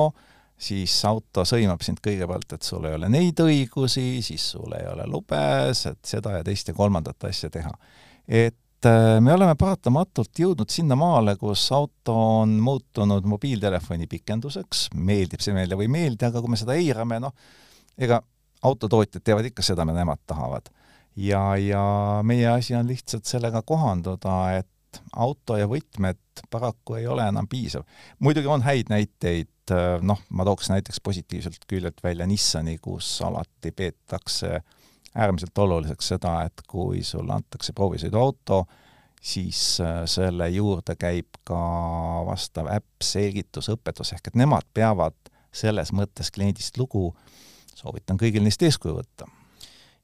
siis 0.61 0.97
auto 1.09 1.47
sõimab 1.49 1.83
sind 1.85 2.03
kõigepealt, 2.05 2.57
et 2.57 2.67
sul 2.67 2.85
ei 2.89 2.99
ole 2.99 3.11
neid 3.13 3.41
õigusi, 3.45 4.21
siis 4.25 4.51
sul 4.55 4.77
ei 4.77 4.87
ole 4.93 5.09
lubes, 5.11 5.87
et 5.91 6.15
seda 6.15 6.39
ja 6.39 6.45
teist 6.47 6.69
ja 6.71 6.77
kolmandat 6.77 7.31
asja 7.31 7.51
teha. 7.53 7.73
et 8.29 8.57
me 9.21 9.33
oleme 9.35 9.55
paratamatult 9.59 10.41
jõudnud 10.41 10.71
sinnamaale, 10.71 11.37
kus 11.41 11.67
auto 11.75 12.15
on 12.41 12.57
muutunud 12.65 13.27
mobiiltelefoni 13.29 14.09
pikenduseks, 14.11 14.89
meeldib 14.95 15.45
see 15.45 15.57
meile 15.57 15.79
või 15.79 15.89
ei 15.89 15.95
meeldi, 15.97 16.29
aga 16.29 16.43
kui 16.43 16.55
me 16.55 16.61
seda 16.61 16.77
eirame, 16.79 17.21
noh, 17.23 17.35
ega 17.99 18.21
autotootjad 18.65 19.25
teevad 19.25 19.51
ikka 19.51 19.65
seda, 19.67 19.87
mida 19.89 20.03
nemad 20.03 20.23
tahavad. 20.27 20.71
ja, 21.17 21.57
ja 21.57 21.85
meie 22.23 22.49
asi 22.51 22.75
on 22.75 22.87
lihtsalt 22.89 23.25
sellega 23.29 23.63
kohanduda, 23.63 24.59
et 24.59 25.03
auto 25.19 25.57
ja 25.59 25.67
võtmed 25.71 26.47
paraku 26.51 27.01
ei 27.01 27.07
ole 27.07 27.29
enam 27.29 27.49
piisav. 27.49 27.83
muidugi 28.19 28.47
on 28.47 28.63
häid 28.63 28.91
näiteid, 28.91 29.51
Äh, 29.73 29.99
noh, 30.05 30.21
ma 30.37 30.45
tooks 30.45 30.69
näiteks 30.69 31.01
positiivselt 31.05 31.63
küljelt 31.69 32.03
välja 32.05 32.27
Nissani, 32.29 32.77
kus 32.83 33.09
alati 33.25 33.73
peetakse 33.73 34.59
äärmiselt 35.15 35.59
oluliseks 35.59 36.15
seda, 36.15 36.39
et 36.49 36.65
kui 36.69 37.03
sulle 37.07 37.37
antakse 37.37 37.73
proovisõiduauto, 37.77 38.65
siis 39.25 39.61
äh, 39.83 40.03
selle 40.11 40.49
juurde 40.53 40.97
käib 41.01 41.39
ka 41.47 41.61
vastav 42.27 42.69
äpp, 42.73 43.05
selgitus, 43.05 43.71
õpetus, 43.73 44.13
ehk 44.17 44.33
et 44.33 44.41
nemad 44.41 44.67
peavad 44.75 45.17
selles 45.55 45.95
mõttes 45.95 46.33
kliendist 46.35 46.79
lugu, 46.81 47.13
soovitan 47.75 48.19
kõigil 48.21 48.45
neist 48.45 48.63
eeskuju 48.63 48.99
võtta. 48.99 49.31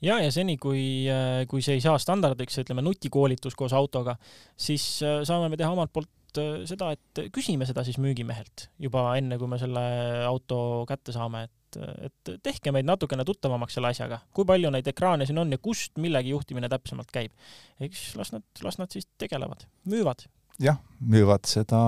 Ja, 0.01 0.17
ja 0.23 0.31
seni, 0.33 0.57
kui, 0.57 1.05
äh, 1.13 1.43
kui 1.51 1.61
see 1.65 1.77
ei 1.77 1.85
saa 1.85 1.99
standardiks, 2.01 2.63
ütleme 2.63 2.85
nutikoolitus 2.87 3.59
koos 3.59 3.75
autoga, 3.77 4.17
siis 4.57 4.87
saame 5.03 5.51
me 5.51 5.59
teha 5.61 5.75
omalt 5.75 5.93
poolt 5.93 6.09
Äh, 6.39 6.63
seda, 6.69 6.93
et 6.95 7.23
küsime 7.35 7.67
seda 7.67 7.83
siis 7.87 7.99
müügimehelt 8.03 8.69
juba 8.83 9.09
enne, 9.19 9.39
kui 9.41 9.51
me 9.51 9.59
selle 9.61 9.83
auto 10.27 10.85
kätte 10.89 11.15
saame, 11.15 11.47
et, 11.77 12.11
et 12.11 12.43
tehke 12.43 12.73
meid 12.75 12.89
natukene 12.89 13.25
tuttavamaks 13.29 13.77
selle 13.79 13.93
asjaga, 13.93 14.21
kui 14.35 14.47
palju 14.49 14.73
neid 14.75 14.89
ekraane 14.91 15.29
siin 15.29 15.39
on 15.43 15.53
ja 15.53 15.59
kust 15.63 15.99
millegi 16.03 16.35
juhtimine 16.35 16.69
täpsemalt 16.73 17.13
käib. 17.15 17.33
eks 17.81 18.15
las 18.19 18.33
nad, 18.33 18.47
las 18.63 18.79
nad 18.79 18.93
siis 18.93 19.09
tegelevad, 19.19 19.67
müüvad. 19.91 20.27
jah, 20.61 20.81
müüvad 21.01 21.49
seda 21.49 21.81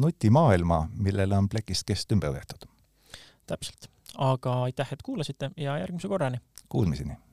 nutimaailma, 0.00 0.86
millele 0.96 1.38
on 1.38 1.48
plekist 1.48 1.86
kest 1.86 2.12
ümber 2.12 2.34
tehtud. 2.38 2.68
täpselt, 3.46 3.90
aga 4.18 4.62
aitäh, 4.70 4.92
et 4.92 5.02
kuulasite 5.02 5.50
ja 5.56 5.78
järgmise 5.78 6.08
korrani. 6.08 6.42
Kuulmiseni 6.68 7.25